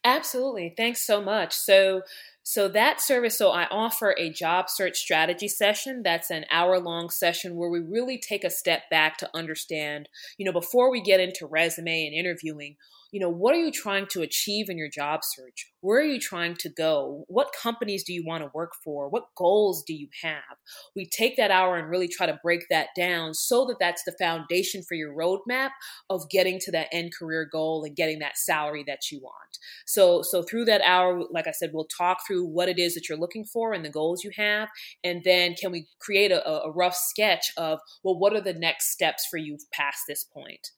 Absolutely. 0.04 0.74
Thanks 0.76 1.06
so 1.06 1.20
much. 1.22 1.54
So, 1.54 2.02
so 2.42 2.68
that 2.68 3.00
service, 3.00 3.38
so 3.38 3.50
I 3.50 3.66
offer 3.70 4.14
a 4.18 4.30
job 4.32 4.68
search 4.68 4.96
strategy 4.98 5.48
session. 5.48 6.02
That's 6.02 6.30
an 6.30 6.44
hour 6.50 6.78
long 6.80 7.10
session 7.10 7.56
where 7.56 7.70
we 7.70 7.80
really 7.80 8.18
take 8.18 8.44
a 8.44 8.50
step 8.50 8.82
back 8.90 9.18
to 9.18 9.30
understand, 9.34 10.08
you 10.38 10.44
know, 10.46 10.52
before 10.52 10.90
we 10.90 11.00
get 11.00 11.20
into 11.20 11.46
resume 11.46 12.06
and 12.06 12.14
interviewing, 12.14 12.76
you 13.12 13.20
know, 13.20 13.30
what 13.30 13.54
are 13.54 13.58
you 13.64 13.70
trying 13.70 14.06
to 14.08 14.22
achieve 14.22 14.68
in 14.68 14.78
your 14.78 14.88
job 14.88 15.20
search? 15.24 15.71
Where 15.82 15.98
are 15.98 16.04
you 16.04 16.20
trying 16.20 16.54
to 16.54 16.68
go? 16.68 17.24
What 17.26 17.50
companies 17.60 18.04
do 18.04 18.12
you 18.12 18.24
want 18.24 18.44
to 18.44 18.50
work 18.54 18.72
for? 18.84 19.08
What 19.08 19.34
goals 19.36 19.82
do 19.84 19.92
you 19.92 20.08
have? 20.22 20.56
We 20.94 21.06
take 21.06 21.36
that 21.36 21.50
hour 21.50 21.76
and 21.76 21.90
really 21.90 22.06
try 22.06 22.26
to 22.26 22.38
break 22.40 22.66
that 22.70 22.88
down 22.96 23.34
so 23.34 23.66
that 23.66 23.78
that's 23.80 24.04
the 24.04 24.14
foundation 24.18 24.84
for 24.84 24.94
your 24.94 25.12
roadmap 25.12 25.70
of 26.08 26.30
getting 26.30 26.60
to 26.60 26.70
that 26.70 26.86
end 26.92 27.12
career 27.18 27.48
goal 27.50 27.82
and 27.84 27.96
getting 27.96 28.20
that 28.20 28.38
salary 28.38 28.84
that 28.86 29.10
you 29.10 29.20
want. 29.20 29.58
So, 29.84 30.22
so 30.22 30.44
through 30.44 30.66
that 30.66 30.82
hour, 30.82 31.24
like 31.32 31.48
I 31.48 31.52
said, 31.52 31.70
we'll 31.72 31.86
talk 31.86 32.18
through 32.26 32.46
what 32.46 32.68
it 32.68 32.78
is 32.78 32.94
that 32.94 33.08
you're 33.08 33.18
looking 33.18 33.44
for 33.44 33.72
and 33.72 33.84
the 33.84 33.90
goals 33.90 34.22
you 34.22 34.30
have, 34.36 34.68
and 35.02 35.22
then 35.24 35.54
can 35.54 35.72
we 35.72 35.88
create 36.00 36.30
a, 36.30 36.48
a 36.48 36.70
rough 36.70 36.94
sketch 36.94 37.52
of 37.56 37.80
well, 38.04 38.18
what 38.18 38.34
are 38.34 38.40
the 38.40 38.54
next 38.54 38.92
steps 38.92 39.26
for 39.28 39.36
you 39.36 39.58
past 39.72 40.02
this 40.06 40.22
point? 40.22 40.70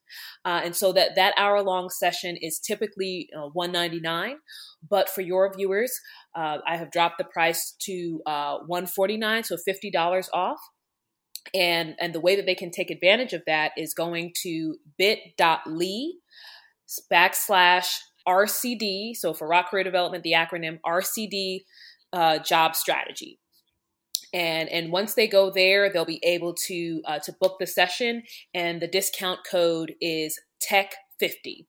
Uh, 0.45 0.63
and 0.65 0.75
so 0.75 0.93
that 0.93 1.11
that 1.17 1.35
hour 1.37 1.63
long 1.63 1.91
session 1.91 2.37
is 2.41 2.59
typically 2.59 3.29
uh, 3.37 3.49
199 3.53 4.37
but 4.89 4.94
for 5.09 5.21
your 5.21 5.53
viewers 5.55 6.01
uh, 6.35 6.59
i 6.67 6.77
have 6.77 6.91
dropped 6.91 7.19
the 7.19 7.25
price 7.25 7.75
to 7.81 8.21
uh, 8.27 8.59
149 8.67 9.45
so 9.45 9.57
$50 9.57 10.29
off. 10.33 10.59
And 11.53 11.95
and 12.01 12.15
the 12.15 12.21
way 12.21 12.37
that 12.37 12.47
they 12.47 12.55
can 12.55 12.71
take 12.71 12.91
advantage 12.91 13.33
of 13.33 13.43
that 13.47 13.73
is 13.77 13.93
going 13.95 14.33
to 14.43 14.77
bit.ly 14.99 16.13
backslash 17.11 17.99
rcd 18.27 19.15
so 19.15 19.35
for 19.35 19.49
rock 19.49 19.71
career 19.71 19.85
development 19.85 20.23
the 20.23 20.33
acronym 20.33 20.79
rcd 20.87 21.65
uh, 22.13 22.39
job 22.39 22.75
strategy. 22.75 23.39
And 24.33 24.69
and 24.71 24.91
once 24.91 25.15
they 25.15 25.29
go 25.29 25.51
there 25.51 25.93
they'll 25.93 26.05
be 26.05 26.25
able 26.25 26.55
to 26.67 27.03
uh, 27.05 27.19
to 27.21 27.35
book 27.41 27.57
the 27.61 27.67
session 27.67 28.23
and 28.55 28.81
the 28.81 28.89
discount 28.89 29.41
code 29.49 29.95
is 30.01 30.41
tech 30.61 30.95
50 31.21 31.67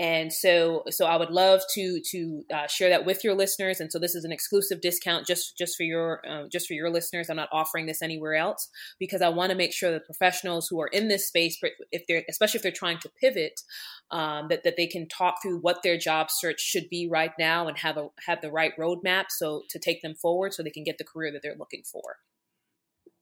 and 0.00 0.32
so 0.32 0.82
so 0.88 1.04
i 1.04 1.16
would 1.16 1.30
love 1.30 1.60
to 1.74 2.00
to 2.00 2.44
uh, 2.52 2.66
share 2.66 2.88
that 2.88 3.04
with 3.04 3.22
your 3.22 3.34
listeners. 3.34 3.80
And 3.80 3.92
so 3.92 3.98
this 3.98 4.14
is 4.14 4.24
an 4.24 4.32
exclusive 4.32 4.80
discount 4.80 5.26
just 5.26 5.56
just 5.56 5.76
for 5.76 5.82
your 5.82 6.22
uh, 6.28 6.48
just 6.48 6.66
for 6.66 6.74
your 6.74 6.90
listeners. 6.90 7.28
I'm 7.28 7.36
not 7.36 7.48
offering 7.52 7.86
this 7.86 8.02
anywhere 8.02 8.34
else 8.34 8.68
because 8.98 9.22
i 9.22 9.28
want 9.28 9.50
to 9.50 9.56
make 9.56 9.72
sure 9.72 9.90
that 9.90 10.04
professionals 10.04 10.68
who 10.68 10.80
are 10.80 10.88
in 10.88 11.08
this 11.08 11.28
space 11.28 11.58
if 11.92 12.06
they're 12.06 12.24
especially 12.28 12.58
if 12.58 12.62
they're 12.62 12.72
trying 12.72 12.98
to 12.98 13.10
pivot 13.20 13.60
um, 14.10 14.48
that, 14.48 14.64
that 14.64 14.76
they 14.76 14.86
can 14.86 15.06
talk 15.08 15.36
through 15.42 15.58
what 15.58 15.82
their 15.82 15.96
job 15.96 16.28
search 16.30 16.60
should 16.60 16.88
be 16.88 17.08
right 17.08 17.32
now 17.38 17.68
and 17.68 17.78
have 17.78 17.96
a 17.96 18.08
have 18.26 18.40
the 18.40 18.50
right 18.50 18.72
roadmap 18.78 19.26
so 19.28 19.62
to 19.68 19.78
take 19.78 20.02
them 20.02 20.14
forward 20.14 20.52
so 20.52 20.62
they 20.62 20.70
can 20.70 20.84
get 20.84 20.98
the 20.98 21.04
career 21.04 21.32
that 21.32 21.42
they're 21.42 21.56
looking 21.58 21.82
for 21.84 22.16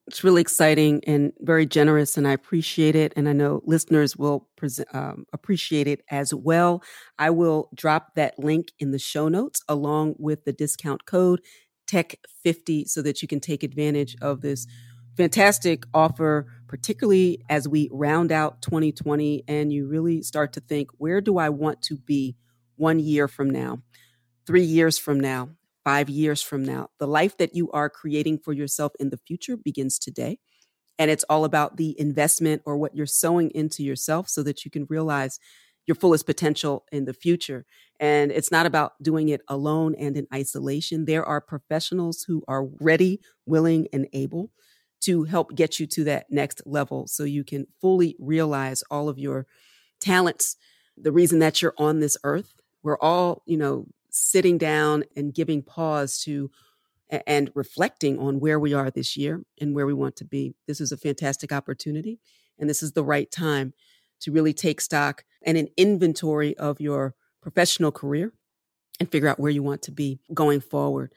it's 0.08 0.24
really 0.24 0.40
exciting 0.40 1.02
and 1.06 1.32
very 1.40 1.66
generous, 1.66 2.16
and 2.16 2.26
I 2.26 2.32
appreciate 2.32 2.96
it. 2.96 3.12
And 3.14 3.28
I 3.28 3.34
know 3.34 3.60
listeners 3.64 4.16
will 4.16 4.48
um, 4.94 5.26
appreciate 5.34 5.86
it 5.86 6.02
as 6.10 6.32
well. 6.32 6.82
I 7.18 7.28
will 7.28 7.68
drop 7.74 8.14
that 8.14 8.38
link 8.38 8.72
in 8.78 8.90
the 8.90 8.98
show 8.98 9.28
notes 9.28 9.62
along 9.68 10.14
with 10.18 10.44
the 10.46 10.52
discount 10.52 11.04
code 11.04 11.42
TECH50 11.86 12.88
so 12.88 13.02
that 13.02 13.20
you 13.20 13.28
can 13.28 13.38
take 13.38 13.62
advantage 13.62 14.16
of 14.22 14.40
this 14.40 14.66
fantastic 15.14 15.84
offer, 15.92 16.46
particularly 16.68 17.44
as 17.50 17.68
we 17.68 17.90
round 17.92 18.32
out 18.32 18.62
2020 18.62 19.44
and 19.46 19.72
you 19.72 19.86
really 19.86 20.22
start 20.22 20.54
to 20.54 20.60
think, 20.60 20.88
where 20.96 21.20
do 21.20 21.36
I 21.36 21.50
want 21.50 21.82
to 21.82 21.98
be 21.98 22.34
one 22.76 22.98
year 22.98 23.28
from 23.28 23.50
now, 23.50 23.82
three 24.46 24.64
years 24.64 24.96
from 24.96 25.20
now? 25.20 25.50
Five 25.88 26.10
years 26.10 26.42
from 26.42 26.62
now. 26.62 26.90
The 26.98 27.06
life 27.06 27.38
that 27.38 27.56
you 27.56 27.70
are 27.70 27.88
creating 27.88 28.40
for 28.44 28.52
yourself 28.52 28.92
in 29.00 29.08
the 29.08 29.16
future 29.16 29.56
begins 29.56 29.98
today. 29.98 30.38
And 30.98 31.10
it's 31.10 31.24
all 31.30 31.46
about 31.46 31.78
the 31.78 31.98
investment 31.98 32.60
or 32.66 32.76
what 32.76 32.94
you're 32.94 33.06
sowing 33.06 33.50
into 33.52 33.82
yourself 33.82 34.28
so 34.28 34.42
that 34.42 34.66
you 34.66 34.70
can 34.70 34.86
realize 34.90 35.38
your 35.86 35.94
fullest 35.94 36.26
potential 36.26 36.84
in 36.92 37.06
the 37.06 37.14
future. 37.14 37.64
And 37.98 38.30
it's 38.30 38.52
not 38.52 38.66
about 38.66 39.02
doing 39.02 39.30
it 39.30 39.40
alone 39.48 39.94
and 39.98 40.14
in 40.14 40.26
isolation. 40.30 41.06
There 41.06 41.24
are 41.24 41.40
professionals 41.40 42.22
who 42.28 42.42
are 42.46 42.66
ready, 42.66 43.22
willing, 43.46 43.88
and 43.90 44.08
able 44.12 44.50
to 45.04 45.24
help 45.24 45.54
get 45.54 45.80
you 45.80 45.86
to 45.86 46.04
that 46.04 46.26
next 46.28 46.60
level 46.66 47.06
so 47.06 47.24
you 47.24 47.44
can 47.44 47.66
fully 47.80 48.14
realize 48.18 48.82
all 48.90 49.08
of 49.08 49.18
your 49.18 49.46
talents. 50.02 50.54
The 50.98 51.12
reason 51.12 51.38
that 51.38 51.62
you're 51.62 51.72
on 51.78 52.00
this 52.00 52.18
earth, 52.24 52.52
we're 52.82 52.98
all, 52.98 53.42
you 53.46 53.56
know, 53.56 53.86
sitting 54.10 54.58
down 54.58 55.04
and 55.16 55.34
giving 55.34 55.62
pause 55.62 56.20
to 56.22 56.50
and 57.26 57.50
reflecting 57.54 58.18
on 58.18 58.38
where 58.38 58.58
we 58.58 58.74
are 58.74 58.90
this 58.90 59.16
year 59.16 59.42
and 59.60 59.74
where 59.74 59.86
we 59.86 59.94
want 59.94 60.16
to 60.16 60.24
be. 60.24 60.54
This 60.66 60.80
is 60.80 60.92
a 60.92 60.96
fantastic 60.96 61.52
opportunity, 61.52 62.20
and 62.58 62.68
this 62.68 62.82
is 62.82 62.92
the 62.92 63.04
right 63.04 63.30
time 63.30 63.72
to 64.20 64.32
really 64.32 64.52
take 64.52 64.80
stock 64.80 65.24
and 65.42 65.56
an 65.56 65.68
inventory 65.76 66.56
of 66.56 66.80
your 66.80 67.14
professional 67.40 67.92
career 67.92 68.32
and 69.00 69.10
figure 69.10 69.28
out 69.28 69.38
where 69.38 69.50
you 69.50 69.62
want 69.62 69.82
to 69.82 69.92
be 69.92 70.18
going 70.34 70.60
forward. 70.60 71.12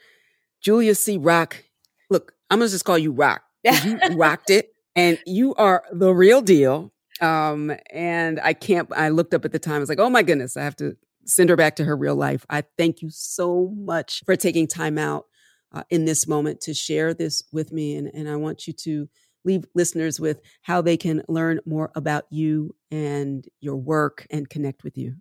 Julia 0.62 0.96
C. 0.96 1.18
Rock, 1.18 1.64
look, 2.10 2.34
I'm 2.50 2.60
gonna 2.60 2.70
just 2.70 2.86
call 2.86 2.98
you 2.98 3.12
Rock. 3.12 3.42
You 3.64 3.98
rocked 4.16 4.50
it, 4.50 4.74
and 4.96 5.20
you 5.26 5.56
are 5.56 5.84
the 5.92 6.14
real 6.14 6.42
deal. 6.42 6.94
Um, 7.20 7.72
and 7.92 8.40
I 8.42 8.54
can't. 8.54 8.90
I 8.96 9.10
looked 9.10 9.34
up 9.34 9.46
at 9.46 9.52
the 9.52 9.60
time. 9.60 9.76
I 9.76 9.80
was 9.80 9.90
like, 9.90 10.00
oh 10.00 10.10
my 10.10 10.24
goodness, 10.24 10.58
I 10.58 10.64
have 10.64 10.76
to 10.78 10.96
send 11.26 11.50
her 11.50 11.56
back 11.56 11.76
to 11.78 11.86
her 11.86 11.96
real 11.96 12.16
life. 12.16 12.46
I 12.50 12.64
thank 12.78 13.02
you 13.02 13.10
so 13.10 13.74
much 13.76 14.24
for 14.26 14.36
taking 14.36 14.68
time 14.68 14.98
out 14.98 15.26
uh, 15.74 15.84
in 15.90 16.06
this 16.06 16.28
moment 16.28 16.62
to 16.62 16.74
share 16.74 17.14
this 17.14 17.44
with 17.52 17.72
me. 17.72 17.96
And, 17.96 18.10
and 18.14 18.30
I 18.30 18.36
want 18.36 18.68
you 18.68 18.74
to 18.74 19.10
leave 19.44 19.66
listeners 19.74 20.20
with 20.20 20.42
how 20.62 20.82
they 20.82 20.98
can 20.98 21.24
learn 21.28 21.60
more 21.66 21.92
about 21.96 22.26
you 22.30 22.76
and 22.92 23.48
your 23.60 23.76
work 23.76 24.28
and 24.30 24.50
connect 24.50 24.84
with 24.84 24.98
you. 24.98 25.16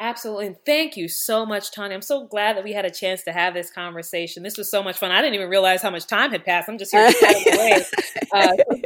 Absolutely. 0.00 0.46
And 0.46 0.56
thank 0.64 0.96
you 0.96 1.08
so 1.08 1.44
much, 1.44 1.72
Tanya. 1.72 1.94
I'm 1.94 2.02
so 2.02 2.26
glad 2.26 2.56
that 2.56 2.64
we 2.64 2.72
had 2.72 2.84
a 2.84 2.90
chance 2.90 3.22
to 3.24 3.32
have 3.32 3.52
this 3.52 3.70
conversation. 3.70 4.42
This 4.42 4.56
was 4.56 4.70
so 4.70 4.82
much 4.82 4.96
fun. 4.96 5.10
I 5.10 5.20
didn't 5.20 5.34
even 5.34 5.50
realize 5.50 5.82
how 5.82 5.90
much 5.90 6.06
time 6.06 6.30
had 6.30 6.44
passed. 6.44 6.68
I'm 6.68 6.78
just 6.78 6.92
here 6.92 7.10
to 7.10 7.16
uh, 8.32 8.56
so, 8.56 8.77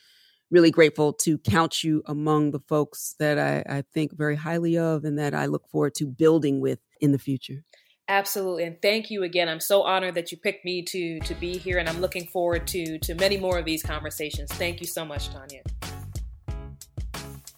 really 0.50 0.72
grateful 0.72 1.14
to 1.14 1.38
count 1.38 1.84
you 1.84 2.02
among 2.08 2.50
the 2.50 2.60
folks 2.60 3.14
that 3.20 3.38
I, 3.38 3.64
I 3.72 3.84
think 3.94 4.18
very 4.18 4.36
highly 4.36 4.80
of, 4.80 5.06
and 5.06 5.20
that 5.20 5.36
I 5.36 5.46
look 5.46 5.70
forward 5.70 5.94
to 5.98 6.08
building 6.08 6.60
with 6.60 6.80
in 7.02 7.12
the 7.12 7.20
future. 7.20 7.64
Absolutely, 8.08 8.64
and 8.64 8.82
thank 8.82 9.10
you 9.10 9.24
again. 9.24 9.48
I'm 9.48 9.60
so 9.60 9.84
honored 9.84 10.16
that 10.16 10.32
you 10.32 10.38
picked 10.38 10.66
me 10.66 10.82
to 10.84 11.20
to 11.22 11.36
be 11.36 11.58
here, 11.58 11.78
and 11.78 11.88
I'm 11.88 12.02
looking 12.02 12.28
forward 12.28 12.68
to 12.68 12.98
to 13.00 13.16
many 13.16 13.38
more 13.38 13.60
of 13.60 13.66
these 13.66 13.84
conversations. 13.84 14.52
Thank 14.54 14.82
you 14.82 14.88
so 14.88 15.06
much, 15.06 15.30
Tanya. 15.30 15.62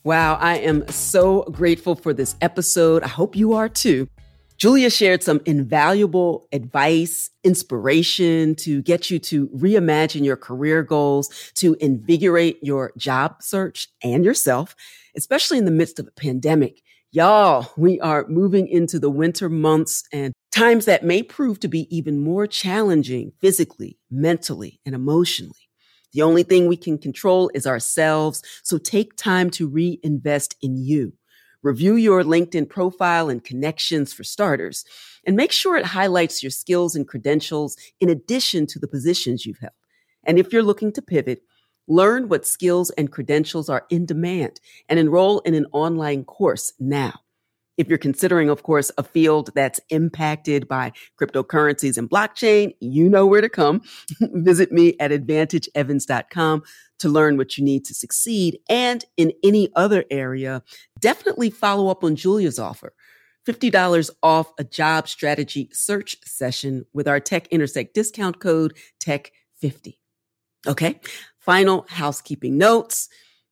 Wow, 0.03 0.35
I 0.35 0.57
am 0.57 0.87
so 0.89 1.43
grateful 1.43 1.95
for 1.95 2.13
this 2.13 2.35
episode. 2.41 3.03
I 3.03 3.07
hope 3.07 3.35
you 3.35 3.53
are 3.53 3.69
too. 3.69 4.09
Julia 4.57 4.89
shared 4.89 5.23
some 5.23 5.41
invaluable 5.45 6.47
advice, 6.51 7.29
inspiration 7.43 8.55
to 8.55 8.81
get 8.81 9.09
you 9.09 9.19
to 9.19 9.47
reimagine 9.49 10.23
your 10.23 10.37
career 10.37 10.83
goals, 10.83 11.29
to 11.55 11.75
invigorate 11.79 12.59
your 12.61 12.93
job 12.97 13.41
search 13.41 13.87
and 14.03 14.23
yourself, 14.23 14.75
especially 15.15 15.57
in 15.57 15.65
the 15.65 15.71
midst 15.71 15.99
of 15.99 16.07
a 16.07 16.11
pandemic. 16.11 16.81
Y'all, 17.15 17.71
we 17.77 17.99
are 17.99 18.25
moving 18.27 18.67
into 18.67 18.97
the 18.97 19.07
winter 19.07 19.47
months 19.47 20.03
and 20.11 20.33
times 20.51 20.85
that 20.85 21.03
may 21.03 21.21
prove 21.21 21.59
to 21.59 21.67
be 21.67 21.85
even 21.95 22.23
more 22.23 22.47
challenging 22.47 23.31
physically, 23.39 23.99
mentally, 24.09 24.79
and 24.83 24.95
emotionally. 24.95 25.69
The 26.13 26.23
only 26.23 26.41
thing 26.41 26.65
we 26.65 26.75
can 26.75 26.97
control 26.97 27.51
is 27.53 27.67
ourselves. 27.67 28.41
So 28.63 28.79
take 28.79 29.15
time 29.15 29.51
to 29.51 29.67
reinvest 29.67 30.55
in 30.63 30.75
you. 30.75 31.13
Review 31.61 31.97
your 31.97 32.23
LinkedIn 32.23 32.67
profile 32.67 33.29
and 33.29 33.43
connections 33.43 34.11
for 34.11 34.23
starters, 34.23 34.83
and 35.23 35.35
make 35.35 35.51
sure 35.51 35.77
it 35.77 35.85
highlights 35.85 36.41
your 36.41 36.49
skills 36.49 36.95
and 36.95 37.07
credentials 37.07 37.77
in 37.99 38.09
addition 38.09 38.65
to 38.65 38.79
the 38.79 38.87
positions 38.87 39.45
you've 39.45 39.59
held. 39.59 39.73
And 40.23 40.39
if 40.39 40.51
you're 40.51 40.63
looking 40.63 40.91
to 40.93 41.01
pivot, 41.03 41.43
Learn 41.87 42.29
what 42.29 42.47
skills 42.47 42.89
and 42.91 43.11
credentials 43.11 43.69
are 43.69 43.85
in 43.89 44.05
demand 44.05 44.59
and 44.87 44.99
enroll 44.99 45.39
in 45.39 45.53
an 45.53 45.65
online 45.71 46.23
course 46.23 46.71
now. 46.79 47.13
If 47.75 47.87
you're 47.87 47.97
considering, 47.97 48.49
of 48.49 48.63
course, 48.63 48.91
a 48.97 49.03
field 49.03 49.49
that's 49.55 49.79
impacted 49.89 50.67
by 50.67 50.91
cryptocurrencies 51.19 51.97
and 51.97 52.09
blockchain, 52.09 52.75
you 52.79 53.09
know 53.09 53.25
where 53.25 53.41
to 53.41 53.49
come. 53.49 53.81
Visit 54.21 54.71
me 54.71 54.95
at 54.99 55.11
advantageevans.com 55.11 56.63
to 56.99 57.09
learn 57.09 57.37
what 57.37 57.57
you 57.57 57.63
need 57.63 57.83
to 57.85 57.93
succeed. 57.93 58.59
And 58.69 59.03
in 59.17 59.33
any 59.43 59.71
other 59.75 60.05
area, 60.11 60.61
definitely 60.99 61.49
follow 61.49 61.89
up 61.89 62.03
on 62.03 62.15
Julia's 62.15 62.59
offer. 62.59 62.93
$50 63.47 64.09
off 64.21 64.53
a 64.57 64.63
job 64.63 65.09
strategy 65.09 65.69
search 65.73 66.15
session 66.23 66.85
with 66.93 67.07
our 67.07 67.19
Tech 67.19 67.47
Intersect 67.47 67.93
discount 67.93 68.39
code 68.39 68.73
TECH50. 69.03 69.95
Okay. 70.67 70.99
Final 71.39 71.85
housekeeping 71.89 72.57
notes. 72.57 73.09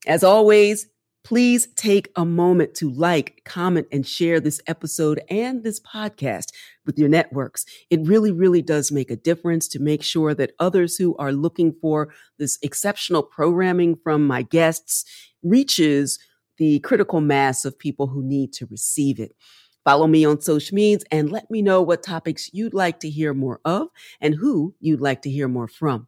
As 0.08 0.24
always, 0.24 0.88
please 1.24 1.68
take 1.76 2.10
a 2.16 2.26
moment 2.26 2.74
to 2.76 2.90
like, 2.90 3.42
comment, 3.46 3.88
and 3.92 4.08
share 4.08 4.40
this 4.40 4.62
episode 4.66 5.22
and 5.30 5.64
this 5.64 5.80
podcast 5.80 6.46
with 6.86 6.98
your 6.98 7.10
networks. 7.10 7.66
It 7.90 8.00
really, 8.08 8.32
really 8.32 8.62
does 8.62 8.92
make 8.92 9.12
a 9.12 9.16
difference 9.16 9.68
to 9.70 9.80
make 9.80 10.04
sure 10.04 10.34
that 10.34 10.54
others 10.60 10.96
who 10.96 11.16
are 11.18 11.34
looking 11.34 11.76
for 11.82 12.14
this 12.40 12.58
exceptional 12.64 13.24
programming 13.24 13.98
from 14.04 14.26
my 14.26 14.42
guests 14.42 15.06
reaches 15.44 16.18
the 16.58 16.80
critical 16.80 17.22
mass 17.22 17.66
of 17.66 17.78
people 17.78 18.08
who 18.08 18.24
need 18.24 18.54
to 18.54 18.66
receive 18.68 19.20
it. 19.20 19.36
Follow 19.84 20.08
me 20.08 20.26
on 20.26 20.42
social 20.42 20.76
medias 20.76 21.04
and 21.12 21.32
let 21.32 21.50
me 21.52 21.62
know 21.62 21.82
what 21.82 22.04
topics 22.04 22.50
you'd 22.54 22.74
like 22.74 23.00
to 23.00 23.10
hear 23.10 23.34
more 23.34 23.60
of 23.66 23.88
and 24.20 24.36
who 24.36 24.76
you'd 24.80 25.02
like 25.02 25.24
to 25.24 25.30
hear 25.30 25.48
more 25.48 25.68
from. 25.68 26.08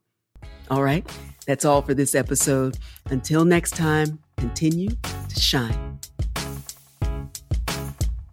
All 0.70 0.84
right, 0.84 1.10
that's 1.46 1.66
all 1.66 1.82
for 1.82 1.94
this 1.94 2.16
episode. 2.16 2.78
Until 3.10 3.46
next 3.46 3.76
time, 3.76 4.20
continue 4.38 4.90
to 4.90 5.40
shine. 5.40 6.00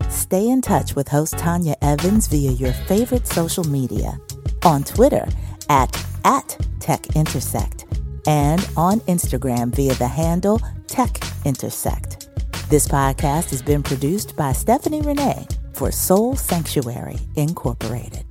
Stay 0.09 0.49
in 0.49 0.61
touch 0.61 0.95
with 0.95 1.09
host 1.09 1.37
Tanya 1.39 1.75
Evans 1.83 2.29
via 2.29 2.53
your 2.53 2.73
favorite 2.73 3.27
social 3.27 3.65
media 3.65 4.19
on 4.65 4.85
Twitter 4.85 5.27
at, 5.69 5.93
at 6.25 6.57
TechIntersect 6.79 7.85
and 8.29 8.69
on 8.77 9.01
Instagram 9.01 9.75
via 9.75 9.95
the 9.95 10.07
handle 10.07 10.61
TechIntersect. 10.87 12.29
This 12.69 12.87
podcast 12.87 13.51
has 13.51 13.63
been 13.63 13.83
produced 13.83 14.37
by 14.37 14.53
Stephanie 14.53 15.03
Renee 15.03 15.49
for 15.73 15.91
Soul 15.91 16.37
Sanctuary 16.37 17.19
Incorporated. 17.35 18.30